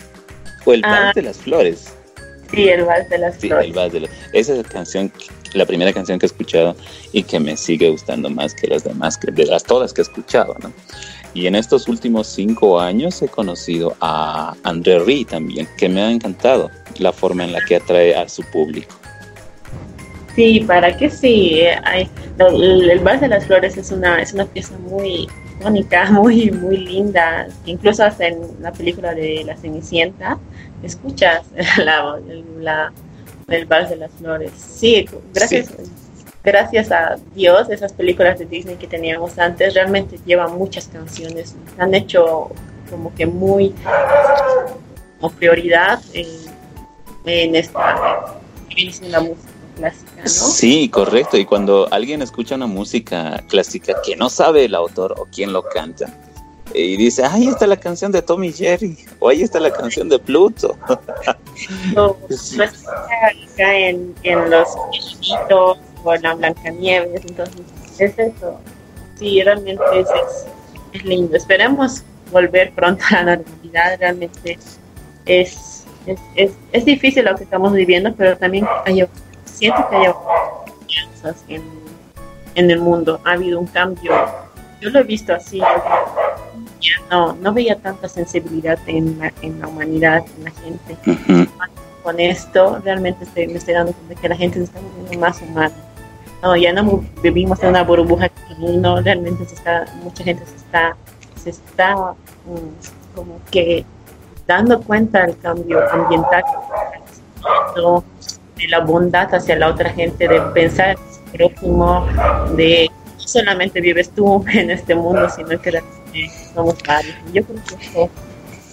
o 0.64 0.72
El 0.72 0.82
Vals 0.82 1.10
ah. 1.10 1.12
de 1.14 1.22
las 1.22 1.38
Flores. 1.38 1.92
Sí, 2.50 2.68
el 2.68 2.84
Vals 2.84 3.08
de 3.08 3.18
las 3.18 3.36
Flores. 3.36 3.66
el 3.66 3.72
Vals 3.72 3.92
de 3.92 4.00
las... 4.00 4.10
Esa 4.32 4.52
es 4.52 4.58
la 4.58 4.64
canción, 4.64 5.12
la 5.54 5.66
primera 5.66 5.92
canción 5.92 6.18
que 6.18 6.26
he 6.26 6.28
escuchado 6.28 6.74
y 7.12 7.22
que 7.22 7.38
me 7.38 7.56
sigue 7.56 7.88
gustando 7.90 8.28
más 8.30 8.54
que 8.54 8.66
las 8.66 8.84
demás, 8.84 9.16
que 9.16 9.30
de 9.30 9.46
las 9.46 9.62
todas 9.62 9.92
que 9.92 10.00
he 10.00 10.04
escuchado, 10.04 10.54
¿no? 10.62 10.72
Y 11.32 11.46
en 11.46 11.54
estos 11.54 11.86
últimos 11.86 12.26
cinco 12.26 12.80
años 12.80 13.22
he 13.22 13.28
conocido 13.28 13.96
a 14.00 14.56
André 14.64 14.98
Ri 14.98 15.24
también, 15.24 15.68
que 15.76 15.88
me 15.88 16.02
ha 16.02 16.10
encantado 16.10 16.70
la 16.98 17.12
forma 17.12 17.44
en 17.44 17.52
la 17.52 17.60
que 17.60 17.76
atrae 17.76 18.16
a 18.16 18.28
su 18.28 18.42
público. 18.42 18.94
Sí, 20.34 20.60
para 20.66 20.96
que 20.96 21.08
sí. 21.08 21.60
Hay, 21.84 22.08
el, 22.38 22.90
el 22.90 22.98
Vals 23.00 23.20
de 23.20 23.28
las 23.28 23.46
Flores 23.46 23.76
es 23.76 23.92
una, 23.92 24.20
es 24.20 24.32
una 24.32 24.44
pieza 24.44 24.76
muy 24.78 25.28
icónica, 25.60 26.10
muy, 26.10 26.50
muy 26.50 26.78
linda. 26.78 27.46
Incluso 27.66 28.04
hasta 28.04 28.26
en 28.26 28.40
la 28.60 28.72
película 28.72 29.14
de 29.14 29.44
La 29.44 29.56
Cenicienta 29.56 30.38
escuchas 30.82 31.42
la, 31.78 32.18
la, 32.58 32.92
el 33.48 33.66
Vals 33.66 33.90
de 33.90 33.96
las 33.96 34.12
Flores. 34.12 34.52
Sí, 34.56 35.08
gracias, 35.34 35.72
gracias 36.42 36.90
a 36.92 37.16
Dios, 37.34 37.68
esas 37.70 37.92
películas 37.92 38.38
de 38.38 38.46
Disney 38.46 38.76
que 38.76 38.86
teníamos 38.86 39.38
antes 39.38 39.74
realmente 39.74 40.18
llevan 40.24 40.56
muchas 40.56 40.88
canciones. 40.88 41.54
Han 41.78 41.94
hecho 41.94 42.50
como 42.90 43.14
que 43.14 43.26
muy 43.26 43.74
como 45.20 45.32
prioridad 45.34 46.00
en, 46.12 46.26
en 47.26 47.54
esta 47.54 48.36
en 48.76 49.12
la 49.12 49.20
música. 49.20 49.48
Clásica, 49.76 50.22
¿no? 50.22 50.28
Sí, 50.28 50.88
correcto. 50.88 51.38
Y 51.38 51.44
cuando 51.44 51.88
alguien 51.90 52.20
escucha 52.22 52.56
una 52.56 52.66
música 52.66 53.42
clásica 53.48 53.94
que 54.04 54.16
no 54.16 54.28
sabe 54.28 54.64
el 54.66 54.74
autor 54.74 55.14
o 55.16 55.26
quién 55.32 55.52
lo 55.52 55.62
canta, 55.62 56.12
y 56.74 56.96
dice, 56.96 57.24
ahí 57.24 57.48
está 57.48 57.66
la 57.66 57.76
canción 57.76 58.12
de 58.12 58.22
Tommy 58.22 58.52
Jerry, 58.52 58.96
o 59.18 59.28
ahí 59.28 59.42
está 59.42 59.60
la 59.60 59.72
canción 59.72 60.08
de 60.08 60.18
Pluto. 60.18 60.76
No, 61.94 62.14
pues 62.14 62.58
acá 62.58 63.76
en, 63.76 64.14
en 64.22 64.48
los 64.48 64.66
viejitos 64.90 65.78
o 66.02 66.14
en 66.14 66.22
la 66.22 66.34
Blancanieves, 66.34 67.22
entonces 67.26 67.60
es 67.98 68.18
eso. 68.18 68.58
Sí, 69.18 69.42
realmente 69.42 69.82
es, 69.94 70.08
es, 70.94 71.04
lindo. 71.04 71.36
Esperemos 71.36 72.02
volver 72.32 72.72
pronto 72.72 73.04
a 73.10 73.22
la 73.22 73.36
normalidad, 73.36 73.98
realmente 73.98 74.58
es, 75.26 75.84
es, 76.06 76.52
es, 76.72 76.84
difícil 76.86 77.26
lo 77.26 77.36
que 77.36 77.44
estamos 77.44 77.74
viviendo, 77.74 78.14
pero 78.14 78.38
también 78.38 78.66
hay, 78.86 79.06
siento 79.44 79.86
que 79.90 79.96
hay 79.96 80.12
en, 81.48 81.62
en 82.54 82.70
el 82.70 82.78
mundo. 82.78 83.20
Ha 83.24 83.32
habido 83.32 83.60
un 83.60 83.66
cambio, 83.66 84.12
yo 84.80 84.88
lo 84.88 85.00
he 85.00 85.02
visto 85.02 85.34
así, 85.34 85.60
no, 87.10 87.34
no 87.34 87.52
veía 87.52 87.76
tanta 87.76 88.08
sensibilidad 88.08 88.78
en 88.86 89.18
la, 89.18 89.32
en 89.42 89.60
la 89.60 89.68
humanidad, 89.68 90.24
en 90.38 90.44
la 90.44 90.50
gente. 90.50 91.48
Con 92.02 92.18
esto 92.18 92.80
realmente 92.82 93.26
me 93.34 93.54
estoy 93.54 93.74
dando 93.74 93.92
cuenta 93.92 94.20
que 94.20 94.28
la 94.28 94.36
gente 94.36 94.58
se 94.58 94.64
está 94.64 94.80
volviendo 94.80 95.18
más 95.18 95.42
humana. 95.42 95.74
No, 96.42 96.56
ya 96.56 96.72
no 96.72 97.04
vivimos 97.22 97.62
en 97.62 97.70
una 97.70 97.82
burbuja, 97.82 98.30
no, 98.58 99.00
realmente 99.02 99.44
se 99.44 99.54
está, 99.54 99.84
mucha 100.02 100.24
gente 100.24 100.44
se 100.46 100.56
está, 100.56 100.96
se 101.36 101.50
está 101.50 101.94
mm, 101.94 103.14
como 103.14 103.38
que 103.50 103.84
dando 104.46 104.80
cuenta 104.80 105.26
del 105.26 105.38
cambio 105.38 105.80
ambiental, 105.92 106.42
de 108.56 108.68
la 108.68 108.80
bondad 108.80 109.34
hacia 109.34 109.56
la 109.56 109.68
otra 109.68 109.90
gente, 109.90 110.26
de 110.26 110.40
pensar 110.52 110.96
en 110.96 111.40
el 111.40 111.50
prójimo, 111.50 112.06
de 112.56 112.90
solamente 113.30 113.80
vives 113.80 114.10
tú 114.10 114.44
en 114.52 114.70
este 114.70 114.94
mundo, 114.94 115.28
sino 115.30 115.60
que 115.60 115.82
somos 116.54 116.76
varios. 116.86 117.14
Yo 117.32 117.44
creo 117.44 117.64
que 117.64 117.74
esto 117.74 118.10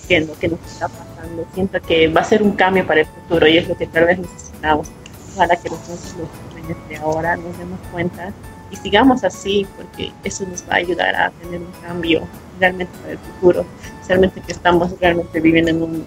que, 0.08 0.22
lo 0.22 0.40
que 0.40 0.48
nos 0.48 0.60
está 0.66 0.88
pasando, 0.88 1.46
siento 1.54 1.82
que 1.82 2.08
va 2.08 2.22
a 2.22 2.24
ser 2.24 2.42
un 2.42 2.54
cambio 2.54 2.86
para 2.86 3.02
el 3.02 3.06
futuro 3.06 3.48
y 3.48 3.58
es 3.58 3.68
lo 3.68 3.78
que 3.78 3.88
tal 3.88 4.06
vez 4.06 4.20
necesitamos. 4.20 4.88
Ojalá 5.36 5.56
que 5.56 5.70
nosotros 5.70 6.16
los 6.18 6.30
jóvenes 6.50 6.78
de 6.90 6.98
ahora 6.98 7.36
nos 7.36 7.58
demos 7.58 7.80
cuenta 7.92 8.34
y 8.72 8.76
sigamos 8.78 9.24
así, 9.24 9.68
porque 9.78 10.12
eso 10.24 10.46
nos 10.48 10.64
va 10.64 10.74
a 10.74 10.78
ayudar 10.78 11.16
a 11.16 11.32
tener 11.32 11.62
un 11.62 11.72
cambio 11.86 12.22
realmente 12.60 12.92
para 13.02 13.14
el 13.14 13.20
futuro. 13.20 13.66
Realmente 14.08 14.42
que 14.42 14.52
estamos 14.52 15.00
realmente 15.00 15.40
viviendo 15.40 15.72
en 15.72 15.82
un... 15.82 16.06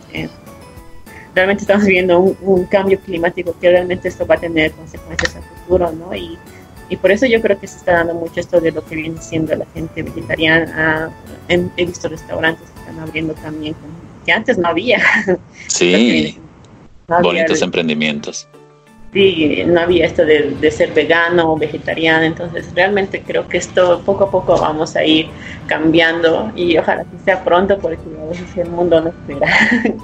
realmente 1.35 1.63
estamos 1.63 1.85
viviendo 1.85 2.19
un, 2.19 2.65
cambio 2.65 2.99
climático 3.01 3.55
que 3.61 3.71
realmente 3.71 4.09
esto 4.09 4.27
va 4.27 4.35
a 4.35 4.41
tener 4.41 4.73
consecuencias 4.73 5.37
al 5.37 5.43
futuro, 5.43 5.93
¿no? 5.93 6.15
Y, 6.15 6.39
y 6.91 6.97
por 6.97 7.13
eso 7.13 7.25
yo 7.25 7.41
creo 7.41 7.59
que 7.59 7.67
se 7.67 7.79
está 7.79 7.93
dando 7.95 8.15
mucho 8.15 8.41
esto 8.41 8.61
de 8.61 8.73
lo 8.73 8.85
que 8.85 8.97
viene 8.97 9.21
siendo 9.23 9.55
la 9.55 9.65
gente 9.73 10.03
vegetariana. 10.03 11.11
he 11.49 11.85
visto 11.87 12.09
restaurantes 12.09 12.69
que 12.69 12.81
están 12.81 12.99
abriendo 13.01 13.33
también, 13.35 13.75
que 14.27 14.33
antes 14.33 14.59
no 14.59 14.69
había. 14.69 15.01
Sí, 15.69 16.37
bonitos 17.23 17.63
emprendimientos 17.63 18.49
sí, 19.13 19.63
no 19.67 19.81
había 19.81 20.07
esto 20.07 20.25
de, 20.25 20.71
ser 20.71 20.93
vegano 20.93 21.53
o 21.53 21.57
vegetariano, 21.57 22.25
entonces 22.25 22.67
realmente 22.75 23.23
creo 23.23 23.49
que 23.49 23.59
esto 23.59 24.03
poco 24.05 24.25
a 24.25 24.31
poco 24.31 24.59
vamos 24.59 24.97
a 24.97 25.05
ir 25.05 25.27
cambiando 25.67 26.53
y 26.55 26.77
ojalá 26.79 27.05
que 27.05 27.19
sea 27.25 27.43
pronto 27.45 27.79
porque 27.79 27.99
el 28.57 28.71
mundo 28.71 29.01
no 29.01 29.11
espera. 29.11 29.49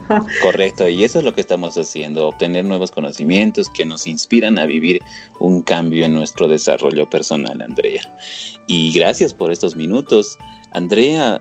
Correcto, 0.43 0.89
y 0.89 1.05
eso 1.05 1.19
es 1.19 1.25
lo 1.25 1.35
que 1.35 1.41
estamos 1.41 1.77
haciendo, 1.77 2.29
obtener 2.29 2.65
nuevos 2.65 2.91
conocimientos 2.91 3.69
que 3.71 3.85
nos 3.85 4.07
inspiran 4.07 4.59
a 4.59 4.67
vivir 4.67 5.01
un 5.39 5.63
cambio 5.63 6.05
en 6.05 6.15
nuestro 6.15 6.49
desarrollo 6.49 7.09
personal, 7.09 7.61
Andrea. 7.63 8.03
Y 8.67 8.93
gracias 8.93 9.33
por 9.33 9.53
estos 9.53 9.77
minutos. 9.77 10.39
Andrea, 10.73 11.41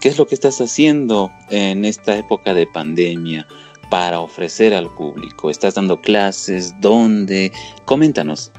¿qué 0.00 0.08
es 0.08 0.16
lo 0.16 0.26
que 0.26 0.34
estás 0.34 0.60
haciendo 0.60 1.30
en 1.50 1.84
esta 1.84 2.16
época 2.16 2.54
de 2.54 2.66
pandemia? 2.66 3.46
Para 3.90 4.20
ofrecer 4.20 4.72
al 4.72 4.88
público? 4.88 5.50
¿Estás 5.50 5.74
dando 5.74 6.00
clases? 6.00 6.74
¿Dónde? 6.80 7.52
Coméntanos. 7.84 8.50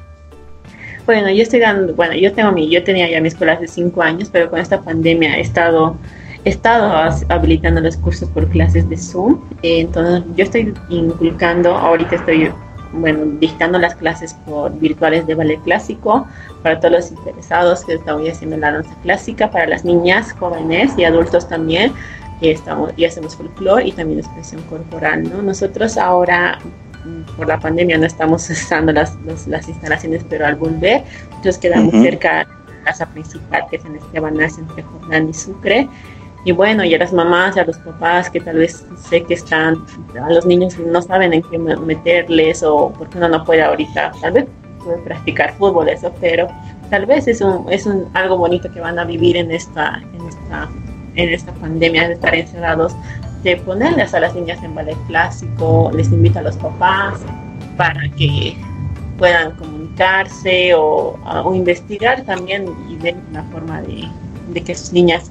Bueno, 1.06 1.30
yo 1.30 1.42
estoy 1.42 1.58
dando, 1.58 1.94
bueno, 1.94 2.14
yo 2.14 2.32
tengo 2.32 2.52
mi, 2.52 2.68
yo 2.68 2.84
tenía 2.84 3.10
ya 3.10 3.20
mis 3.20 3.32
escuela 3.32 3.54
hace 3.54 3.66
cinco 3.66 4.02
años, 4.02 4.28
pero 4.30 4.48
con 4.48 4.60
esta 4.60 4.80
pandemia 4.80 5.36
he 5.36 5.40
estado, 5.40 5.96
he 6.44 6.50
estado 6.50 6.92
habilitando 7.28 7.80
los 7.80 7.96
cursos 7.96 8.28
por 8.28 8.48
clases 8.48 8.88
de 8.88 8.96
Zoom. 8.96 9.40
entonces, 9.62 10.22
yo 10.36 10.44
estoy 10.44 10.72
inculcando, 10.90 11.74
ahorita 11.74 12.14
estoy, 12.14 12.52
bueno, 12.92 13.24
dictando 13.40 13.80
las 13.80 13.96
clases 13.96 14.34
por 14.46 14.78
virtuales 14.78 15.26
de 15.26 15.34
ballet 15.34 15.60
clásico 15.62 16.24
para 16.62 16.78
todos 16.78 16.92
los 16.92 17.10
interesados 17.10 17.84
que 17.84 17.94
estamos 17.94 18.28
haciendo 18.28 18.56
la 18.58 18.70
danza 18.70 18.94
clásica, 19.02 19.50
para 19.50 19.66
las 19.66 19.84
niñas, 19.84 20.32
jóvenes 20.38 20.92
y 20.96 21.02
adultos 21.02 21.48
también 21.48 21.92
y, 22.42 22.50
estamos, 22.50 22.92
y 22.96 23.04
hacemos 23.04 23.36
folclore 23.36 23.86
y 23.86 23.92
también 23.92 24.18
expresión 24.18 24.60
corporal. 24.62 25.22
¿no? 25.30 25.40
Nosotros 25.42 25.96
ahora, 25.96 26.58
mm, 27.04 27.36
por 27.36 27.46
la 27.46 27.58
pandemia, 27.58 27.96
no 27.96 28.06
estamos 28.06 28.50
usando 28.50 28.92
las, 28.92 29.16
las 29.46 29.68
instalaciones, 29.68 30.24
pero 30.28 30.46
al 30.46 30.56
volver, 30.56 31.04
nos 31.44 31.58
quedamos 31.58 31.92
cerca 31.92 32.38
de 32.38 32.44
la 32.44 32.84
casa 32.84 33.06
principal, 33.06 33.62
que 33.70 33.76
es 33.76 33.84
en 33.84 33.96
Esteban 33.96 34.40
entre 34.40 34.82
Jordán 34.82 35.28
y 35.28 35.34
Sucre. 35.34 35.88
Y 36.44 36.50
bueno, 36.50 36.84
y 36.84 36.92
a 36.92 36.98
las 36.98 37.12
mamás, 37.12 37.56
y 37.56 37.60
a 37.60 37.64
los 37.64 37.78
papás 37.78 38.28
que 38.28 38.40
tal 38.40 38.56
vez 38.56 38.84
sé 39.08 39.22
que 39.22 39.34
están, 39.34 39.76
a 40.20 40.28
los 40.32 40.44
niños 40.44 40.76
no 40.76 41.00
saben 41.00 41.32
en 41.32 41.42
qué 41.42 41.56
meterles 41.56 42.64
o 42.64 42.92
porque 42.98 43.18
uno 43.18 43.28
no 43.28 43.44
puede 43.44 43.62
ahorita, 43.62 44.10
tal 44.20 44.32
vez 44.32 44.46
puede 44.82 44.98
practicar 45.02 45.54
fútbol, 45.54 45.88
eso, 45.88 46.12
pero 46.20 46.48
tal 46.90 47.06
vez 47.06 47.28
es, 47.28 47.40
un, 47.40 47.72
es 47.72 47.86
un, 47.86 48.08
algo 48.14 48.38
bonito 48.38 48.68
que 48.72 48.80
van 48.80 48.98
a 48.98 49.04
vivir 49.04 49.36
en 49.36 49.52
esta, 49.52 50.02
en 50.14 50.26
esta 50.26 50.68
en 51.16 51.28
esta 51.28 51.52
pandemia 51.52 52.08
de 52.08 52.14
estar 52.14 52.34
encerrados, 52.34 52.94
de 53.42 53.56
ponerles 53.56 54.14
a 54.14 54.20
las 54.20 54.34
niñas 54.34 54.62
en 54.62 54.74
ballet 54.74 54.96
clásico, 55.06 55.90
les 55.94 56.08
invito 56.08 56.38
a 56.38 56.42
los 56.42 56.56
papás 56.56 57.20
para 57.76 58.08
que 58.16 58.56
puedan 59.18 59.52
comunicarse 59.56 60.74
o, 60.74 61.18
investigar 61.54 62.22
también 62.24 62.66
y 62.90 62.96
ver 62.96 63.14
una 63.30 63.42
forma 63.44 63.82
de, 63.82 64.08
que 64.62 64.74
sus 64.74 64.92
niñas 64.92 65.30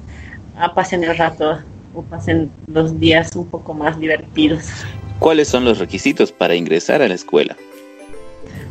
ah, 0.56 0.74
pasen 0.74 1.04
el 1.04 1.16
rato 1.16 1.58
o 1.94 2.02
pasen 2.02 2.50
los 2.66 2.98
días 2.98 3.34
un 3.36 3.46
poco 3.46 3.74
más 3.74 3.98
divertidos. 3.98 4.64
¿Cuáles 5.18 5.48
son 5.48 5.64
los 5.64 5.78
requisitos 5.78 6.32
para 6.32 6.54
ingresar 6.54 7.02
a 7.02 7.08
la 7.08 7.14
escuela? 7.14 7.56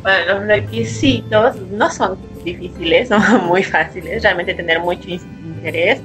Bueno, 0.02 0.40
los 0.40 0.48
requisitos 0.48 1.56
no 1.72 1.92
son 1.92 2.18
difíciles, 2.44 3.08
son 3.10 3.46
muy 3.46 3.64
fáciles, 3.64 4.24
realmente 4.24 4.54
tener 4.54 4.80
mucho 4.80 5.08
interés, 5.10 6.02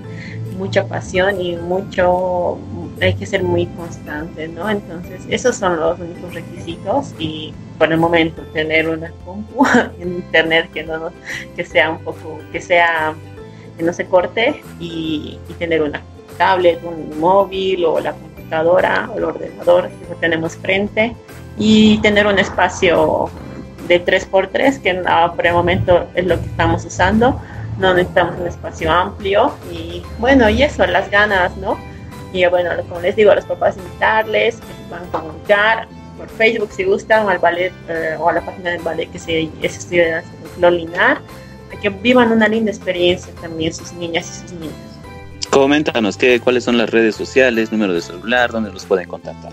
mucha 0.57 0.87
pasión 0.87 1.41
y 1.41 1.57
mucho, 1.57 2.59
hay 3.01 3.15
que 3.15 3.27
ser 3.27 3.43
muy 3.43 3.67
constante, 3.67 4.49
¿no? 4.49 4.69
Entonces, 4.69 5.23
esos 5.29 5.57
son 5.57 5.79
los 5.79 5.99
únicos 5.99 6.35
requisitos 6.35 7.15
y 7.19 7.53
por 7.79 7.93
el 7.93 7.99
momento 7.99 8.43
tener 8.53 8.89
una 8.89 9.11
compu 9.25 9.67
en 10.01 10.17
internet 10.17 10.71
que 10.73 10.83
no 10.83 11.11
que 11.55 11.65
sea 11.65 11.91
un 11.91 11.99
poco, 11.99 12.39
que 12.53 12.61
sea, 12.61 13.15
que 13.77 13.83
no 13.83 13.93
se 13.93 14.07
corte 14.07 14.63
y, 14.81 15.39
tener 15.59 15.83
una 15.83 16.03
tablet, 16.39 16.81
un 16.85 17.19
móvil 17.19 17.85
o 17.85 18.01
la 18.01 18.13
computadora 18.13 19.09
o 19.13 19.19
el 19.19 19.25
ordenador 19.25 19.89
que 19.89 20.15
tenemos 20.17 20.57
frente 20.57 21.15
y 21.59 21.99
tener 21.99 22.27
un 22.27 22.39
espacio 22.39 23.31
de 23.89 24.05
3x3 24.05 24.83
que 24.83 24.95
por 25.35 25.47
el 25.47 25.53
momento 25.55 26.07
es 26.15 26.27
lo 26.27 26.39
que 26.41 26.47
estamos 26.47 26.85
usando 26.85 27.41
no 27.79 27.95
necesitamos 27.95 28.41
un 28.41 28.47
espacio 28.47 28.91
amplio 28.91 29.53
y 29.70 30.03
bueno, 30.18 30.49
y 30.49 30.62
eso, 30.62 30.87
las 30.87 31.11
ganas, 31.11 31.57
¿no? 31.57 31.79
Y 32.33 32.45
bueno, 32.47 32.70
como 32.89 33.01
les 33.01 33.16
digo 33.16 33.31
a 33.31 33.37
los 33.37 33.45
papás, 33.45 33.77
invitarles, 33.77 34.57
que 34.57 34.66
se 34.66 34.89
puedan 34.89 35.07
comunicar 35.11 35.89
por 36.16 36.29
Facebook 36.31 36.70
si 36.72 36.85
gustan, 36.85 37.27
o 37.27 37.29
al 37.29 37.39
ballet 37.39 37.72
eh, 37.89 38.16
o 38.18 38.29
a 38.29 38.33
la 38.33 38.41
página 38.41 38.70
del 38.70 38.83
ballet 38.83 39.11
que 39.11 39.18
se, 39.18 39.51
es 39.62 39.79
estudio 39.79 40.05
de 40.05 40.11
danza 40.11 40.70
Linar, 40.70 41.20
que 41.81 41.91
vivan 41.91 42.33
una 42.33 42.49
linda 42.49 42.70
experiencia 42.70 43.33
también 43.41 43.72
sus 43.72 43.93
niñas 43.93 44.29
y 44.29 44.49
sus 44.49 44.59
niños. 44.59 44.74
Coméntanos 45.51 46.16
¿qué, 46.16 46.41
cuáles 46.41 46.64
son 46.64 46.79
las 46.79 46.91
redes 46.91 47.14
sociales, 47.14 47.70
número 47.70 47.93
de 47.93 48.01
celular, 48.01 48.51
dónde 48.51 48.72
los 48.72 48.85
pueden 48.85 49.09
contactar. 49.09 49.53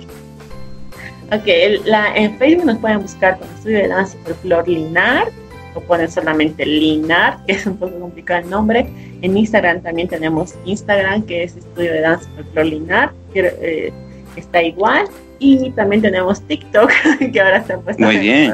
Ok, 1.31 1.47
la, 1.85 2.15
en 2.15 2.37
Facebook 2.37 2.65
nos 2.65 2.77
pueden 2.77 3.01
buscar 3.01 3.37
como 3.39 3.51
Estudio 3.53 3.79
de 3.79 3.87
Danza 3.87 4.17
Flor 4.41 4.67
Linar 4.67 5.31
o 5.75 5.81
ponen 5.81 6.09
solamente 6.09 6.65
Linar, 6.65 7.39
que 7.47 7.53
es 7.53 7.65
un 7.65 7.77
poco 7.77 7.99
complicado 7.99 8.41
el 8.41 8.49
nombre. 8.49 8.87
En 9.21 9.37
Instagram 9.37 9.81
también 9.81 10.07
tenemos 10.07 10.55
Instagram, 10.65 11.23
que 11.23 11.43
es 11.43 11.55
Estudio 11.55 11.93
de 11.93 12.01
Danza 12.01 12.29
Folklore 12.35 12.69
Linar, 12.69 13.11
que 13.33 13.53
eh, 13.61 13.93
está 14.35 14.61
igual. 14.61 15.07
Y 15.39 15.71
también 15.71 16.01
tenemos 16.01 16.41
TikTok, 16.41 16.89
que 17.33 17.41
ahora 17.41 17.57
está 17.57 17.77
puesto 17.77 18.03
muy 18.03 18.17
bien, 18.17 18.53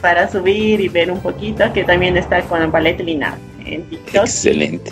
para 0.00 0.30
subir 0.30 0.80
y 0.80 0.88
ver 0.88 1.10
un 1.10 1.20
poquito, 1.20 1.70
que 1.72 1.84
también 1.84 2.16
está 2.16 2.40
con 2.42 2.62
el 2.62 2.70
ballet 2.70 2.98
Linar 3.00 3.34
en 3.64 3.82
TikTok. 3.84 4.24
Excelente. 4.24 4.90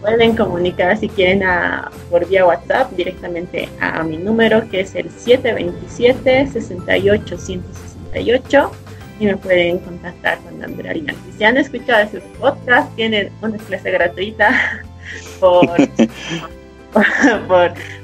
Pueden 0.00 0.34
comunicar 0.34 0.96
si 0.96 1.08
quieren 1.08 1.42
a, 1.42 1.90
por 2.10 2.26
vía 2.26 2.46
WhatsApp 2.46 2.90
directamente 2.92 3.68
a, 3.80 4.00
a 4.00 4.02
mi 4.02 4.16
número 4.16 4.66
que 4.70 4.80
es 4.80 4.94
el 4.94 5.10
727 5.10 6.46
68 6.46 7.38
168 7.38 8.72
y 9.20 9.26
me 9.26 9.36
pueden 9.36 9.78
contactar 9.78 10.38
con 10.38 10.62
Andrea 10.64 10.94
Lina. 10.94 11.14
Si 11.26 11.38
se 11.38 11.44
han 11.44 11.58
escuchado 11.58 12.02
ese 12.02 12.20
podcast, 12.40 12.92
tienen 12.96 13.30
una 13.42 13.58
clase 13.58 13.90
gratuita 13.90 14.82
por, 15.40 15.68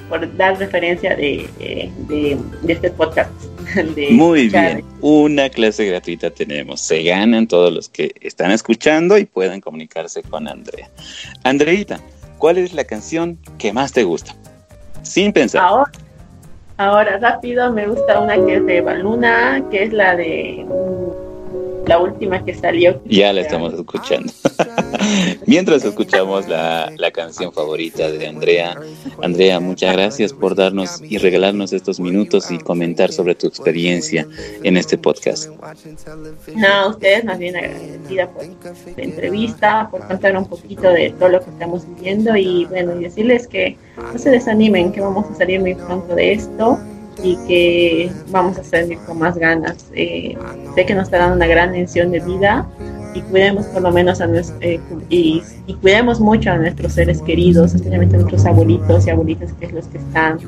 por, 0.09 0.37
dar 0.37 0.59
referencia 0.59 1.17
de, 1.17 1.49
de, 1.59 2.39
este 2.69 2.91
podcast. 2.91 3.31
Muy 4.11 4.49
bien, 4.49 4.85
una 5.01 5.49
clase 5.49 5.87
gratuita 5.87 6.31
tenemos. 6.31 6.81
Se 6.83 7.03
ganan 7.03 7.47
todos 7.49 7.73
los 7.73 7.89
que 7.89 8.14
están 8.21 8.51
escuchando 8.51 9.19
y 9.19 9.25
pueden 9.25 9.61
comunicarse 9.61 10.23
con 10.23 10.47
Andrea. 10.47 10.89
Andreita, 11.43 11.99
¿cuál 12.39 12.59
es 12.59 12.75
la 12.75 12.85
canción 12.85 13.39
que 13.59 13.73
más 13.73 13.93
te 13.93 14.05
gusta? 14.05 14.37
Sin 15.03 15.33
pensar. 15.33 15.62
Ahora, 15.62 15.91
ahora 16.77 17.18
rápido, 17.18 17.72
me 17.72 17.87
gusta 17.87 18.20
una 18.20 18.35
que 18.35 18.57
es 18.57 18.66
de 18.66 18.81
Baluna, 18.81 19.62
que 19.70 19.85
es 19.85 19.93
la 19.93 20.16
de 20.16 20.66
la 21.87 21.99
última 21.99 22.45
que 22.45 22.55
salió. 22.55 23.01
Ya 23.07 23.32
la 23.32 23.43
estamos 23.43 23.74
escuchando. 23.74 24.32
Mientras 25.47 25.84
escuchamos 25.84 26.49
la, 26.49 26.93
la, 26.97 27.11
canción 27.11 27.53
favorita 27.53 28.11
de 28.11 28.26
Andrea. 28.26 28.76
Andrea, 29.22 29.61
muchas 29.61 29.93
gracias 29.93 30.32
por 30.32 30.55
darnos 30.55 31.01
y 31.03 31.18
regalarnos 31.18 31.72
estos 31.72 32.01
minutos 32.01 32.51
y 32.51 32.59
comentar 32.59 33.12
sobre 33.12 33.34
tu 33.34 33.47
experiencia 33.47 34.26
en 34.62 34.76
este 34.76 34.99
podcast. 34.99 35.49
No, 36.55 36.89
ustedes 36.91 37.24
más 37.24 37.39
bien 37.39 37.57
agradecida 37.57 38.28
por 38.30 38.45
la 38.45 39.03
entrevista, 39.03 39.89
por 39.91 40.07
contar 40.07 40.37
un 40.37 40.47
poquito 40.47 40.91
de 40.91 41.11
todo 41.18 41.28
lo 41.28 41.41
que 41.41 41.51
estamos 41.51 41.87
viviendo 41.95 42.37
y 42.37 42.64
bueno, 42.66 42.99
y 43.01 43.05
decirles 43.05 43.47
que 43.47 43.76
no 43.97 44.18
se 44.18 44.30
desanimen, 44.30 44.93
que 44.93 45.01
vamos 45.01 45.26
a 45.30 45.34
salir 45.34 45.61
muy 45.61 45.74
pronto 45.74 46.14
de 46.14 46.32
esto 46.32 46.78
y 47.23 47.37
que 47.47 48.11
vamos 48.31 48.59
a 48.59 48.64
salir 48.64 48.99
con 49.07 49.19
más 49.19 49.37
ganas. 49.37 49.87
Eh, 49.95 50.37
sé 50.75 50.87
que 50.87 50.95
nos 50.95 51.11
dando 51.11 51.37
una 51.37 51.47
gran 51.47 51.73
lección 51.73 52.11
de 52.11 52.21
vida 52.21 52.67
y 53.14 53.23
cuidemos 53.23 53.67
por 53.67 53.83
lo 53.83 53.91
menos 53.91 54.21
a 54.21 54.29
eh, 54.61 54.81
y, 55.09 55.43
cuidemos 55.81 56.21
mucho 56.21 56.51
a 56.51 56.59
nuestros 56.59 56.93
seres 56.93 57.23
queridos, 57.23 57.75
especialmente 57.75 58.17
a 58.17 58.19
nuestros 58.19 58.45
abuelitos 58.45 59.07
y 59.07 59.11
abuelitas, 59.11 59.53
que 59.55 59.67
es 59.67 59.73
los 59.73 59.87
que 59.87 59.99
están, 59.99 60.39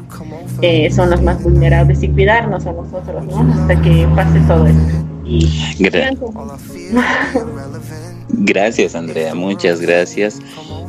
eh, 0.62 0.90
son 0.90 1.10
los 1.10 1.22
más 1.22 1.42
vulnerables, 1.42 2.02
y 2.02 2.08
cuidarnos 2.08 2.66
a 2.66 2.72
nosotros, 2.72 3.24
¿no? 3.24 3.52
Hasta 3.54 3.80
que 3.80 4.06
pase 4.14 4.40
todo 4.40 4.66
esto. 4.66 5.17
Gracias, 8.30 8.94
Andrea, 8.94 9.34
muchas 9.34 9.80
gracias. 9.80 10.40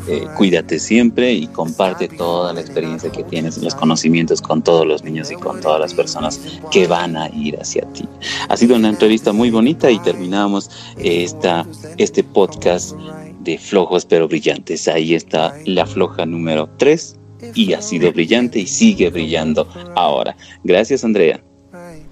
Eh, 0.08 0.26
cuídate 0.38 0.80
siempre 0.80 1.34
y 1.34 1.48
comparte 1.48 2.08
toda 2.08 2.54
la 2.54 2.62
experiencia 2.62 3.12
que 3.12 3.24
tienes 3.24 3.58
y 3.58 3.62
los 3.62 3.76
conocimientos 3.76 4.42
con 4.42 4.64
todos 4.64 4.86
los 4.88 5.04
niños 5.04 5.30
y 5.32 5.36
con 5.36 5.60
todas 5.62 5.80
las 5.80 5.94
personas 5.94 6.40
que 6.72 6.88
van 6.88 7.18
a 7.18 7.30
ir 7.30 7.60
hacia 7.60 7.84
ti. 7.94 8.08
Ha 8.48 8.58
sido 8.58 8.76
una 8.76 8.90
entrevista 8.90 9.34
muy 9.34 9.52
bonita 9.52 9.92
y 9.92 10.00
terminamos 10.00 10.70
esta, 10.98 11.66
este 11.98 12.24
podcast 12.24 12.94
de 13.42 13.58
flojos 13.58 14.06
pero 14.06 14.28
brillantes. 14.28 14.88
Ahí 14.88 15.16
está 15.16 15.54
la 15.66 15.86
floja 15.86 16.26
número 16.26 16.70
3 16.78 17.18
y 17.56 17.74
ha 17.74 17.82
sido 17.82 18.12
brillante 18.12 18.60
y 18.60 18.68
sigue 18.68 19.10
brillando 19.10 19.68
ahora. 19.96 20.36
Gracias, 20.64 21.04
Andrea. 21.04 21.42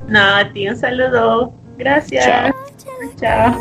No, 0.07 0.19
a 0.19 0.51
ti 0.53 0.67
un 0.67 0.78
saludo. 0.78 1.53
Gracias. 1.78 2.25
Chao. 2.25 2.53
Chao. 3.19 3.55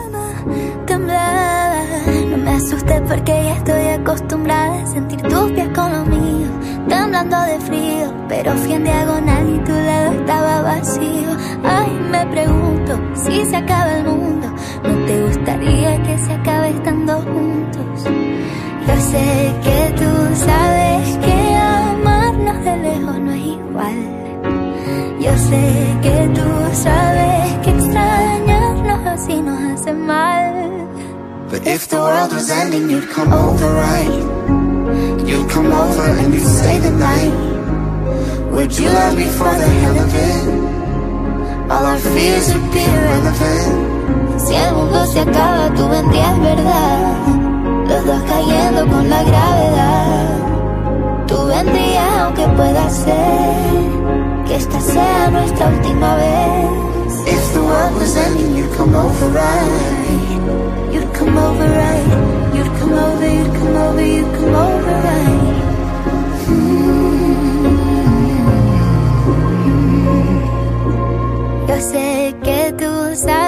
No 2.31 2.37
me 2.39 2.51
asustes 2.51 3.03
porque 3.09 3.33
ya 3.33 3.57
estoy 3.57 3.87
acostumbrada 3.89 4.83
a 4.83 4.87
sentir 4.87 5.21
tus 5.23 5.51
pies 5.53 5.69
con 5.75 5.93
los 5.93 6.07
míos, 6.07 6.51
temblando 6.89 7.41
de 7.43 7.59
frío. 7.61 8.15
Pero 8.29 8.53
fui 8.55 8.73
en 8.73 8.85
diagonal 8.85 9.49
y 9.49 9.59
tu 9.65 9.73
lado 9.73 10.13
estaba 10.13 10.63
vacío. 10.63 11.31
Ay, 11.65 11.91
me 12.11 12.27
pregunto 12.27 12.99
si 13.15 13.45
se 13.45 13.57
acaba 13.57 13.93
el 13.99 14.05
mundo. 14.05 14.49
¿No 14.83 15.07
te 15.07 15.23
gustaría 15.23 16.03
que 16.03 16.19
se 16.19 16.33
acabe 16.33 16.71
estando 16.71 17.15
juntos? 17.21 18.05
Yo 18.87 18.97
sé 19.01 19.53
que 19.63 19.95
tú 19.97 20.37
sabes 20.37 21.19
que 21.19 21.57
amarnos 21.57 22.65
de 22.65 22.77
lejos 22.79 23.19
no 23.19 23.33
es 23.33 23.47
igual. 23.47 24.17
Yo 25.21 25.37
sé 25.39 25.97
que 26.03 26.31
tú 26.35 26.49
sabes 26.73 27.55
que 27.65 27.76
extrañarnos 29.17 29.21
así 29.21 29.43
nos 29.43 29.81
hace 29.81 29.93
mal. 29.93 30.89
But 31.51 31.67
if 31.67 31.89
the 31.89 31.97
world 31.97 32.33
was 32.33 32.51
ending, 32.51 32.91
you'd 32.91 33.09
come 33.11 33.33
over, 33.33 33.67
right? 33.73 34.11
You'd 35.27 35.49
come 35.49 35.73
over 35.73 36.05
and 36.21 36.35
you'd 36.35 36.47
stay 36.47 36.79
the 36.79 36.91
night. 36.91 37.33
Would 38.53 38.77
you 38.79 38.89
love 38.89 39.17
me 39.17 39.27
for 39.27 39.53
the 39.55 39.69
hell 39.81 39.99
of 39.99 40.15
it? 40.15 41.71
All 41.71 41.85
our 41.87 41.99
fears 41.99 42.53
would 42.53 42.73
be 42.73 42.81
irrelevant. 42.81 44.41
Si 44.41 44.55
el 44.55 44.75
mundo 44.75 45.07
se 45.07 45.21
acaba, 45.21 45.73
tú 45.75 45.89
vendrías, 45.89 46.39
¿verdad? 46.41 47.17
Los 47.89 48.05
dos 48.05 48.23
cayendo 48.23 48.87
con 48.87 49.09
la 49.09 49.23
gravedad. 49.23 50.39
Tú 51.27 51.47
vendrías 51.47 52.11
aunque 52.21 52.47
pueda 52.57 52.91
ser 52.91 53.55
que 54.47 54.57
esta 54.57 54.81
sea 54.81 55.31
nuestra 55.31 55.69
última 55.69 56.15
vez. 56.17 56.96
If 57.27 57.55
the 57.55 57.63
world 57.63 57.95
was 57.95 58.17
ending, 58.17 58.57
you'd 58.57 58.73
come 58.73 58.95
over, 58.95 59.29
right? 59.29 60.93
You'd 60.93 61.13
come 61.15 61.37
over 61.37 61.69
right. 61.83 62.07
You'd 62.57 62.73
come 62.79 62.93
over, 62.93 63.29
you'd 63.37 63.55
come 63.59 63.77
over, 63.77 64.05
you'd 64.05 64.35
come 64.39 64.55
over 64.55 64.95
right. 65.07 65.57
Yo 71.69 71.77
sé 71.81 72.35
que 72.43 72.73
tú 72.79 72.93
sabes 73.15 73.46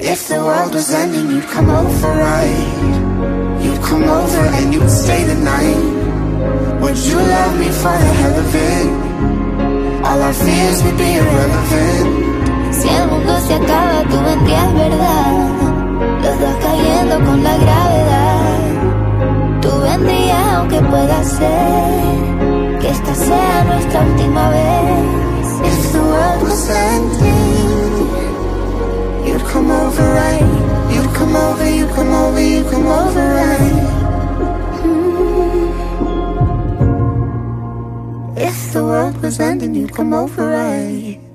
But 0.00 0.08
if 0.08 0.28
the 0.28 0.40
world 0.42 0.72
was 0.72 0.90
ending, 0.94 1.30
you'd 1.30 1.50
come 1.50 1.68
over 1.68 2.08
right. 2.08 3.60
You'd 3.62 3.82
come 3.82 4.04
over 4.04 4.42
and 4.56 4.72
you'd 4.72 4.88
stay 4.88 5.24
the 5.24 5.34
night 5.34 6.80
Would 6.80 6.96
you 6.96 7.16
love 7.16 7.58
me 7.58 7.68
for 7.68 7.92
the 8.02 8.10
hell 8.20 8.38
of 8.40 8.54
it? 8.54 8.86
All 10.06 10.22
our 10.22 10.32
fears 10.32 10.82
would 10.84 10.96
be 10.96 11.16
irrelevant 11.20 12.74
Si 12.74 12.88
el 12.88 13.08
mundo 13.08 13.40
se 13.46 13.54
acaba, 13.60 14.02
tú 14.08 14.16
vendrías, 14.24 14.72
¿verdad? 14.72 15.32
Los 16.22 16.40
dos 16.40 16.56
cayendo 16.64 17.16
con 17.26 17.42
la 17.44 17.56
gravedad 17.58 18.58
Tú 19.60 19.70
vendrías 19.82 20.46
aunque 20.54 20.80
pueda 20.80 21.24
ser 21.24 22.78
Que 22.80 22.88
esta 22.88 23.14
sea 23.14 23.64
nuestra 23.64 24.00
última 24.00 24.48
vez 24.48 25.46
If 25.62 25.92
the 25.92 26.00
world 26.00 26.42
was 26.42 26.70
ending 26.70 27.69
You'd 29.30 29.46
come 29.46 29.70
over 29.70 30.02
right? 30.02 30.42
You'd 30.92 31.14
come 31.14 31.36
over, 31.36 31.70
you 31.70 31.86
come 31.86 32.12
over, 32.12 32.40
you 32.40 32.64
come 32.64 32.86
over 32.86 33.20
right? 33.20 33.86
Mm. 34.82 35.68
If 38.36 38.72
the 38.72 38.82
world 38.82 39.22
was 39.22 39.38
ending, 39.38 39.76
you'd 39.76 39.94
come 39.94 40.12
over 40.12 40.48
right 40.48 41.29